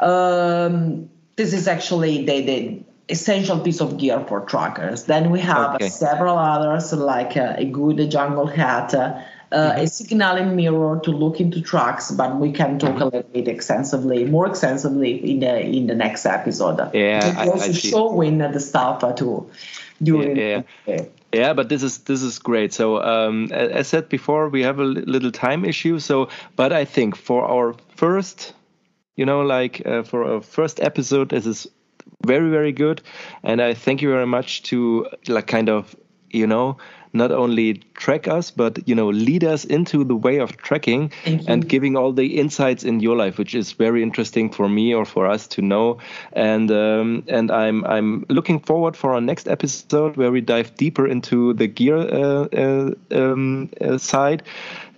Um, 0.00 1.08
this 1.36 1.52
is 1.52 1.68
actually 1.68 2.24
the 2.24 2.40
the 2.42 2.82
essential 3.08 3.60
piece 3.60 3.80
of 3.80 3.98
gear 3.98 4.24
for 4.28 4.40
trackers. 4.40 5.04
Then 5.04 5.30
we 5.30 5.40
have 5.40 5.76
okay. 5.76 5.88
several 5.88 6.36
others 6.36 6.92
like 6.92 7.36
uh, 7.36 7.54
a 7.56 7.64
good 7.64 8.10
jungle 8.10 8.46
hat, 8.46 8.94
uh, 8.94 9.22
mm-hmm. 9.52 9.80
a 9.80 9.86
signaling 9.86 10.56
mirror 10.56 11.00
to 11.04 11.10
look 11.10 11.40
into 11.40 11.60
tracks, 11.60 12.10
but 12.10 12.36
we 12.36 12.52
can 12.52 12.78
talk 12.78 12.94
mm-hmm. 12.94 13.02
a 13.02 13.04
little 13.06 13.30
bit 13.30 13.48
extensively, 13.48 14.24
more 14.24 14.46
extensively 14.46 15.30
in 15.30 15.40
the 15.40 15.60
in 15.60 15.86
the 15.86 15.94
next 15.94 16.26
episode. 16.26 16.78
Yeah, 16.94 17.34
I, 17.36 17.48
also 17.48 17.70
I 17.70 17.72
showing 17.72 18.38
the 18.38 18.60
stuff 18.60 19.04
uh, 19.04 19.12
to 19.14 19.48
during. 20.02 20.36
Yeah, 20.36 20.62
yeah. 20.86 21.04
yeah. 21.32 21.52
but 21.52 21.68
this 21.68 21.84
is 21.84 21.98
this 21.98 22.22
is 22.22 22.40
great. 22.40 22.72
So 22.72 23.00
um, 23.02 23.52
as 23.52 23.86
said 23.86 24.08
before, 24.08 24.48
we 24.48 24.62
have 24.62 24.80
a 24.80 24.84
little 24.84 25.30
time 25.30 25.64
issue. 25.64 26.00
So, 26.00 26.28
but 26.56 26.72
I 26.72 26.84
think 26.84 27.14
for 27.14 27.44
our 27.44 27.76
first, 27.94 28.52
you 29.14 29.24
know, 29.24 29.42
like 29.42 29.86
uh, 29.86 30.02
for 30.02 30.24
our 30.24 30.40
first 30.40 30.80
episode, 30.80 31.28
this 31.28 31.46
is 31.46 31.68
very 32.24 32.50
very 32.50 32.72
good. 32.72 33.02
And 33.42 33.60
i 33.60 33.74
thank 33.74 34.02
you 34.02 34.10
very 34.10 34.26
much 34.26 34.62
to 34.64 35.06
like 35.28 35.46
kind 35.46 35.68
of 35.68 35.94
you 36.30 36.46
know 36.46 36.76
not 37.16 37.32
only 37.32 37.74
track 37.94 38.28
us 38.28 38.50
but 38.50 38.86
you 38.86 38.94
know 38.94 39.08
lead 39.08 39.42
us 39.42 39.64
into 39.64 40.04
the 40.04 40.14
way 40.14 40.38
of 40.38 40.56
tracking 40.58 41.10
and 41.24 41.68
giving 41.68 41.96
all 41.96 42.12
the 42.12 42.38
insights 42.38 42.84
in 42.84 43.00
your 43.00 43.16
life 43.16 43.38
which 43.38 43.54
is 43.54 43.72
very 43.72 44.02
interesting 44.02 44.50
for 44.50 44.68
me 44.68 44.94
or 44.94 45.04
for 45.04 45.26
us 45.26 45.46
to 45.48 45.62
know. 45.62 45.98
And 46.32 46.70
um, 46.70 47.24
and 47.28 47.50
i'm 47.50 47.84
i'm 47.84 48.26
looking 48.28 48.60
forward 48.60 48.96
for 48.96 49.14
our 49.14 49.20
next 49.20 49.48
episode 49.48 50.16
where 50.16 50.30
we 50.30 50.40
dive 50.40 50.76
deeper 50.76 51.06
into 51.06 51.54
the 51.54 51.66
gear 51.66 51.96
uh, 51.96 52.46
uh, 52.52 52.90
um, 53.10 53.70
uh, 53.80 53.98
side. 53.98 54.42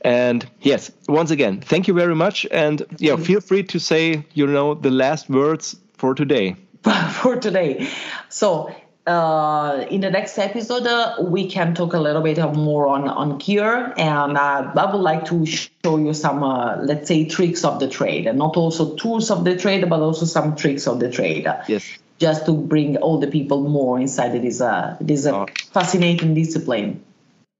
And 0.02 0.46
yes 0.60 0.90
once 1.08 1.30
again 1.30 1.60
thank 1.60 1.88
you 1.88 1.94
very 1.94 2.14
much. 2.14 2.46
And 2.50 2.82
yeah 2.98 3.16
feel 3.16 3.40
free 3.40 3.62
to 3.64 3.78
say 3.78 4.24
you 4.34 4.46
know 4.46 4.74
the 4.74 4.90
last 4.90 5.30
words 5.30 5.76
for 5.96 6.14
today. 6.14 6.56
for 7.22 7.36
today. 7.36 7.88
So 8.28 8.74
uh, 9.08 9.86
in 9.90 10.00
the 10.00 10.10
next 10.10 10.38
episode, 10.38 10.86
uh, 10.86 11.16
we 11.22 11.48
can 11.48 11.74
talk 11.74 11.94
a 11.94 11.98
little 11.98 12.22
bit 12.22 12.38
more 12.54 12.86
on 12.86 13.08
on 13.08 13.38
Kier, 13.38 13.94
and 13.98 14.36
uh, 14.36 14.72
I 14.76 14.92
would 14.92 15.00
like 15.00 15.24
to 15.26 15.46
show 15.46 15.96
you 15.96 16.12
some, 16.12 16.42
uh, 16.42 16.76
let's 16.82 17.08
say, 17.08 17.24
tricks 17.24 17.64
of 17.64 17.80
the 17.80 17.88
trade, 17.88 18.26
and 18.26 18.38
not 18.38 18.56
also 18.56 18.96
tools 18.96 19.30
of 19.30 19.44
the 19.44 19.56
trade, 19.56 19.88
but 19.88 20.00
also 20.00 20.26
some 20.26 20.56
tricks 20.56 20.86
of 20.86 21.00
the 21.00 21.10
trade. 21.10 21.46
Yes. 21.68 21.88
Just 22.18 22.46
to 22.46 22.52
bring 22.52 22.96
all 22.96 23.18
the 23.18 23.28
people 23.28 23.62
more 23.62 23.98
inside 23.98 24.32
this 24.42 24.60
uh, 24.60 24.96
this 25.00 25.24
uh, 25.24 25.34
oh. 25.34 25.46
fascinating 25.72 26.34
discipline. 26.34 27.02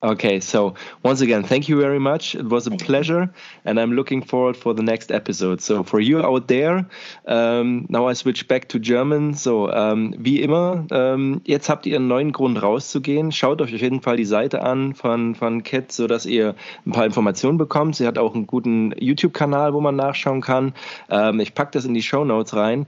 Okay, 0.01 0.39
so 0.39 0.75
once 1.03 1.23
again, 1.23 1.43
thank 1.43 1.69
you 1.69 1.81
very 1.81 1.99
much. 1.99 2.37
It 2.37 2.49
was 2.49 2.69
a 2.69 2.71
pleasure, 2.71 3.35
and 3.65 3.81
I'm 3.81 3.95
looking 3.95 4.23
forward 4.23 4.57
for 4.57 4.73
the 4.73 4.83
next 4.85 5.11
episode. 5.11 5.61
So 5.61 5.83
for 5.83 5.99
you 5.99 6.21
out 6.21 6.47
there, 6.47 6.87
um, 7.27 7.85
now 7.89 8.07
I 8.07 8.13
switch 8.13 8.47
back 8.47 8.69
to 8.69 8.79
German. 8.79 9.35
So 9.35 9.69
um, 9.69 10.15
wie 10.17 10.41
immer, 10.41 10.87
um, 10.93 11.41
jetzt 11.45 11.69
habt 11.69 11.85
ihr 11.85 11.97
einen 11.97 12.07
neuen 12.07 12.31
Grund 12.31 12.63
rauszugehen. 12.63 13.33
Schaut 13.33 13.61
euch 13.61 13.75
auf 13.75 13.81
jeden 13.81 14.01
Fall 14.01 14.17
die 14.17 14.25
Seite 14.25 14.63
an 14.63 14.95
von 14.95 15.35
von 15.35 15.65
Cat, 15.65 15.91
so 15.91 16.07
dass 16.07 16.27
ihr 16.27 16.55
ein 16.87 16.93
paar 16.93 17.05
Informationen 17.05 17.59
bekommt. 17.59 17.97
Sie 17.97 18.07
hat 18.07 18.19
auch 18.19 18.37
einen 18.37 18.47
guten 18.47 18.95
YouTube-Kanal, 18.97 19.75
wo 19.75 19.81
man 19.81 19.97
nachschauen 19.97 20.43
kann. 20.43 20.75
Ähm, 21.11 21.41
ich 21.41 21.55
pack 21.55 21.73
das 21.73 21.85
in 21.85 21.95
die 21.95 22.03
Show 22.03 22.25
Notes 22.25 22.55
rein. 22.55 22.87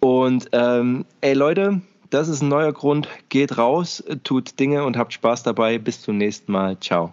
Und 0.00 0.48
ähm, 0.50 1.04
ey 1.20 1.34
Leute 1.34 1.82
das 2.10 2.28
ist 2.28 2.42
ein 2.42 2.48
neuer 2.48 2.72
Grund. 2.72 3.08
Geht 3.28 3.58
raus, 3.58 4.02
tut 4.24 4.58
Dinge 4.58 4.84
und 4.84 4.96
habt 4.96 5.12
Spaß 5.12 5.42
dabei. 5.42 5.78
Bis 5.78 6.02
zum 6.02 6.16
nächsten 6.16 6.52
Mal. 6.52 6.78
Ciao. 6.80 7.12